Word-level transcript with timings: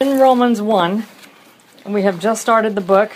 In 0.00 0.18
Romans 0.18 0.60
1, 0.60 1.04
we 1.86 2.02
have 2.02 2.18
just 2.18 2.42
started 2.42 2.74
the 2.74 2.80
book. 2.80 3.12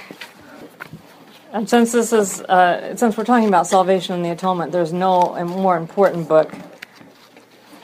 And 1.52 1.68
since 1.68 1.90
this 1.90 2.12
is, 2.12 2.40
uh, 2.40 2.94
since 2.94 3.16
we're 3.16 3.24
talking 3.24 3.48
about 3.48 3.66
salvation 3.66 4.14
and 4.14 4.24
the 4.24 4.30
atonement, 4.30 4.70
there's 4.70 4.92
no 4.92 5.44
more 5.44 5.76
important 5.76 6.28
book 6.28 6.54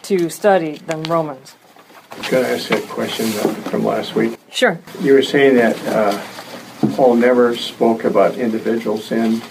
to 0.03 0.30
study 0.30 0.77
than 0.87 1.03
Romans. 1.03 1.57
Could 2.22 2.45
I 2.45 2.51
ask 2.51 2.71
a 2.71 2.80
question 2.83 3.27
from 3.65 3.85
last 3.85 4.15
week? 4.15 4.38
Sure. 4.53 4.79
You 5.01 5.15
were 5.15 5.22
saying 5.22 5.56
that 5.56 5.76
uh, 5.88 6.92
Paul 6.95 7.17
never 7.17 7.56
spoke 7.56 8.04
about 8.04 8.37
individual 8.37 8.97
sin. 8.97 9.42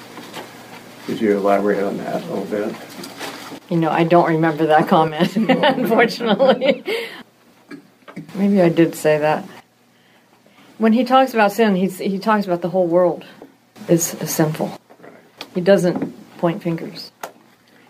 Could 1.06 1.20
you 1.20 1.36
elaborate 1.36 1.84
on 1.84 1.98
that 1.98 2.24
a 2.24 2.34
little 2.34 2.46
bit? 2.46 2.76
You 3.70 3.76
know, 3.76 3.90
I 3.90 4.06
don't 4.06 4.30
remember 4.30 4.68
that 4.68 4.88
comment, 4.88 5.36
unfortunately. 5.36 6.86
Maybe 8.36 8.62
I 8.62 8.70
did 8.70 8.96
say 8.96 9.20
that. 9.20 9.46
When 10.78 10.94
he 10.94 11.04
talks 11.04 11.34
about 11.34 11.52
sin, 11.52 11.76
he's, 11.76 12.00
he 12.00 12.20
talks 12.20 12.46
about 12.46 12.62
the 12.62 12.70
whole 12.70 12.88
world 12.88 13.26
is, 13.88 14.04
sinful. 14.04 14.80
He 15.54 15.62
doesn't 15.62 16.14
point 16.38 16.64
fingers, 16.64 17.12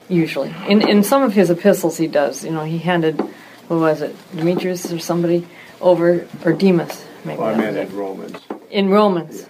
usually. 0.10 0.54
In, 0.68 0.88
in 0.88 1.04
some 1.04 1.24
of 1.24 1.34
his 1.34 1.50
epistles, 1.50 1.98
he 1.98 2.08
does. 2.08 2.44
You 2.44 2.52
know, 2.52 2.66
he 2.66 2.78
handed, 2.78 3.20
who 3.70 3.80
was 3.80 4.02
it, 4.02 4.16
Demetrius 4.36 4.92
or 4.92 5.00
somebody 5.00 5.48
over, 5.80 6.28
or 6.44 6.54
Demas, 6.54 7.06
maybe. 7.24 7.40
Well, 7.40 7.54
I 7.54 7.58
meant 7.58 7.78
in 7.78 7.96
Romans. 7.96 8.38
In 8.70 8.90
Romans. 8.90 9.48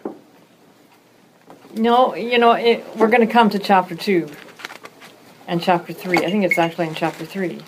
No, 1.75 2.13
you 2.13 2.37
know, 2.37 2.51
it, 2.51 2.85
we're 2.97 3.07
going 3.07 3.25
to 3.25 3.33
come 3.33 3.49
to 3.49 3.59
chapter 3.59 3.95
2 3.95 4.29
and 5.47 5.61
chapter 5.61 5.91
3. 5.91 6.19
I 6.19 6.29
think 6.29 6.43
it's 6.43 6.59
actually 6.59 6.87
in 6.87 6.95
chapter 6.95 7.25
3. 7.25 7.59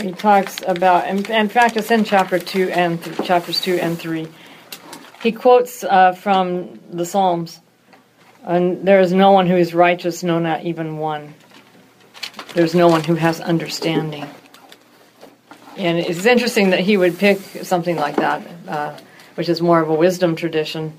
He 0.00 0.12
talks 0.12 0.62
about, 0.66 1.08
in, 1.08 1.24
in 1.30 1.48
fact, 1.48 1.76
it's 1.76 1.90
in 1.90 2.04
chapter 2.04 2.38
2 2.38 2.70
and 2.70 3.02
th- 3.02 3.26
chapters 3.26 3.60
2 3.60 3.76
and 3.76 3.98
3. 3.98 4.28
He 5.22 5.32
quotes 5.32 5.82
uh, 5.82 6.12
from 6.12 6.78
the 6.90 7.06
Psalms, 7.06 7.60
and 8.44 8.86
there 8.86 9.00
is 9.00 9.12
no 9.12 9.32
one 9.32 9.46
who 9.46 9.56
is 9.56 9.74
righteous, 9.74 10.22
no, 10.22 10.38
not 10.38 10.64
even 10.64 10.98
one. 10.98 11.34
There's 12.54 12.74
no 12.74 12.88
one 12.88 13.04
who 13.04 13.14
has 13.14 13.40
understanding. 13.40 14.26
And 15.76 15.98
it's 15.98 16.26
interesting 16.26 16.70
that 16.70 16.80
he 16.80 16.96
would 16.96 17.18
pick 17.18 17.38
something 17.62 17.96
like 17.96 18.16
that, 18.16 18.46
uh, 18.68 18.98
which 19.34 19.48
is 19.48 19.62
more 19.62 19.80
of 19.80 19.88
a 19.88 19.94
wisdom 19.94 20.36
tradition 20.36 20.92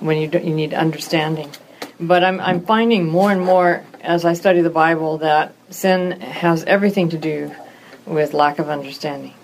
when 0.00 0.18
you, 0.18 0.28
don't- 0.28 0.44
you 0.44 0.54
need 0.54 0.74
understanding. 0.74 1.50
But 1.98 2.22
I'm, 2.24 2.40
I'm 2.40 2.60
finding 2.64 3.08
more 3.08 3.30
and 3.32 3.40
more 3.40 3.84
as 4.00 4.24
I 4.24 4.34
study 4.34 4.60
the 4.60 4.70
Bible 4.70 5.18
that 5.18 5.54
sin 5.70 6.20
has 6.20 6.64
everything 6.64 7.08
to 7.10 7.18
do 7.18 7.52
with 8.06 8.34
lack 8.34 8.58
of 8.58 8.68
understanding. 8.68 9.34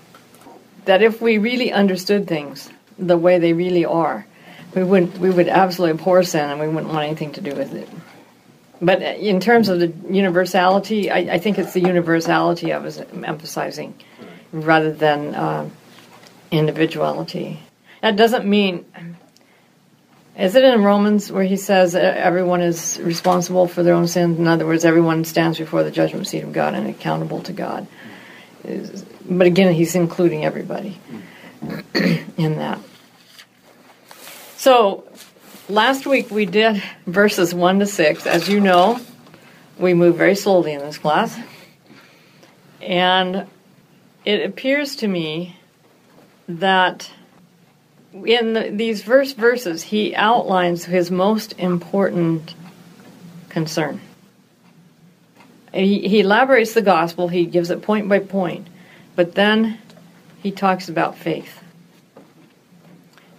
That 0.85 1.03
if 1.03 1.21
we 1.21 1.39
really 1.39 1.73
understood 1.73 2.27
things 2.27 2.71
the 2.99 3.17
way 3.17 3.39
they 3.39 3.53
really 3.53 3.85
are, 3.85 4.27
we 4.75 4.85
would 4.85 5.19
we 5.19 5.31
would 5.31 5.49
absolutely 5.49 5.99
abhor 5.99 6.23
sin 6.23 6.49
and 6.49 6.61
we 6.61 6.69
wouldn't 6.69 6.93
want 6.93 7.05
anything 7.05 7.33
to 7.33 7.41
do 7.41 7.55
with 7.55 7.75
it. 7.75 7.89
But 8.83 9.03
in 9.03 9.41
terms 9.41 9.69
of 9.69 9.79
the 9.79 9.93
universality, 10.11 11.11
I, 11.11 11.35
I 11.35 11.39
think 11.39 11.59
it's 11.59 11.75
the 11.75 11.81
universality 11.81 12.73
I 12.73 12.79
was 12.79 12.99
emphasizing 12.99 13.95
rather 14.53 14.93
than 14.93 15.35
uh, 15.35 15.69
individuality. 16.51 17.61
That 18.01 18.17
doesn't 18.17 18.47
mean. 18.47 18.87
Is 20.39 20.55
it 20.55 20.65
in 20.65 20.83
Romans 20.83 21.31
where 21.31 21.45
he 21.45 21.57
says 21.57 21.95
everyone 21.95 22.63
is 22.63 22.99
responsible 23.03 23.67
for 23.67 23.83
their 23.83 23.93
own 23.93 24.07
sins? 24.07 24.39
In 24.39 24.47
other 24.47 24.65
words, 24.65 24.87
everyone 24.87 25.25
stands 25.25 25.59
before 25.59 25.83
the 25.83 25.91
judgment 25.91 26.27
seat 26.27 26.45
of 26.45 26.53
God 26.53 26.73
and 26.73 26.87
accountable 26.87 27.43
to 27.43 27.53
God. 27.53 27.87
But 28.63 29.47
again, 29.47 29.73
he's 29.75 29.95
including 29.95 30.45
everybody 30.45 30.99
in 32.37 32.57
that. 32.57 32.79
So, 34.57 35.05
last 35.69 36.07
week 36.07 36.31
we 36.31 36.47
did 36.47 36.83
verses 37.07 37.55
1 37.55 37.79
to 37.81 37.87
6. 37.87 38.27
As 38.27 38.49
you 38.49 38.61
know, 38.61 39.01
we 39.79 39.95
move 39.95 40.17
very 40.17 40.35
slowly 40.35 40.73
in 40.73 40.81
this 40.81 40.99
class. 40.99 41.39
And 42.83 43.47
it 44.25 44.45
appears 44.45 44.97
to 44.97 45.09
me 45.09 45.57
that 46.49 47.11
in 48.13 48.53
the, 48.53 48.71
these 48.71 49.03
verse 49.03 49.33
verses, 49.33 49.83
he 49.85 50.15
outlines 50.15 50.85
his 50.85 51.11
most 51.11 51.59
important 51.59 52.55
concern. 53.49 54.01
He, 55.73 56.09
he 56.09 56.21
elaborates 56.21 56.75
the 56.75 56.83
gospel, 56.83 57.29
he 57.29 57.47
gives 57.47 57.71
it 57.71 57.83
point 57.83 58.09
by 58.09 58.19
point, 58.19 58.67
but 59.15 59.35
then 59.35 59.79
he 60.43 60.51
talks 60.51 60.89
about 60.89 61.17
faith. 61.17 61.61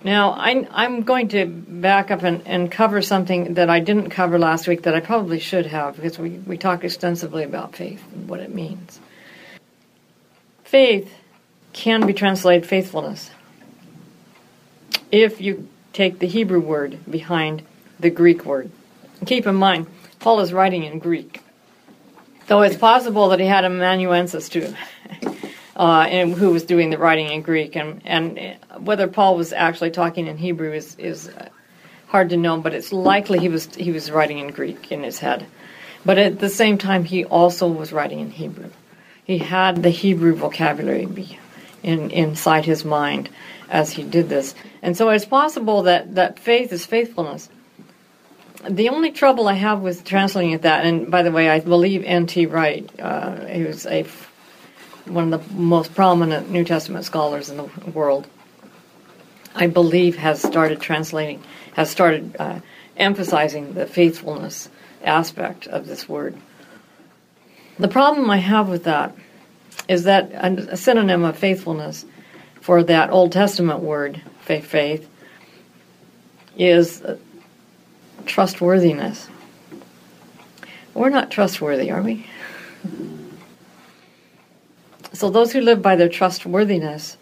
Now, 0.03 0.31
I, 0.31 0.67
I'm 0.71 1.03
going 1.03 1.27
to 1.29 1.45
back 1.45 2.09
up 2.09 2.23
and, 2.23 2.41
and 2.47 2.71
cover 2.71 3.01
something 3.01 3.53
that 3.55 3.69
I 3.69 3.79
didn't 3.79 4.09
cover 4.09 4.39
last 4.39 4.67
week 4.67 4.83
that 4.83 4.95
I 4.95 4.99
probably 4.99 5.39
should 5.39 5.67
have 5.67 5.95
because 5.95 6.17
we, 6.17 6.29
we 6.31 6.57
talked 6.57 6.83
extensively 6.83 7.43
about 7.43 7.75
faith 7.75 8.03
and 8.13 8.27
what 8.27 8.39
it 8.39 8.53
means. 8.53 8.99
Faith 10.63 11.13
can 11.73 12.07
be 12.07 12.13
translated 12.13 12.67
faithfulness 12.67 13.29
if 15.11 15.39
you 15.39 15.67
take 15.93 16.19
the 16.19 16.27
Hebrew 16.27 16.61
word 16.61 16.97
behind 17.09 17.61
the 17.99 18.09
Greek 18.09 18.45
word. 18.45 18.71
Keep 19.25 19.45
in 19.45 19.55
mind, 19.55 19.85
Paul 20.19 20.39
is 20.39 20.51
writing 20.51 20.83
in 20.83 20.97
Greek. 20.97 21.41
Though 22.47 22.61
it's 22.61 22.75
possible 22.75 23.29
that 23.29 23.39
he 23.39 23.45
had 23.45 23.63
a 23.63 23.67
amanuensis 23.67 24.49
too, 24.49 24.73
uh, 25.75 26.05
and 26.09 26.33
who 26.33 26.51
was 26.51 26.63
doing 26.63 26.89
the 26.89 26.97
writing 26.97 27.29
in 27.29 27.41
Greek, 27.41 27.75
and, 27.75 28.01
and 28.05 28.57
whether 28.77 29.07
Paul 29.07 29.37
was 29.37 29.53
actually 29.53 29.91
talking 29.91 30.27
in 30.27 30.37
Hebrew 30.37 30.73
is, 30.73 30.95
is 30.97 31.29
hard 32.07 32.29
to 32.29 32.37
know, 32.37 32.59
but 32.59 32.73
it's 32.73 32.91
likely 32.91 33.39
he 33.39 33.49
was 33.49 33.73
he 33.75 33.91
was 33.91 34.11
writing 34.11 34.39
in 34.39 34.49
Greek 34.49 34.91
in 34.91 35.03
his 35.03 35.19
head. 35.19 35.45
But 36.05 36.17
at 36.17 36.39
the 36.39 36.49
same 36.49 36.77
time, 36.77 37.05
he 37.05 37.25
also 37.25 37.67
was 37.67 37.93
writing 37.93 38.19
in 38.19 38.31
Hebrew. 38.31 38.71
He 39.23 39.37
had 39.37 39.83
the 39.83 39.89
Hebrew 39.89 40.35
vocabulary 40.35 41.07
in, 41.83 42.11
inside 42.11 42.65
his 42.65 42.83
mind 42.83 43.29
as 43.69 43.91
he 43.91 44.03
did 44.03 44.27
this. 44.27 44.55
And 44.81 44.97
so 44.97 45.09
it's 45.09 45.25
possible 45.25 45.83
that, 45.83 46.15
that 46.15 46.39
faith 46.39 46.73
is 46.73 46.85
faithfulness. 46.85 47.49
The 48.69 48.89
only 48.89 49.11
trouble 49.11 49.47
I 49.47 49.53
have 49.53 49.81
with 49.81 50.03
translating 50.03 50.51
it 50.51 50.61
that, 50.61 50.85
and 50.85 51.09
by 51.09 51.23
the 51.23 51.31
way, 51.31 51.49
I 51.49 51.59
believe 51.59 52.03
N.T. 52.05 52.45
Wright, 52.45 52.87
uh, 52.99 53.45
he 53.45 53.63
was 53.63 53.87
a, 53.87 54.05
one 55.05 55.33
of 55.33 55.47
the 55.47 55.53
most 55.55 55.95
prominent 55.95 56.51
New 56.51 56.63
Testament 56.63 57.05
scholars 57.05 57.49
in 57.49 57.57
the 57.57 57.63
world, 57.91 58.27
I 59.55 59.67
believe 59.67 60.15
has 60.17 60.41
started 60.41 60.79
translating, 60.79 61.41
has 61.73 61.89
started 61.89 62.35
uh, 62.37 62.59
emphasizing 62.97 63.73
the 63.73 63.87
faithfulness 63.87 64.69
aspect 65.03 65.65
of 65.65 65.87
this 65.87 66.07
word. 66.07 66.37
The 67.79 67.87
problem 67.87 68.29
I 68.29 68.37
have 68.37 68.69
with 68.69 68.83
that 68.83 69.15
is 69.87 70.03
that 70.03 70.31
a 70.33 70.77
synonym 70.77 71.23
of 71.23 71.35
faithfulness 71.35 72.05
for 72.59 72.83
that 72.83 73.09
Old 73.09 73.31
Testament 73.31 73.79
word, 73.79 74.21
faith, 74.41 74.65
faith, 74.65 75.09
is 76.55 77.01
uh, 77.01 77.17
trustworthiness. 78.31 79.27
We're 80.93 81.09
not 81.09 81.31
trustworthy, 81.31 81.91
are 81.91 82.01
we? 82.01 82.25
So 85.11 85.29
those 85.29 85.51
who 85.51 85.59
live 85.59 85.81
by 85.81 85.97
their 85.97 86.07
trustworthiness, 86.07 87.17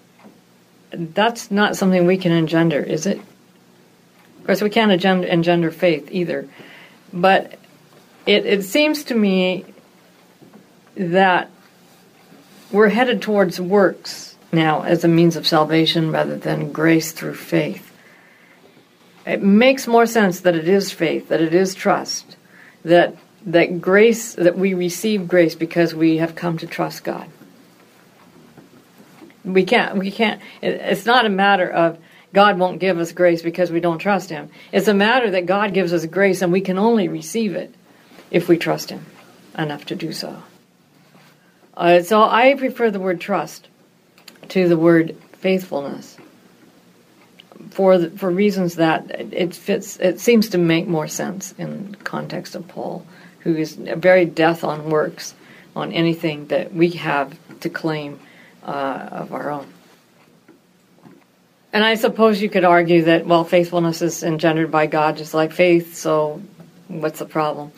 that's 0.91 1.49
not 1.49 1.75
something 1.75 2.05
we 2.05 2.17
can 2.17 2.31
engender, 2.31 2.79
is 2.81 3.07
it? 3.07 3.17
Of 3.17 4.45
course, 4.45 4.61
we 4.61 4.69
can't 4.69 4.91
engender, 4.91 5.71
faith 5.71 6.09
either. 6.11 6.47
But 7.11 7.57
it, 8.27 8.45
it 8.45 8.63
seems 8.63 9.03
to 9.05 9.15
me 9.15 9.65
that 10.95 11.49
we're 12.71 12.89
headed 12.89 13.23
towards 13.23 13.59
works 13.59 14.35
now 14.51 14.83
as 14.83 15.03
a 15.03 15.07
means 15.07 15.35
of 15.35 15.47
salvation 15.47 16.11
rather 16.11 16.37
than 16.37 16.71
grace 16.71 17.11
through 17.11 17.35
faith. 17.35 17.88
It 19.25 19.43
makes 19.43 19.87
more 19.87 20.05
sense 20.05 20.41
that 20.41 20.55
it 20.55 20.67
is 20.67 20.91
faith, 20.91 21.29
that 21.29 21.41
it 21.41 21.53
is 21.53 21.75
trust, 21.75 22.35
that 22.83 23.15
that 23.45 23.79
grace 23.79 24.35
that 24.35 24.57
we 24.57 24.73
receive 24.73 25.27
grace 25.27 25.55
because 25.55 25.95
we 25.95 26.17
have 26.17 26.35
come 26.35 26.57
to 26.57 26.67
trust 26.67 27.03
God. 27.03 27.27
We 29.45 29.63
can't 29.63 29.97
we 29.97 30.11
can't 30.11 30.41
it's 30.61 31.05
not 31.05 31.25
a 31.25 31.29
matter 31.29 31.69
of 31.69 31.97
God 32.33 32.59
won't 32.59 32.79
give 32.79 32.99
us 32.99 33.11
grace 33.11 33.41
because 33.41 33.71
we 33.71 33.79
don't 33.79 33.97
trust 33.97 34.29
him. 34.29 34.49
It's 34.71 34.87
a 34.87 34.93
matter 34.93 35.31
that 35.31 35.45
God 35.45 35.73
gives 35.73 35.93
us 35.93 36.05
grace 36.05 36.41
and 36.41 36.51
we 36.51 36.61
can 36.61 36.77
only 36.77 37.07
receive 37.07 37.55
it 37.55 37.73
if 38.29 38.47
we 38.47 38.57
trust 38.57 38.89
him 38.89 39.05
enough 39.57 39.85
to 39.85 39.95
do 39.95 40.13
so. 40.13 40.43
Uh, 41.75 42.01
so 42.01 42.21
I 42.21 42.53
prefer 42.55 42.91
the 42.91 42.99
word 42.99 43.19
trust 43.19 43.67
to 44.49 44.67
the 44.67 44.77
word 44.77 45.15
faithfulness 45.31 46.18
for 47.71 47.97
the, 47.97 48.09
for 48.11 48.29
reasons 48.29 48.75
that 48.75 49.09
it 49.11 49.53
fits. 49.53 49.97
It 49.97 50.19
seems 50.19 50.49
to 50.49 50.57
make 50.57 50.87
more 50.87 51.07
sense 51.07 51.53
in 51.57 51.95
context 52.03 52.55
of 52.55 52.67
Paul, 52.67 53.05
who 53.39 53.55
is 53.55 53.75
very 53.75 54.25
death 54.25 54.63
on 54.63 54.89
works, 54.89 55.33
on 55.75 55.93
anything 55.93 56.47
that 56.47 56.73
we 56.73 56.91
have 56.91 57.37
to 57.61 57.69
claim 57.69 58.19
uh, 58.63 59.09
of 59.11 59.33
our 59.33 59.51
own. 59.51 59.67
And 61.71 61.83
I 61.83 61.95
suppose 61.95 62.41
you 62.41 62.49
could 62.49 62.63
argue 62.65 63.03
that, 63.03 63.27
well, 63.27 63.43
faithfulness 63.43 64.01
is 64.01 64.23
engendered 64.23 64.71
by 64.71 64.87
God 64.87 65.17
just 65.17 65.33
like 65.33 65.51
faith, 65.51 65.95
so 65.95 66.41
what's 66.87 67.19
the 67.19 67.25
problem? 67.25 67.71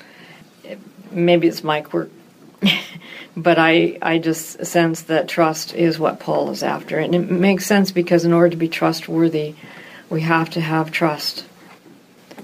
Maybe 1.12 1.48
it's 1.48 1.64
my 1.64 1.82
quirk. 1.82 2.10
but 3.38 3.58
I, 3.58 3.98
I 4.02 4.20
just 4.20 4.66
sense 4.66 5.04
that 5.04 5.28
trust 5.28 5.74
is 5.74 6.00
what 6.00 6.20
Paul 6.20 6.52
is 6.52 6.64
after. 6.64 7.00
And 7.00 7.16
it 7.16 7.30
makes 7.32 7.66
sense 7.66 7.92
because 7.92 8.26
in 8.26 8.34
order 8.34 8.50
to 8.50 8.58
be 8.58 8.68
trustworthy, 8.68 9.56
we 10.10 10.22
have 10.22 10.50
to 10.52 10.62
have 10.62 10.92
trust 10.92 11.46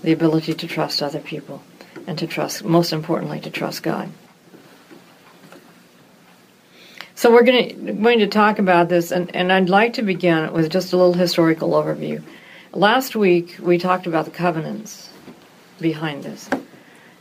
the 0.04 0.12
ability 0.12 0.54
to 0.54 0.68
trust 0.68 1.02
other 1.02 1.20
people 1.20 1.62
and 2.06 2.18
to 2.20 2.28
trust, 2.28 2.64
most 2.64 2.94
importantly, 2.94 3.40
to 3.42 3.50
trust 3.50 3.84
God. 3.84 4.10
So 7.16 7.32
we're 7.32 7.44
going 7.44 7.86
to, 7.86 7.94
going 7.94 8.20
to 8.20 8.28
talk 8.28 8.60
about 8.60 8.90
this, 8.90 9.12
and, 9.12 9.36
and 9.36 9.52
I'd 9.52 9.70
like 9.70 9.94
to 9.94 10.04
begin 10.04 10.54
with 10.54 10.70
just 10.70 10.94
a 10.94 10.98
little 10.98 11.16
historical 11.16 11.72
overview. 11.72 12.22
Last 12.74 13.16
week, 13.16 13.58
we 13.60 13.80
talked 13.80 14.06
about 14.06 14.26
the 14.26 14.32
covenants 14.32 15.10
behind 15.80 16.24
this. 16.24 16.48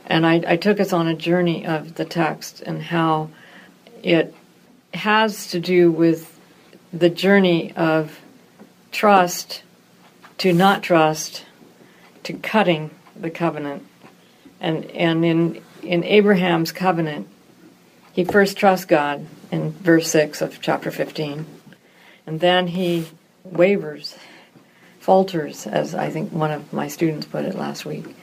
And 0.07 0.25
I, 0.25 0.41
I 0.47 0.55
took 0.55 0.79
us 0.79 0.93
on 0.93 1.07
a 1.07 1.13
journey 1.13 1.65
of 1.65 1.95
the 1.95 2.05
text 2.05 2.61
and 2.61 2.81
how 2.81 3.29
it 4.01 4.33
has 4.93 5.47
to 5.51 5.59
do 5.59 5.91
with 5.91 6.39
the 6.93 7.09
journey 7.09 7.73
of 7.75 8.19
trust 8.91 9.63
to 10.39 10.53
not 10.53 10.81
trust 10.81 11.45
to 12.23 12.33
cutting 12.33 12.89
the 13.15 13.29
covenant. 13.29 13.85
And, 14.61 14.85
and 14.91 15.25
in, 15.25 15.61
in 15.83 16.03
Abraham's 16.05 16.71
covenant, 16.71 17.27
he 18.13 18.23
first 18.23 18.57
trusts 18.57 18.85
God 18.85 19.27
in 19.51 19.71
verse 19.73 20.09
6 20.09 20.41
of 20.41 20.61
chapter 20.61 20.89
15. 20.89 21.45
And 22.25 22.39
then 22.39 22.67
he 22.67 23.07
wavers, 23.43 24.17
falters, 24.99 25.67
as 25.67 25.93
I 25.93 26.09
think 26.09 26.31
one 26.31 26.51
of 26.51 26.71
my 26.71 26.87
students 26.87 27.25
put 27.25 27.45
it 27.45 27.55
last 27.55 27.85
week. 27.85 28.15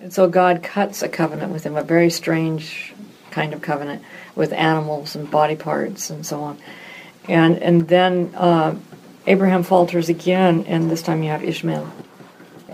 And 0.00 0.12
so 0.12 0.28
God 0.28 0.62
cuts 0.62 1.02
a 1.02 1.08
covenant 1.08 1.52
with 1.52 1.64
him, 1.64 1.76
a 1.76 1.82
very 1.82 2.10
strange 2.10 2.94
kind 3.30 3.52
of 3.52 3.62
covenant 3.62 4.02
with 4.34 4.52
animals 4.52 5.16
and 5.16 5.30
body 5.30 5.56
parts 5.56 6.10
and 6.10 6.24
so 6.24 6.40
on. 6.40 6.58
And, 7.28 7.58
and 7.58 7.88
then 7.88 8.32
uh, 8.34 8.76
Abraham 9.26 9.62
falters 9.62 10.08
again, 10.08 10.64
and 10.66 10.90
this 10.90 11.02
time 11.02 11.22
you 11.22 11.30
have 11.30 11.44
Ishmael. 11.44 11.92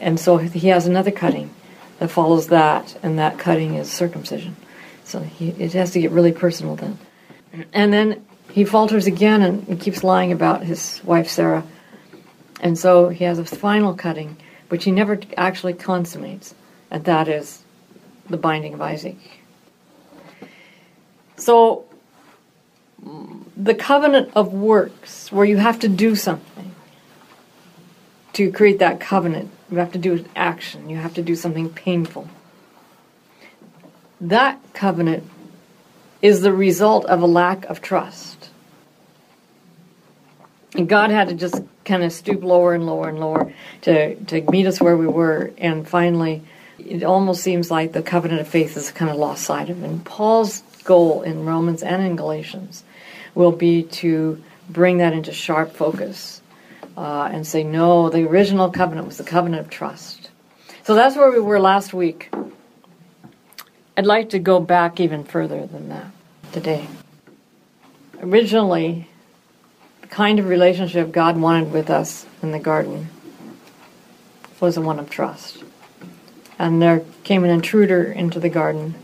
And 0.00 0.20
so 0.20 0.36
he 0.36 0.68
has 0.68 0.86
another 0.86 1.10
cutting 1.10 1.52
that 1.98 2.08
follows 2.08 2.48
that, 2.48 2.96
and 3.02 3.18
that 3.18 3.38
cutting 3.38 3.74
is 3.74 3.90
circumcision. 3.90 4.56
So 5.04 5.20
he, 5.20 5.50
it 5.50 5.72
has 5.72 5.92
to 5.92 6.00
get 6.00 6.10
really 6.10 6.32
personal 6.32 6.76
then. 6.76 6.98
And 7.72 7.92
then 7.92 8.24
he 8.50 8.64
falters 8.64 9.06
again 9.06 9.42
and 9.42 9.80
keeps 9.80 10.04
lying 10.04 10.32
about 10.32 10.62
his 10.62 11.00
wife 11.04 11.28
Sarah. 11.28 11.64
And 12.60 12.78
so 12.78 13.08
he 13.08 13.24
has 13.24 13.38
a 13.38 13.44
final 13.44 13.94
cutting, 13.94 14.36
which 14.68 14.84
he 14.84 14.90
never 14.90 15.18
actually 15.36 15.74
consummates, 15.74 16.54
and 16.94 17.06
that 17.06 17.26
is 17.26 17.64
the 18.30 18.36
binding 18.36 18.72
of 18.72 18.80
Isaac. 18.80 19.16
So 21.36 21.86
the 23.56 23.74
covenant 23.74 24.30
of 24.36 24.52
works, 24.52 25.32
where 25.32 25.44
you 25.44 25.56
have 25.56 25.80
to 25.80 25.88
do 25.88 26.14
something 26.14 26.72
to 28.34 28.52
create 28.52 28.78
that 28.78 29.00
covenant, 29.00 29.50
you 29.72 29.78
have 29.78 29.90
to 29.90 29.98
do 29.98 30.12
an 30.12 30.28
action, 30.36 30.88
you 30.88 30.96
have 30.96 31.14
to 31.14 31.22
do 31.22 31.34
something 31.34 31.68
painful. 31.68 32.28
That 34.20 34.60
covenant 34.72 35.24
is 36.22 36.42
the 36.42 36.52
result 36.52 37.06
of 37.06 37.22
a 37.22 37.26
lack 37.26 37.64
of 37.64 37.82
trust. 37.82 38.50
And 40.76 40.88
God 40.88 41.10
had 41.10 41.28
to 41.28 41.34
just 41.34 41.60
kind 41.84 42.04
of 42.04 42.12
stoop 42.12 42.44
lower 42.44 42.72
and 42.72 42.86
lower 42.86 43.08
and 43.08 43.18
lower 43.18 43.52
to, 43.80 44.14
to 44.14 44.42
meet 44.42 44.66
us 44.66 44.80
where 44.80 44.96
we 44.96 45.08
were. 45.08 45.50
And 45.58 45.86
finally, 45.88 46.44
it 46.78 47.02
almost 47.02 47.42
seems 47.42 47.70
like 47.70 47.92
the 47.92 48.02
covenant 48.02 48.40
of 48.40 48.48
faith 48.48 48.76
is 48.76 48.90
kind 48.90 49.10
of 49.10 49.16
lost 49.16 49.44
sight 49.44 49.70
of. 49.70 49.82
And 49.82 50.04
Paul's 50.04 50.62
goal 50.84 51.22
in 51.22 51.44
Romans 51.44 51.82
and 51.82 52.02
in 52.02 52.16
Galatians 52.16 52.84
will 53.34 53.52
be 53.52 53.82
to 53.82 54.42
bring 54.68 54.98
that 54.98 55.12
into 55.12 55.32
sharp 55.32 55.72
focus 55.72 56.40
uh, 56.96 57.28
and 57.32 57.46
say, 57.46 57.64
no, 57.64 58.10
the 58.10 58.26
original 58.28 58.70
covenant 58.70 59.06
was 59.06 59.18
the 59.18 59.24
covenant 59.24 59.60
of 59.60 59.70
trust. 59.70 60.30
So 60.84 60.94
that's 60.94 61.16
where 61.16 61.30
we 61.30 61.40
were 61.40 61.60
last 61.60 61.94
week. 61.94 62.32
I'd 63.96 64.06
like 64.06 64.30
to 64.30 64.38
go 64.38 64.60
back 64.60 65.00
even 65.00 65.24
further 65.24 65.66
than 65.66 65.88
that 65.88 66.06
today. 66.52 66.86
Originally, 68.20 69.08
the 70.00 70.06
kind 70.08 70.38
of 70.38 70.48
relationship 70.48 71.12
God 71.12 71.36
wanted 71.36 71.72
with 71.72 71.90
us 71.90 72.26
in 72.42 72.52
the 72.52 72.58
garden 72.58 73.08
was 74.60 74.74
the 74.74 74.80
one 74.80 74.98
of 74.98 75.10
trust. 75.10 75.63
And 76.58 76.80
there 76.80 77.02
came 77.24 77.44
an 77.44 77.50
intruder 77.50 78.04
into 78.04 78.38
the 78.40 78.48
garden 78.48 78.94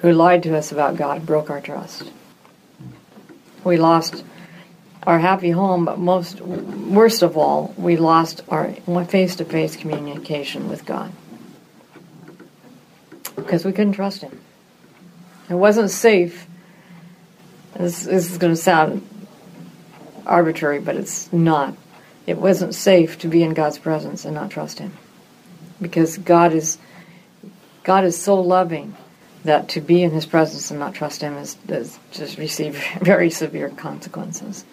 who 0.00 0.12
lied 0.12 0.42
to 0.42 0.56
us 0.56 0.70
about 0.70 0.96
God, 0.96 1.24
broke 1.24 1.50
our 1.50 1.60
trust. 1.60 2.10
We 3.64 3.78
lost 3.78 4.22
our 5.04 5.18
happy 5.18 5.50
home, 5.50 5.84
but 5.84 5.98
most 5.98 6.40
worst 6.40 7.22
of 7.22 7.36
all, 7.36 7.74
we 7.78 7.96
lost 7.96 8.42
our 8.48 8.72
face-to-face 8.72 9.76
communication 9.76 10.68
with 10.68 10.84
God 10.84 11.12
because 13.36 13.64
we 13.64 13.72
couldn't 13.72 13.92
trust 13.92 14.22
him. 14.22 14.40
It 15.48 15.54
wasn't 15.54 15.90
safe. 15.90 16.46
This, 17.74 18.04
this 18.04 18.30
is 18.30 18.38
going 18.38 18.52
to 18.52 18.60
sound 18.60 19.06
arbitrary, 20.26 20.80
but 20.80 20.96
it's 20.96 21.32
not. 21.32 21.76
It 22.26 22.38
wasn't 22.38 22.74
safe 22.74 23.18
to 23.20 23.28
be 23.28 23.42
in 23.42 23.54
God's 23.54 23.78
presence 23.78 24.24
and 24.24 24.34
not 24.34 24.50
trust 24.50 24.80
him. 24.80 24.92
Because 25.80 26.18
God 26.18 26.52
is 26.52 26.78
God 27.84 28.04
is 28.04 28.20
so 28.20 28.40
loving 28.40 28.96
that 29.44 29.68
to 29.70 29.80
be 29.80 30.02
in 30.02 30.10
his 30.10 30.26
presence 30.26 30.70
and 30.72 30.80
not 30.80 30.94
trust 30.94 31.20
him 31.20 31.36
is, 31.36 31.56
is 31.68 31.98
just 32.10 32.36
receive 32.36 32.82
very 33.00 33.30
severe 33.30 33.68
consequences. 33.70 34.64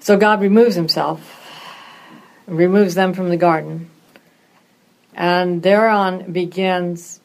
So 0.00 0.16
God 0.16 0.40
removes 0.40 0.74
himself, 0.74 1.20
removes 2.46 2.94
them 2.94 3.14
from 3.14 3.28
the 3.28 3.36
garden, 3.36 3.90
and 5.14 5.62
thereon 5.62 6.32
begins 6.32 7.20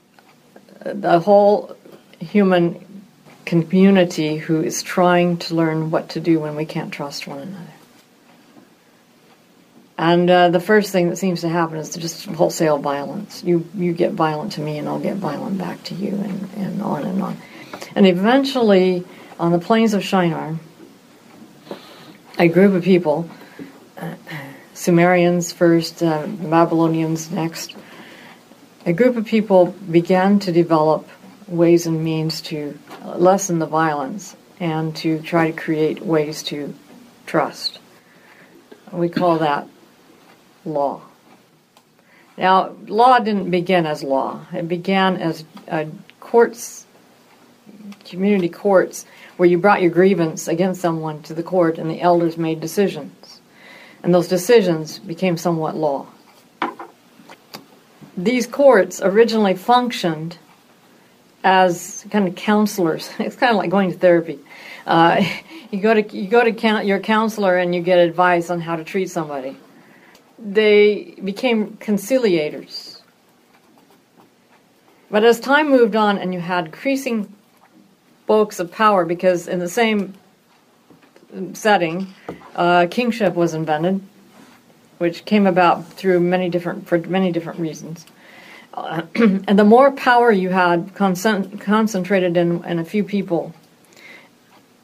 the 0.83 1.19
whole 1.19 1.75
human 2.19 2.85
community 3.45 4.37
who 4.37 4.61
is 4.61 4.81
trying 4.81 5.37
to 5.37 5.55
learn 5.55 5.91
what 5.91 6.09
to 6.09 6.19
do 6.19 6.39
when 6.39 6.55
we 6.55 6.65
can't 6.65 6.91
trust 6.91 7.27
one 7.27 7.39
another. 7.39 7.70
And 10.01 10.31
uh, 10.31 10.49
the 10.49 10.59
first 10.59 10.91
thing 10.91 11.09
that 11.09 11.17
seems 11.17 11.41
to 11.41 11.47
happen 11.47 11.77
is 11.77 11.95
just 11.95 12.25
wholesale 12.25 12.79
violence. 12.79 13.43
You 13.43 13.69
you 13.75 13.93
get 13.93 14.13
violent 14.13 14.53
to 14.53 14.61
me, 14.61 14.79
and 14.79 14.89
I'll 14.89 14.99
get 14.99 15.17
violent 15.17 15.59
back 15.59 15.83
to 15.83 15.93
you, 15.93 16.15
and, 16.15 16.49
and 16.57 16.81
on 16.81 17.03
and 17.03 17.21
on. 17.21 17.37
And 17.93 18.07
eventually, 18.07 19.05
on 19.39 19.51
the 19.51 19.59
plains 19.59 19.93
of 19.93 20.03
Shinar, 20.03 20.57
a 22.39 22.47
group 22.47 22.73
of 22.73 22.83
people, 22.83 23.29
uh, 23.95 24.15
Sumerians 24.73 25.51
first, 25.53 26.01
uh, 26.01 26.25
Babylonians 26.25 27.29
next, 27.29 27.75
a 28.87 28.93
group 28.93 29.17
of 29.17 29.27
people 29.27 29.67
began 29.91 30.39
to 30.39 30.51
develop 30.51 31.07
ways 31.47 31.85
and 31.85 32.03
means 32.03 32.41
to 32.41 32.75
lessen 33.05 33.59
the 33.59 33.67
violence 33.67 34.35
and 34.59 34.95
to 34.95 35.19
try 35.21 35.51
to 35.51 35.55
create 35.55 36.01
ways 36.01 36.41
to 36.41 36.73
trust. 37.27 37.77
We 38.91 39.07
call 39.07 39.37
that 39.37 39.67
law. 40.65 41.01
Now, 42.37 42.75
law 42.87 43.19
didn't 43.19 43.51
begin 43.51 43.85
as 43.85 44.03
law. 44.03 44.45
It 44.53 44.67
began 44.67 45.17
as 45.17 45.43
uh, 45.67 45.85
courts, 46.19 46.85
community 48.05 48.49
courts, 48.49 49.05
where 49.37 49.47
you 49.47 49.57
brought 49.57 49.81
your 49.81 49.91
grievance 49.91 50.47
against 50.47 50.81
someone 50.81 51.21
to 51.23 51.33
the 51.33 51.43
court 51.43 51.77
and 51.77 51.89
the 51.89 52.01
elders 52.01 52.37
made 52.37 52.59
decisions. 52.59 53.41
And 54.03 54.13
those 54.13 54.27
decisions 54.27 54.97
became 54.97 55.37
somewhat 55.37 55.75
law 55.75 56.07
these 58.17 58.47
courts 58.47 59.01
originally 59.01 59.55
functioned 59.55 60.37
as 61.43 62.05
kind 62.11 62.27
of 62.27 62.35
counselors. 62.35 63.09
It's 63.19 63.35
kind 63.35 63.51
of 63.51 63.57
like 63.57 63.69
going 63.69 63.91
to 63.91 63.97
therapy. 63.97 64.39
Uh, 64.85 65.23
you 65.71 65.79
go 65.79 65.93
to 65.93 66.17
you 66.17 66.27
go 66.27 66.43
to 66.43 66.51
count, 66.51 66.85
your 66.85 66.99
counselor 66.99 67.57
and 67.57 67.73
you 67.73 67.81
get 67.81 67.99
advice 67.99 68.49
on 68.49 68.61
how 68.61 68.75
to 68.75 68.83
treat 68.83 69.09
somebody. 69.09 69.57
They 70.43 71.15
became 71.23 71.77
conciliators. 71.77 73.01
But 75.09 75.23
as 75.23 75.39
time 75.39 75.69
moved 75.69 75.95
on 75.95 76.17
and 76.17 76.33
you 76.33 76.39
had 76.39 76.67
increasing 76.67 77.33
bulks 78.25 78.59
of 78.59 78.71
power, 78.71 79.05
because 79.05 79.47
in 79.47 79.59
the 79.59 79.69
same 79.69 80.13
setting, 81.53 82.13
uh, 82.55 82.87
kingship 82.89 83.35
was 83.35 83.53
invented 83.53 84.01
which 85.01 85.25
came 85.25 85.47
about 85.47 85.91
through 85.93 86.19
many 86.19 86.47
different 86.47 86.87
for 86.87 86.99
many 86.99 87.31
different 87.31 87.59
reasons. 87.59 88.05
Uh, 88.71 89.01
and 89.15 89.57
the 89.57 89.63
more 89.63 89.91
power 89.91 90.31
you 90.31 90.49
had 90.49 90.93
concent- 90.93 91.59
concentrated 91.59 92.37
in, 92.37 92.63
in 92.65 92.77
a 92.77 92.85
few 92.85 93.03
people, 93.03 93.51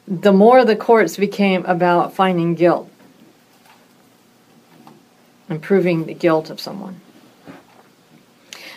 the 0.08 0.32
more 0.32 0.64
the 0.64 0.74
courts 0.74 1.16
became 1.16 1.64
about 1.66 2.14
finding 2.14 2.56
guilt 2.56 2.90
and 5.48 5.62
proving 5.62 6.06
the 6.06 6.14
guilt 6.14 6.50
of 6.50 6.60
someone. 6.60 7.00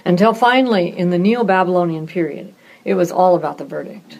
Until 0.05 0.33
finally, 0.33 0.97
in 0.97 1.09
the 1.09 1.19
Neo 1.19 1.43
Babylonian 1.43 2.07
period, 2.07 2.53
it 2.83 2.95
was 2.95 3.11
all 3.11 3.35
about 3.35 3.57
the 3.57 3.65
verdict. 3.65 4.19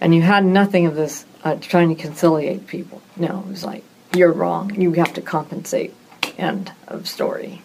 And 0.00 0.14
you 0.14 0.22
had 0.22 0.44
nothing 0.44 0.86
of 0.86 0.94
this 0.94 1.26
uh, 1.44 1.56
trying 1.56 1.94
to 1.94 2.00
conciliate 2.00 2.66
people. 2.66 3.02
No, 3.16 3.40
it 3.40 3.50
was 3.50 3.64
like, 3.64 3.84
you're 4.14 4.32
wrong, 4.32 4.80
you 4.80 4.92
have 4.92 5.14
to 5.14 5.20
compensate. 5.20 5.94
End 6.38 6.72
of 6.88 7.08
story. 7.08 7.62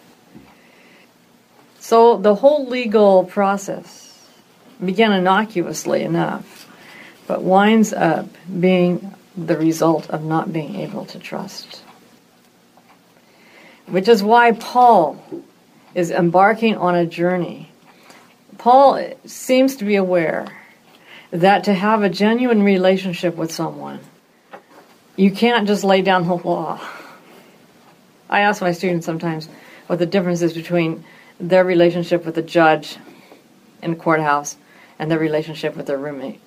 So 1.80 2.18
the 2.18 2.34
whole 2.34 2.66
legal 2.66 3.24
process 3.24 4.26
began 4.84 5.12
innocuously 5.12 6.02
enough, 6.02 6.68
but 7.26 7.42
winds 7.42 7.92
up 7.92 8.28
being 8.60 9.14
the 9.36 9.56
result 9.56 10.10
of 10.10 10.24
not 10.24 10.52
being 10.52 10.76
able 10.76 11.06
to 11.06 11.18
trust. 11.18 11.82
Which 13.86 14.08
is 14.08 14.22
why 14.22 14.52
Paul 14.52 15.22
is 15.94 16.10
embarking 16.10 16.76
on 16.76 16.94
a 16.94 17.06
journey. 17.06 17.70
Paul 18.58 19.12
seems 19.24 19.76
to 19.76 19.84
be 19.84 19.96
aware 19.96 20.46
that 21.30 21.64
to 21.64 21.74
have 21.74 22.02
a 22.02 22.08
genuine 22.08 22.62
relationship 22.62 23.36
with 23.36 23.52
someone, 23.52 24.00
you 25.16 25.30
can't 25.30 25.66
just 25.66 25.84
lay 25.84 26.02
down 26.02 26.26
the 26.26 26.34
law. 26.34 26.80
I 28.28 28.40
ask 28.40 28.60
my 28.60 28.72
students 28.72 29.06
sometimes 29.06 29.48
what 29.86 29.98
the 29.98 30.06
difference 30.06 30.42
is 30.42 30.52
between 30.52 31.04
their 31.38 31.64
relationship 31.64 32.24
with 32.24 32.36
a 32.38 32.42
judge 32.42 32.96
in 33.82 33.92
the 33.92 33.96
courthouse 33.96 34.56
and 34.98 35.10
their 35.10 35.18
relationship 35.18 35.76
with 35.76 35.86
their 35.86 35.98
roommate. 35.98 36.40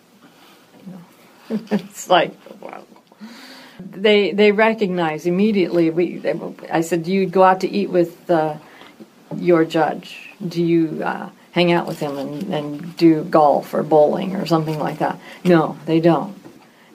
You 0.85 0.93
know? 1.49 1.59
it's 1.71 2.09
like, 2.09 2.33
wow. 2.59 2.83
They 3.91 4.31
they 4.31 4.51
recognize 4.51 5.25
immediately. 5.25 5.89
We 5.89 6.17
they, 6.17 6.39
I 6.71 6.81
said, 6.81 7.03
do 7.03 7.11
you 7.11 7.25
go 7.25 7.43
out 7.43 7.61
to 7.61 7.69
eat 7.69 7.89
with 7.89 8.29
uh, 8.29 8.57
your 9.35 9.65
judge? 9.65 10.29
Do 10.45 10.63
you 10.63 11.03
uh, 11.03 11.29
hang 11.51 11.71
out 11.71 11.87
with 11.87 11.99
him 11.99 12.17
and, 12.17 12.53
and 12.53 12.97
do 12.97 13.23
golf 13.23 13.73
or 13.73 13.83
bowling 13.83 14.35
or 14.35 14.45
something 14.45 14.79
like 14.79 14.99
that? 14.99 15.19
No, 15.43 15.77
they 15.85 15.99
don't. 15.99 16.37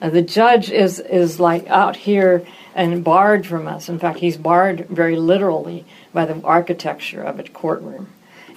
Uh, 0.01 0.09
the 0.09 0.21
judge 0.21 0.69
is 0.69 0.99
is 0.99 1.39
like 1.39 1.67
out 1.67 1.95
here 1.95 2.45
and 2.73 3.03
barred 3.03 3.47
from 3.47 3.67
us. 3.67 3.89
In 3.89 3.99
fact, 3.99 4.19
he's 4.19 4.37
barred 4.37 4.87
very 4.87 5.15
literally 5.15 5.85
by 6.13 6.25
the 6.25 6.41
architecture 6.43 7.21
of 7.21 7.39
a 7.39 7.43
courtroom, 7.43 8.07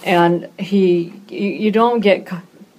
and 0.04 0.49
he 0.59 1.12
you, 1.28 1.50
you 1.50 1.71
don't 1.71 2.00
get 2.00 2.28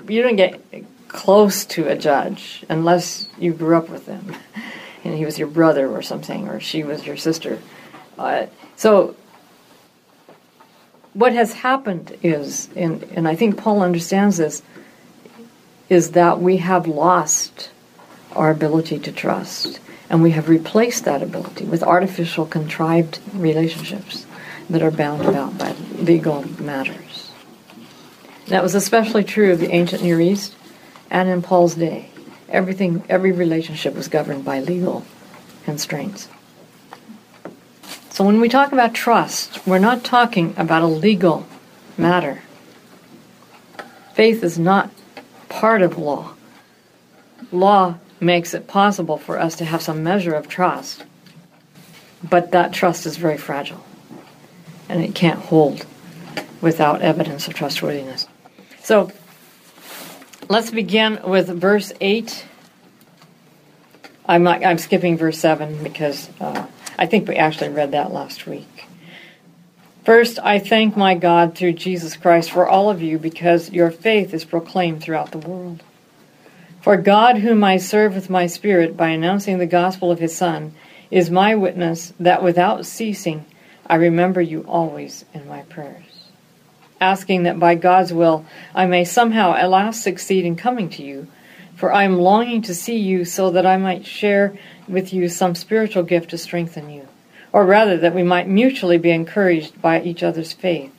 you 0.07 0.21
don't 0.21 0.35
get 0.35 0.61
close 1.07 1.65
to 1.65 1.87
a 1.87 1.95
judge 1.95 2.63
unless 2.69 3.29
you 3.39 3.53
grew 3.53 3.75
up 3.77 3.89
with 3.89 4.05
him, 4.05 4.35
and 5.03 5.15
he 5.15 5.25
was 5.25 5.39
your 5.39 5.47
brother 5.47 5.87
or 5.89 6.01
something, 6.01 6.47
or 6.47 6.59
she 6.59 6.83
was 6.83 7.05
your 7.05 7.17
sister. 7.17 7.61
Uh, 8.17 8.47
so 8.75 9.15
what 11.13 11.33
has 11.33 11.53
happened 11.53 12.17
is, 12.21 12.69
and, 12.75 13.03
and 13.03 13.27
I 13.27 13.35
think 13.35 13.57
Paul 13.57 13.81
understands 13.81 14.37
this, 14.37 14.61
is 15.89 16.11
that 16.11 16.39
we 16.39 16.57
have 16.57 16.87
lost 16.87 17.71
our 18.35 18.51
ability 18.51 18.99
to 18.99 19.11
trust. 19.11 19.79
And 20.09 20.23
we 20.23 20.31
have 20.31 20.49
replaced 20.49 21.05
that 21.05 21.21
ability 21.21 21.65
with 21.65 21.83
artificial, 21.83 22.47
contrived 22.47 23.19
relationships 23.33 24.25
that 24.69 24.81
are 24.81 24.91
bound 24.91 25.23
about 25.25 25.57
by 25.57 25.73
legal 25.97 26.43
matters. 26.59 27.31
That 28.47 28.63
was 28.63 28.73
especially 28.73 29.23
true 29.23 29.51
of 29.51 29.59
the 29.59 29.71
ancient 29.71 30.01
Near 30.01 30.19
East 30.19 30.55
and 31.11 31.29
in 31.29 31.43
Paul's 31.43 31.75
day. 31.75 32.09
Everything, 32.49 33.03
every 33.07 33.31
relationship 33.31 33.95
was 33.95 34.07
governed 34.07 34.43
by 34.43 34.59
legal 34.59 35.05
constraints. 35.63 36.27
So 38.09 38.23
when 38.25 38.41
we 38.41 38.49
talk 38.49 38.71
about 38.71 38.93
trust, 38.93 39.65
we're 39.65 39.79
not 39.79 40.03
talking 40.03 40.53
about 40.57 40.81
a 40.81 40.87
legal 40.87 41.45
matter. 41.97 42.41
Faith 44.13 44.43
is 44.43 44.59
not 44.59 44.91
part 45.47 45.81
of 45.81 45.97
law. 45.97 46.33
Law 47.51 47.97
makes 48.19 48.53
it 48.53 48.67
possible 48.67 49.17
for 49.17 49.39
us 49.39 49.55
to 49.55 49.65
have 49.65 49.81
some 49.81 50.03
measure 50.03 50.33
of 50.33 50.47
trust. 50.47 51.05
But 52.21 52.51
that 52.51 52.73
trust 52.73 53.05
is 53.05 53.15
very 53.15 53.37
fragile, 53.37 53.85
and 54.89 55.01
it 55.01 55.15
can't 55.15 55.39
hold 55.39 55.85
without 56.59 57.01
evidence 57.01 57.47
of 57.47 57.53
trustworthiness. 57.53 58.27
So 58.83 59.11
let's 60.49 60.71
begin 60.71 61.19
with 61.23 61.47
verse 61.47 61.93
8. 62.01 62.45
I'm, 64.25 64.43
not, 64.43 64.65
I'm 64.65 64.79
skipping 64.79 65.15
verse 65.17 65.37
7 65.37 65.83
because 65.83 66.29
uh, 66.41 66.65
I 66.97 67.05
think 67.05 67.27
we 67.27 67.35
actually 67.35 67.69
read 67.69 67.91
that 67.91 68.11
last 68.11 68.45
week. 68.47 68.85
First, 70.03 70.39
I 70.39 70.57
thank 70.59 70.97
my 70.97 71.13
God 71.13 71.55
through 71.55 71.73
Jesus 71.73 72.17
Christ 72.17 72.49
for 72.49 72.67
all 72.67 72.89
of 72.89 73.01
you 73.01 73.19
because 73.19 73.71
your 73.71 73.91
faith 73.91 74.33
is 74.33 74.43
proclaimed 74.43 75.03
throughout 75.03 75.31
the 75.31 75.37
world. 75.37 75.83
For 76.81 76.97
God, 76.97 77.37
whom 77.37 77.63
I 77.63 77.77
serve 77.77 78.15
with 78.15 78.29
my 78.29 78.47
Spirit 78.47 78.97
by 78.97 79.09
announcing 79.09 79.59
the 79.59 79.67
gospel 79.67 80.11
of 80.11 80.19
his 80.19 80.35
Son, 80.35 80.73
is 81.11 81.29
my 81.29 81.53
witness 81.53 82.13
that 82.19 82.41
without 82.41 82.85
ceasing 82.85 83.45
I 83.85 83.95
remember 83.95 84.39
you 84.39 84.61
always 84.67 85.25
in 85.33 85.47
my 85.47 85.61
prayers, 85.63 86.03
asking 87.01 87.43
that 87.43 87.59
by 87.59 87.75
God's 87.75 88.13
will 88.13 88.45
I 88.73 88.85
may 88.85 89.05
somehow 89.05 89.53
at 89.53 89.69
last 89.69 90.01
succeed 90.01 90.45
in 90.45 90.55
coming 90.55 90.89
to 90.89 91.03
you. 91.03 91.27
For 91.75 91.93
I 91.93 92.03
am 92.03 92.19
longing 92.19 92.61
to 92.63 92.75
see 92.75 92.97
you 92.97 93.23
so 93.23 93.51
that 93.51 93.65
I 93.65 93.77
might 93.77 94.05
share 94.05 94.53
with 94.87 95.13
you 95.13 95.29
some 95.29 95.55
spiritual 95.55 96.03
gift 96.03 96.31
to 96.31 96.37
strengthen 96.37 96.89
you, 96.89 97.07
or 97.53 97.65
rather 97.65 97.95
that 97.95 98.13
we 98.13 98.21
might 98.21 98.49
mutually 98.49 98.97
be 98.97 99.11
encouraged 99.11 99.81
by 99.81 100.01
each 100.01 100.21
other's 100.21 100.51
faith, 100.51 100.91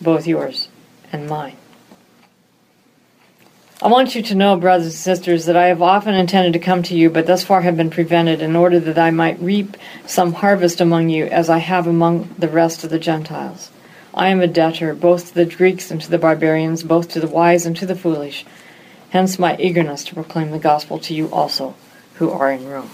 both 0.00 0.26
yours 0.26 0.68
and 1.12 1.28
mine. 1.28 1.56
I 3.80 3.86
want 3.86 4.16
you 4.16 4.22
to 4.22 4.34
know, 4.34 4.56
brothers 4.56 4.86
and 4.86 4.92
sisters, 4.92 5.46
that 5.46 5.56
I 5.56 5.68
have 5.68 5.80
often 5.80 6.16
intended 6.16 6.54
to 6.54 6.58
come 6.58 6.82
to 6.82 6.96
you, 6.96 7.10
but 7.10 7.28
thus 7.28 7.44
far 7.44 7.60
have 7.60 7.76
been 7.76 7.90
prevented, 7.90 8.42
in 8.42 8.56
order 8.56 8.80
that 8.80 8.98
I 8.98 9.12
might 9.12 9.38
reap 9.38 9.76
some 10.04 10.32
harvest 10.32 10.80
among 10.80 11.10
you, 11.10 11.26
as 11.26 11.48
I 11.48 11.58
have 11.58 11.86
among 11.86 12.34
the 12.36 12.48
rest 12.48 12.82
of 12.82 12.90
the 12.90 12.98
Gentiles. 12.98 13.70
I 14.18 14.30
am 14.30 14.40
a 14.40 14.48
debtor, 14.48 14.94
both 14.94 15.28
to 15.28 15.34
the 15.34 15.44
Greeks 15.44 15.92
and 15.92 16.00
to 16.00 16.10
the 16.10 16.18
barbarians, 16.18 16.82
both 16.82 17.08
to 17.10 17.20
the 17.20 17.28
wise 17.28 17.64
and 17.64 17.76
to 17.76 17.86
the 17.86 17.94
foolish. 17.94 18.44
Hence 19.10 19.38
my 19.38 19.56
eagerness 19.58 20.02
to 20.04 20.14
proclaim 20.14 20.50
the 20.50 20.58
gospel 20.58 20.98
to 20.98 21.14
you 21.14 21.30
also, 21.32 21.76
who 22.14 22.28
are 22.28 22.50
in 22.50 22.68
Rome. 22.68 22.90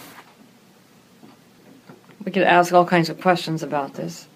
We 2.22 2.30
could 2.30 2.42
ask 2.42 2.74
all 2.74 2.84
kinds 2.84 3.08
of 3.08 3.22
questions 3.22 3.62
about 3.62 3.94
this. 3.94 4.28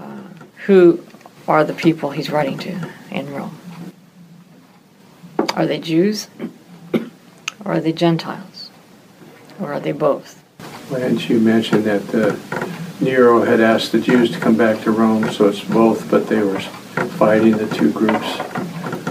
Uh, 0.00 0.22
who 0.66 1.04
are 1.46 1.62
the 1.62 1.74
people 1.74 2.10
he's 2.10 2.28
writing 2.28 2.58
to 2.58 2.90
in 3.12 3.32
Rome? 3.32 3.56
Are 5.54 5.66
they 5.66 5.78
Jews? 5.78 6.28
Or 7.64 7.74
are 7.74 7.80
they 7.80 7.92
Gentiles? 7.92 8.70
Or 9.60 9.72
are 9.72 9.80
they 9.80 9.92
both? 9.92 10.42
Didn't 10.90 11.28
you 11.28 11.38
mention 11.38 11.84
that 11.84 12.02
uh, 12.12 12.34
Nero 13.00 13.42
had 13.42 13.60
asked 13.60 13.92
the 13.92 14.00
Jews 14.00 14.30
to 14.32 14.38
come 14.38 14.56
back 14.56 14.82
to 14.82 14.90
Rome, 14.90 15.30
so 15.30 15.48
it's 15.48 15.64
both, 15.64 16.10
but 16.10 16.28
they 16.28 16.42
were 16.42 16.60
fighting 16.60 17.56
the 17.56 17.66
two 17.68 17.90
groups, 17.92 18.36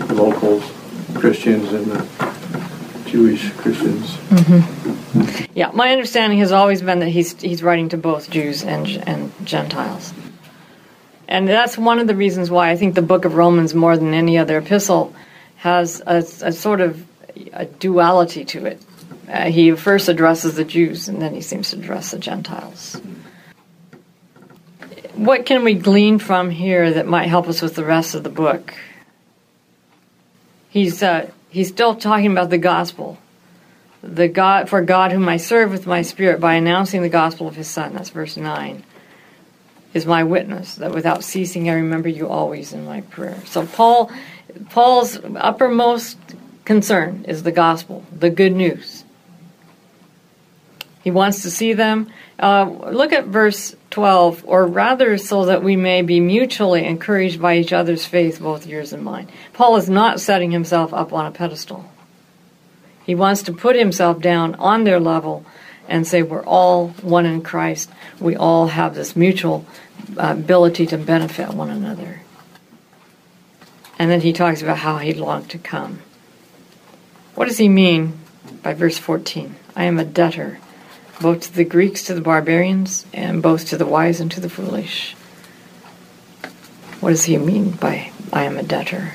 the 0.08 0.14
local 0.14 0.62
Christians 1.20 1.74
and 1.74 1.88
the 1.88 3.04
Jewish 3.08 3.52
Christians. 3.54 4.12
Mm-hmm. 4.30 5.46
Yeah, 5.56 5.72
my 5.74 5.92
understanding 5.92 6.40
has 6.40 6.52
always 6.52 6.82
been 6.82 7.00
that 7.00 7.10
he's 7.10 7.40
he's 7.42 7.64
writing 7.64 7.90
to 7.90 7.98
both 7.98 8.30
Jews 8.30 8.64
and 8.64 8.88
and 9.08 9.32
Gentiles, 9.44 10.14
and 11.28 11.48
that's 11.48 11.78
one 11.78 11.98
of 11.98 12.06
the 12.06 12.16
reasons 12.16 12.52
why 12.52 12.70
I 12.70 12.76
think 12.76 12.94
the 12.94 13.02
Book 13.02 13.26
of 13.26 13.34
Romans, 13.34 13.74
more 13.74 13.98
than 13.98 14.14
any 14.14 14.38
other 14.38 14.60
epistle, 14.60 15.16
has 15.58 16.02
a, 16.06 16.18
a 16.18 16.52
sort 16.52 16.82
of 16.82 17.04
a 17.54 17.66
duality 17.66 18.46
to 18.46 18.66
it. 18.68 18.82
Uh, 19.28 19.46
he 19.46 19.72
first 19.72 20.10
addresses 20.10 20.56
the 20.56 20.64
Jews, 20.64 21.08
and 21.08 21.22
then 21.22 21.34
he 21.34 21.42
seems 21.42 21.72
to 21.72 21.78
address 21.78 22.12
the 22.12 22.20
Gentiles. 22.20 23.02
What 25.14 25.46
can 25.46 25.64
we 25.64 25.74
glean 25.74 26.20
from 26.20 26.50
here 26.50 26.94
that 26.94 27.08
might 27.08 27.28
help 27.28 27.48
us 27.48 27.62
with 27.62 27.76
the 27.76 27.84
rest 27.84 28.16
of 28.16 28.24
the 28.24 28.30
book? 28.30 28.74
He's 30.70 31.02
uh, 31.02 31.32
he's 31.50 31.68
still 31.68 31.96
talking 31.96 32.32
about 32.32 32.50
the 32.50 32.58
gospel, 32.58 33.18
the 34.04 34.28
God 34.28 34.70
for 34.70 34.82
God 34.82 35.12
whom 35.12 35.28
I 35.28 35.38
serve 35.38 35.72
with 35.72 35.88
my 35.88 36.04
spirit 36.04 36.40
by 36.40 36.54
announcing 36.54 37.02
the 37.02 37.10
gospel 37.10 37.48
of 37.48 37.56
His 37.56 37.68
Son. 37.68 37.94
That's 37.94 38.12
verse 38.12 38.38
nine. 38.38 38.84
Is 39.92 40.06
my 40.06 40.24
witness 40.24 40.76
that 40.76 40.94
without 40.94 41.24
ceasing 41.24 41.70
I 41.70 41.74
remember 41.74 42.10
you 42.10 42.30
always 42.30 42.74
in 42.74 42.86
my 42.86 43.02
prayer. 43.02 43.42
So 43.46 43.66
Paul 43.66 44.12
Paul's 44.70 45.20
uppermost 45.36 46.18
concern 46.66 47.26
is 47.28 47.42
the 47.42 47.52
gospel, 47.52 48.06
the 48.16 48.30
good 48.30 48.56
news. 48.56 49.04
He 51.04 51.10
wants 51.10 51.42
to 51.42 51.50
see 51.50 51.74
them. 51.74 52.12
Uh, 52.38 52.70
look 52.92 53.14
at 53.14 53.26
verse 53.26 53.76
12, 53.90 54.44
or 54.46 54.68
rather, 54.68 55.18
so 55.18 55.46
that 55.46 55.64
we 55.64 55.76
may 55.76 56.02
be 56.02 56.20
mutually 56.20 56.86
encouraged 56.86 57.42
by 57.42 57.58
each 57.58 57.74
other's 57.74 58.06
faith, 58.06 58.40
both 58.40 58.68
yours 58.68 58.94
and 58.94 59.04
mine. 59.04 59.28
Paul 59.54 59.78
is 59.78 59.90
not 59.90 60.20
setting 60.20 60.52
himself 60.52 60.94
up 60.94 61.12
on 61.12 61.26
a 61.26 61.32
pedestal. 61.32 61.90
He 63.04 63.16
wants 63.16 63.42
to 63.44 63.54
put 63.54 63.76
himself 63.76 64.22
down 64.22 64.54
on 64.56 64.84
their 64.84 65.00
level 65.00 65.44
and 65.88 66.06
say 66.06 66.22
we're 66.22 66.44
all 66.44 66.90
one 67.02 67.26
in 67.26 67.42
Christ. 67.42 67.90
We 68.20 68.36
all 68.36 68.68
have 68.68 68.94
this 68.94 69.16
mutual 69.16 69.66
uh, 70.18 70.36
ability 70.38 70.86
to 70.88 70.98
benefit 70.98 71.50
one 71.50 71.72
another. 71.72 72.22
And 73.98 74.12
then 74.12 74.22
he 74.22 74.32
talks 74.32 74.62
about 74.62 74.78
how 74.78 74.98
he 74.98 75.14
longed 75.14 75.50
to 75.50 75.58
come. 75.58 76.02
What 77.36 77.48
does 77.48 77.58
he 77.58 77.68
mean 77.68 78.20
by 78.62 78.74
verse 78.74 78.98
14? 78.98 79.56
I 79.76 79.86
am 79.86 79.98
a 79.98 80.06
debtor, 80.06 80.60
both 81.22 81.42
to 81.42 81.54
the 81.54 81.66
Greeks, 81.66 82.04
to 82.06 82.14
the 82.14 82.22
barbarians, 82.22 83.06
and 83.14 83.42
both 83.42 83.68
to 83.70 83.78
the 83.78 83.86
wise 83.86 84.20
and 84.20 84.32
to 84.32 84.40
the 84.40 84.50
foolish. 84.50 85.16
What 87.00 87.12
does 87.12 87.24
he 87.24 87.38
mean 87.38 87.72
by 87.72 88.12
I 88.34 88.44
am 88.44 88.58
a 88.58 88.64
debtor? 88.64 89.14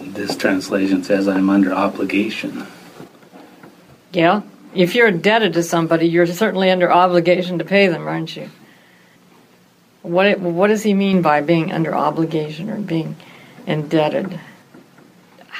This 0.00 0.36
translation 0.36 1.02
says 1.04 1.28
I'm 1.28 1.48
under 1.48 1.72
obligation. 1.72 2.66
Yeah. 4.12 4.42
If 4.74 4.94
you're 4.94 5.08
indebted 5.08 5.54
to 5.54 5.62
somebody, 5.62 6.06
you're 6.08 6.26
certainly 6.26 6.70
under 6.70 6.92
obligation 6.92 7.58
to 7.58 7.64
pay 7.64 7.86
them, 7.88 8.06
aren't 8.06 8.36
you? 8.36 8.50
What 10.02 10.40
what 10.40 10.68
does 10.68 10.82
he 10.82 10.94
mean 10.94 11.22
by 11.22 11.40
being 11.40 11.72
under 11.72 11.94
obligation 11.94 12.70
or 12.70 12.78
being 12.80 13.16
indebted? 13.66 14.40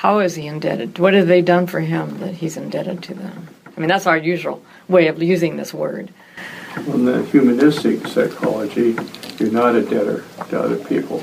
How 0.00 0.20
is 0.20 0.34
he 0.34 0.46
indebted? 0.46 0.98
What 0.98 1.12
have 1.12 1.26
they 1.26 1.42
done 1.42 1.66
for 1.66 1.80
him 1.80 2.20
that 2.20 2.36
he's 2.36 2.56
indebted 2.56 3.02
to 3.02 3.12
them? 3.12 3.48
I 3.66 3.78
mean, 3.78 3.90
that's 3.90 4.06
our 4.06 4.16
usual 4.16 4.62
way 4.88 5.08
of 5.08 5.22
using 5.22 5.58
this 5.58 5.74
word. 5.74 6.10
In 6.86 7.04
the 7.04 7.22
humanistic 7.26 8.06
psychology, 8.06 8.96
you're 9.38 9.52
not 9.52 9.74
a 9.74 9.82
debtor 9.82 10.24
to 10.48 10.58
other 10.58 10.78
people. 10.78 11.22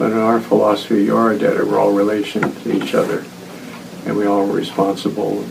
But 0.00 0.10
in 0.10 0.18
our 0.18 0.40
philosophy, 0.40 1.04
you 1.04 1.16
are 1.16 1.30
a 1.30 1.38
debtor. 1.38 1.64
We're 1.64 1.78
all 1.78 1.92
relation 1.92 2.42
to 2.42 2.72
each 2.72 2.92
other. 2.92 3.24
And 4.04 4.16
we 4.16 4.26
all 4.26 4.50
are 4.50 4.52
responsible. 4.52 5.46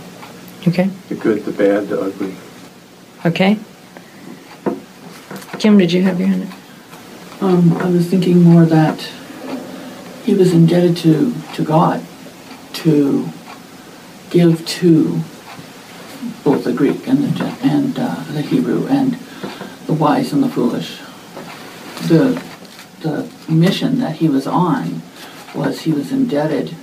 Okay. 0.68 0.90
The 1.08 1.16
good, 1.16 1.46
the 1.46 1.54
bad, 1.54 1.88
the 1.88 2.02
ugly. 2.02 2.36
Okay. 3.26 3.60
Kim, 5.58 5.78
did 5.78 5.94
you 5.94 6.02
have 6.02 6.20
your 6.20 6.28
hand 6.28 6.50
up? 6.52 7.44
Um, 7.44 7.78
I 7.78 7.90
was 7.90 8.10
thinking 8.10 8.44
more 8.44 8.66
that 8.66 9.10
he 10.26 10.34
was 10.34 10.52
indebted 10.52 10.98
to, 10.98 11.34
to 11.54 11.64
God 11.64 12.06
to 12.74 13.30
give 14.30 14.66
to 14.66 15.22
both 16.44 16.64
the 16.64 16.74
Greek 16.74 17.08
and 17.08 17.24
the 17.24 17.46
and 17.64 17.98
uh, 18.00 18.24
the 18.32 18.42
Hebrew 18.42 18.88
and 18.88 19.14
the 19.86 19.94
wise 19.94 20.34
and 20.34 20.44
the 20.44 20.50
foolish. 20.50 21.00
The 22.08 22.42
the 23.02 23.30
mission 23.50 24.00
that 24.00 24.18
he 24.18 24.30
was 24.30 24.48
on 24.48 25.02
was 25.54 25.82
he 25.82 25.92
was 25.92 26.12
indebted 26.12 26.76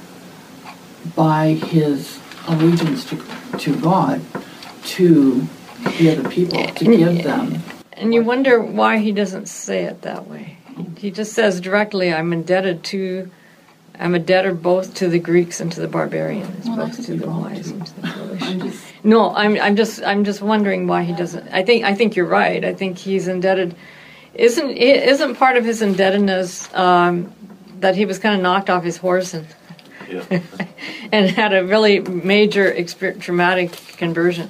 by 1.16 1.54
his 1.54 2.18
allegiance 2.46 3.04
to 3.06 3.22
to 3.58 3.80
God 3.80 4.20
to 4.84 5.46
the 5.98 6.10
other 6.10 6.28
people 6.28 6.64
to 6.64 6.84
give 6.84 7.22
them. 7.22 7.62
And 7.92 8.14
you 8.14 8.22
wonder 8.22 8.60
why 8.60 8.98
he 8.98 9.10
doesn't 9.12 9.46
say 9.48 9.84
it 9.84 10.02
that 10.02 10.28
way. 10.28 10.58
He 10.96 11.10
just 11.10 11.32
says 11.32 11.60
directly, 11.60 12.12
"I'm 12.12 12.32
indebted 12.32 12.84
to." 12.84 13.30
I'm 14.00 14.14
a 14.14 14.18
debtor 14.18 14.54
both 14.54 14.94
to 14.94 15.08
the 15.08 15.18
Greeks 15.18 15.60
and 15.60 15.72
to 15.72 15.80
the 15.80 15.88
barbarians, 15.88 16.66
Well, 16.66 16.76
both 16.76 17.04
to 17.06 17.14
the 17.14 17.26
wise 17.28 17.68
too. 17.68 17.74
and 17.74 17.86
to 17.86 18.00
the 18.00 18.06
foolish. 18.08 18.42
I'm 18.42 18.60
just 18.60 18.84
No, 19.04 19.34
I'm 19.34 19.58
I'm 19.60 19.76
just 19.76 20.02
I'm 20.02 20.24
just 20.24 20.40
wondering 20.40 20.86
why 20.86 21.02
he 21.02 21.12
doesn't. 21.12 21.48
I 21.48 21.62
think 21.64 21.84
I 21.84 21.94
think 21.94 22.14
you're 22.16 22.26
right. 22.26 22.64
I 22.64 22.74
think 22.74 22.98
he's 22.98 23.26
indebted. 23.28 23.74
Isn't 24.34 24.70
isn't 24.70 25.34
part 25.36 25.56
of 25.56 25.64
his 25.64 25.82
indebtedness 25.82 26.72
um, 26.74 27.32
that 27.80 27.96
he 27.96 28.04
was 28.04 28.18
kind 28.18 28.34
of 28.36 28.40
knocked 28.42 28.70
off 28.70 28.84
his 28.84 28.96
horse 28.98 29.34
and 29.34 29.46
and 31.12 31.30
had 31.30 31.52
a 31.52 31.64
really 31.64 32.00
major 32.00 32.70
exper- 32.72 33.20
traumatic 33.20 33.72
conversion, 33.96 34.48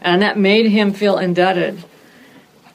and 0.00 0.20
that 0.22 0.36
made 0.38 0.66
him 0.66 0.92
feel 0.92 1.16
indebted. 1.18 1.82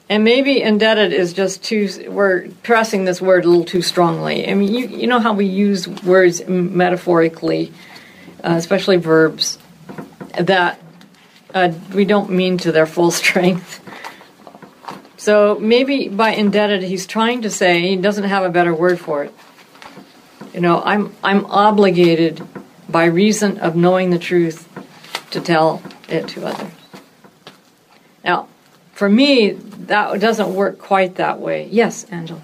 And 0.08 0.22
maybe 0.22 0.62
indebted 0.62 1.12
is 1.12 1.32
just 1.32 1.64
too. 1.64 1.88
We're 2.08 2.48
pressing 2.62 3.04
this 3.04 3.20
word 3.20 3.44
a 3.44 3.48
little 3.48 3.64
too 3.64 3.82
strongly. 3.82 4.48
I 4.48 4.54
mean, 4.54 4.72
you 4.72 4.86
you 4.86 5.06
know 5.08 5.18
how 5.18 5.32
we 5.32 5.46
use 5.46 5.88
words 5.88 6.46
metaphorically, 6.46 7.72
uh, 8.44 8.52
especially 8.52 8.98
verbs, 8.98 9.58
that 10.38 10.80
uh, 11.52 11.72
we 11.92 12.04
don't 12.04 12.30
mean 12.30 12.58
to 12.58 12.70
their 12.70 12.86
full 12.86 13.10
strength. 13.22 13.82
So 15.16 15.58
maybe 15.58 16.08
by 16.08 16.30
indebted, 16.30 16.84
he's 16.84 17.04
trying 17.04 17.42
to 17.42 17.50
say 17.50 17.80
he 17.80 17.96
doesn't 17.96 18.24
have 18.24 18.44
a 18.44 18.48
better 18.48 18.72
word 18.72 19.00
for 19.00 19.24
it. 19.24 19.34
You 20.54 20.60
know, 20.60 20.80
I'm 20.82 21.12
I'm 21.24 21.46
obligated 21.46 22.46
by 22.88 23.06
reason 23.06 23.58
of 23.58 23.74
knowing 23.74 24.10
the 24.10 24.20
truth 24.20 24.68
to 25.32 25.40
tell 25.40 25.82
it 26.08 26.28
to 26.28 26.46
others. 26.46 26.70
Now, 28.24 28.48
for 28.96 29.10
me, 29.10 29.50
that 29.50 30.18
doesn't 30.20 30.54
work 30.54 30.78
quite 30.78 31.16
that 31.16 31.38
way. 31.38 31.68
Yes, 31.70 32.04
Angela. 32.04 32.40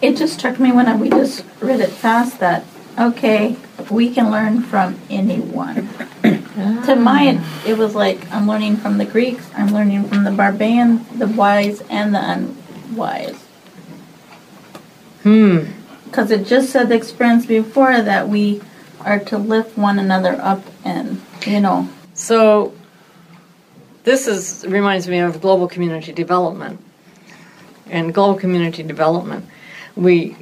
It 0.00 0.16
just 0.16 0.38
struck 0.38 0.58
me 0.58 0.72
when 0.72 0.86
I, 0.86 0.96
we 0.96 1.10
just 1.10 1.44
read 1.60 1.80
it 1.80 1.90
fast 1.90 2.40
that, 2.40 2.64
okay, 2.98 3.56
we 3.90 4.14
can 4.14 4.30
learn 4.30 4.62
from 4.62 4.98
anyone. 5.10 5.88
To 6.86 6.96
my, 6.96 7.38
it 7.66 7.76
was 7.76 7.94
like 7.94 8.32
I'm 8.32 8.48
learning 8.48 8.78
from 8.78 8.96
the 8.96 9.04
Greeks, 9.04 9.46
I'm 9.54 9.74
learning 9.74 10.08
from 10.08 10.24
the 10.24 10.30
barbarians, 10.30 11.06
the 11.18 11.26
wise, 11.26 11.82
and 11.90 12.14
the 12.14 12.18
unwise. 12.18 13.38
Hmm. 15.22 15.64
Because 16.06 16.30
it 16.30 16.46
just 16.46 16.70
said 16.70 16.88
the 16.88 16.94
experience 16.94 17.44
before 17.44 18.00
that 18.00 18.30
we 18.30 18.62
are 19.00 19.18
to 19.18 19.36
lift 19.36 19.76
one 19.76 19.98
another 19.98 20.40
up 20.40 20.62
and, 20.82 21.20
you 21.46 21.60
know, 21.60 21.90
So 22.14 22.72
this 24.06 24.28
is 24.28 24.64
reminds 24.68 25.08
me 25.08 25.18
of 25.18 25.40
global 25.40 25.66
community 25.66 26.12
development. 26.12 26.80
And 27.90 28.14
global 28.14 28.38
community 28.38 28.84
development, 28.84 29.46
we 29.96 30.36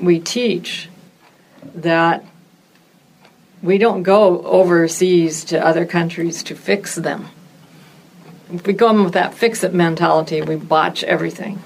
we 0.00 0.18
teach 0.18 0.88
that 1.76 2.24
we 3.62 3.78
don't 3.78 4.02
go 4.02 4.42
overseas 4.42 5.44
to 5.44 5.64
other 5.64 5.86
countries 5.86 6.42
to 6.42 6.56
fix 6.56 6.96
them. 6.96 7.28
If 8.52 8.66
we 8.66 8.72
go 8.72 8.90
in 8.90 9.04
with 9.04 9.14
that 9.14 9.32
fix 9.32 9.62
it 9.62 9.72
mentality, 9.72 10.42
we 10.42 10.56
botch 10.56 11.04
everything. 11.04 11.62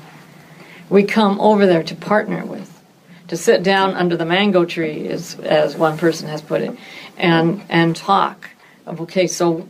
We 0.91 1.05
come 1.05 1.41
over 1.41 1.65
there 1.65 1.83
to 1.83 1.95
partner 1.95 2.45
with, 2.45 2.83
to 3.29 3.39
sit 3.39 3.63
down 3.63 3.95
under 3.95 4.19
the 4.19 4.27
mango 4.27 4.67
tree, 4.67 5.09
as, 5.09 5.39
as 5.41 5.77
one 5.77 5.97
person 5.97 6.29
has 6.29 6.43
put 6.43 6.61
it, 6.61 6.77
and, 7.17 7.63
and 7.71 7.97
talk. 7.97 8.51
Okay, 8.87 9.27
so 9.27 9.67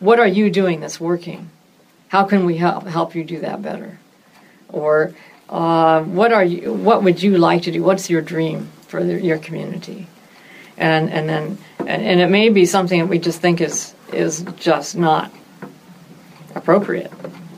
what 0.00 0.20
are 0.20 0.26
you 0.26 0.50
doing 0.50 0.80
that's 0.80 1.00
working? 1.00 1.50
How 2.08 2.24
can 2.24 2.44
we 2.44 2.56
help, 2.56 2.86
help 2.86 3.14
you 3.14 3.24
do 3.24 3.40
that 3.40 3.62
better? 3.62 3.98
Or 4.68 5.14
uh, 5.48 6.02
what 6.02 6.32
are 6.32 6.44
you? 6.44 6.72
What 6.72 7.02
would 7.02 7.22
you 7.22 7.38
like 7.38 7.62
to 7.62 7.72
do? 7.72 7.82
What's 7.82 8.10
your 8.10 8.22
dream 8.22 8.68
for 8.86 9.02
the, 9.02 9.20
your 9.20 9.38
community? 9.38 10.06
and 10.78 11.10
and 11.10 11.28
then 11.28 11.58
and, 11.80 12.02
and 12.02 12.20
it 12.20 12.30
may 12.30 12.48
be 12.48 12.64
something 12.64 13.00
that 13.00 13.06
we 13.06 13.18
just 13.18 13.40
think 13.40 13.60
is 13.60 13.94
is 14.12 14.42
just 14.56 14.96
not 14.96 15.30
appropriate. 16.54 17.12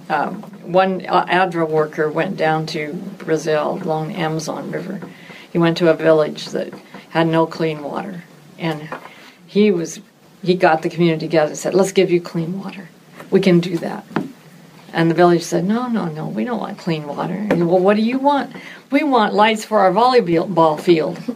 Um, 0.09 0.43
one 0.73 1.01
ADRA 1.03 1.69
worker 1.69 2.11
went 2.11 2.37
down 2.37 2.67
to 2.67 2.93
Brazil 3.19 3.81
along 3.83 4.09
the 4.09 4.15
Amazon 4.15 4.71
River. 4.71 5.01
He 5.53 5.59
went 5.59 5.77
to 5.79 5.91
a 5.91 5.95
village 5.95 6.47
that 6.47 6.73
had 7.11 7.29
no 7.29 7.47
clean 7.47 7.83
water, 7.83 8.25
and 8.59 8.89
he 9.47 9.71
was 9.71 10.01
he 10.43 10.55
got 10.55 10.83
the 10.83 10.91
community 10.91 11.27
together 11.27 11.51
and 11.51 11.59
said, 11.59 11.75
"Let's 11.75 11.93
give 11.93 12.11
you 12.11 12.21
clean 12.21 12.61
water. 12.61 12.89
We 13.31 13.41
can 13.41 13.61
do 13.61 13.79
that." 13.79 14.05
And 14.93 15.11
the 15.11 15.15
village 15.15 15.43
said, 15.43 15.65
"No, 15.65 15.89
no, 15.89 16.07
no. 16.07 16.27
We 16.27 16.45
don't 16.45 16.61
want 16.61 16.79
clean 16.79 17.07
water." 17.07 17.35
And 17.35 17.69
well, 17.69 17.79
what 17.79 17.97
do 17.97 18.03
you 18.03 18.19
want? 18.19 18.55
We 18.91 19.05
want 19.05 19.35
lights 19.35 19.65
for 19.65 19.81
our 19.81 19.93
volleyball 19.93 20.81
field 20.81 21.17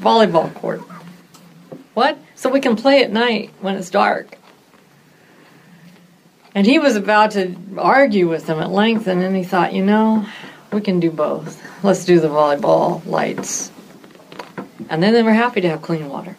volleyball 0.00 0.54
court. 0.54 0.80
What? 1.94 2.18
So 2.36 2.48
we 2.48 2.60
can 2.60 2.76
play 2.76 3.02
at 3.02 3.10
night 3.10 3.50
when 3.60 3.74
it's 3.76 3.90
dark. 3.90 4.38
And 6.54 6.66
he 6.66 6.78
was 6.78 6.96
about 6.96 7.32
to 7.32 7.56
argue 7.76 8.28
with 8.28 8.46
them 8.46 8.58
at 8.60 8.70
length, 8.70 9.06
and 9.06 9.20
then 9.20 9.34
he 9.34 9.44
thought, 9.44 9.74
you 9.74 9.84
know, 9.84 10.26
we 10.72 10.80
can 10.80 11.00
do 11.00 11.10
both. 11.10 11.62
Let's 11.84 12.04
do 12.04 12.20
the 12.20 12.28
volleyball 12.28 13.04
lights. 13.06 13.70
And 14.88 15.02
then 15.02 15.12
they 15.12 15.22
were 15.22 15.32
happy 15.32 15.60
to 15.60 15.68
have 15.68 15.82
clean 15.82 16.08
water. 16.08 16.36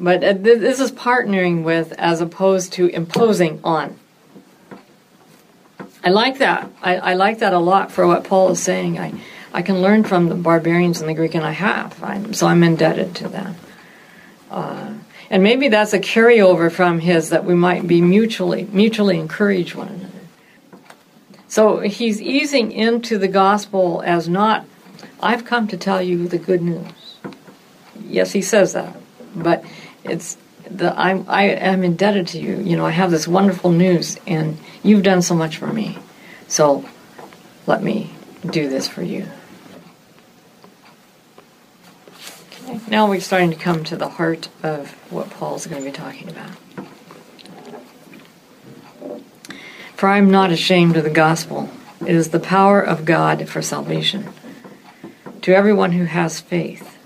But 0.00 0.24
uh, 0.24 0.32
th- 0.32 0.58
this 0.58 0.80
is 0.80 0.90
partnering 0.90 1.62
with 1.62 1.92
as 1.92 2.22
opposed 2.22 2.72
to 2.74 2.88
imposing 2.88 3.60
on. 3.62 3.98
I 6.02 6.08
like 6.08 6.38
that. 6.38 6.70
I, 6.80 6.96
I 6.96 7.14
like 7.14 7.40
that 7.40 7.52
a 7.52 7.58
lot 7.58 7.92
for 7.92 8.06
what 8.06 8.24
Paul 8.24 8.50
is 8.52 8.62
saying. 8.62 8.98
I, 8.98 9.12
I 9.52 9.60
can 9.60 9.82
learn 9.82 10.04
from 10.04 10.30
the 10.30 10.34
barbarians 10.34 11.00
and 11.00 11.10
the 11.10 11.14
Greek, 11.14 11.34
and 11.34 11.44
I 11.44 11.52
have. 11.52 12.02
I'm, 12.02 12.32
so 12.32 12.46
I'm 12.46 12.62
indebted 12.62 13.14
to 13.16 13.28
them. 13.28 13.56
Uh, 14.50 14.94
and 15.28 15.42
maybe 15.42 15.68
that's 15.68 15.92
a 15.92 16.00
carryover 16.00 16.72
from 16.72 17.00
his 17.00 17.28
that 17.28 17.44
we 17.44 17.54
might 17.54 17.86
be 17.86 18.00
mutually 18.00 18.64
mutually 18.72 19.18
encourage 19.18 19.74
one 19.74 19.88
another. 19.88 20.10
So 21.46 21.80
he's 21.80 22.22
easing 22.22 22.72
into 22.72 23.18
the 23.18 23.28
gospel 23.28 24.02
as 24.04 24.28
not, 24.28 24.66
I've 25.20 25.44
come 25.44 25.68
to 25.68 25.76
tell 25.76 26.00
you 26.00 26.26
the 26.26 26.38
good 26.38 26.62
news. 26.62 27.16
Yes, 28.00 28.32
he 28.32 28.42
says 28.42 28.72
that, 28.72 28.96
but 29.34 29.64
it's 30.04 30.36
the 30.70 30.98
I'm 30.98 31.24
I 31.28 31.44
am 31.44 31.82
indebted 31.82 32.28
to 32.28 32.40
you. 32.40 32.56
You 32.56 32.76
know, 32.76 32.86
I 32.86 32.90
have 32.90 33.10
this 33.10 33.26
wonderful 33.26 33.70
news, 33.70 34.18
and 34.26 34.58
you've 34.82 35.02
done 35.02 35.22
so 35.22 35.34
much 35.34 35.56
for 35.56 35.66
me. 35.66 35.98
So 36.48 36.88
let 37.66 37.82
me 37.82 38.12
do 38.44 38.68
this 38.68 38.88
for 38.88 39.02
you. 39.02 39.26
Okay. 42.62 42.80
Now 42.88 43.08
we're 43.08 43.20
starting 43.20 43.50
to 43.50 43.56
come 43.56 43.84
to 43.84 43.96
the 43.96 44.08
heart 44.08 44.48
of 44.62 44.90
what 45.10 45.30
Paul's 45.30 45.66
going 45.66 45.82
to 45.82 45.90
be 45.90 45.96
talking 45.96 46.28
about. 46.28 46.50
For 49.94 50.08
I 50.08 50.18
am 50.18 50.30
not 50.30 50.50
ashamed 50.50 50.96
of 50.96 51.04
the 51.04 51.10
gospel. 51.10 51.68
It 52.00 52.14
is 52.14 52.30
the 52.30 52.40
power 52.40 52.80
of 52.80 53.04
God 53.04 53.48
for 53.48 53.60
salvation 53.60 54.32
to 55.42 55.54
everyone 55.54 55.92
who 55.92 56.04
has 56.04 56.40
faith, 56.40 56.98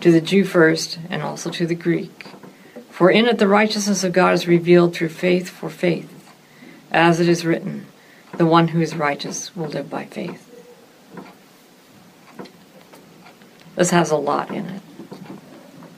to 0.00 0.10
the 0.10 0.20
Jew 0.20 0.44
first, 0.44 0.98
and 1.08 1.22
also 1.22 1.50
to 1.50 1.66
the 1.66 1.74
Greek. 1.74 2.29
For 3.00 3.10
in 3.10 3.24
it 3.24 3.38
the 3.38 3.48
righteousness 3.48 4.04
of 4.04 4.12
God 4.12 4.34
is 4.34 4.46
revealed 4.46 4.94
through 4.94 5.08
faith 5.08 5.48
for 5.48 5.70
faith, 5.70 6.30
as 6.92 7.18
it 7.18 7.30
is 7.30 7.46
written, 7.46 7.86
the 8.36 8.44
one 8.44 8.68
who 8.68 8.80
is 8.82 8.94
righteous 8.94 9.56
will 9.56 9.68
live 9.68 9.88
by 9.88 10.04
faith. 10.04 10.46
This 13.74 13.88
has 13.88 14.10
a 14.10 14.16
lot 14.16 14.50
in 14.50 14.66
it. 14.66 14.82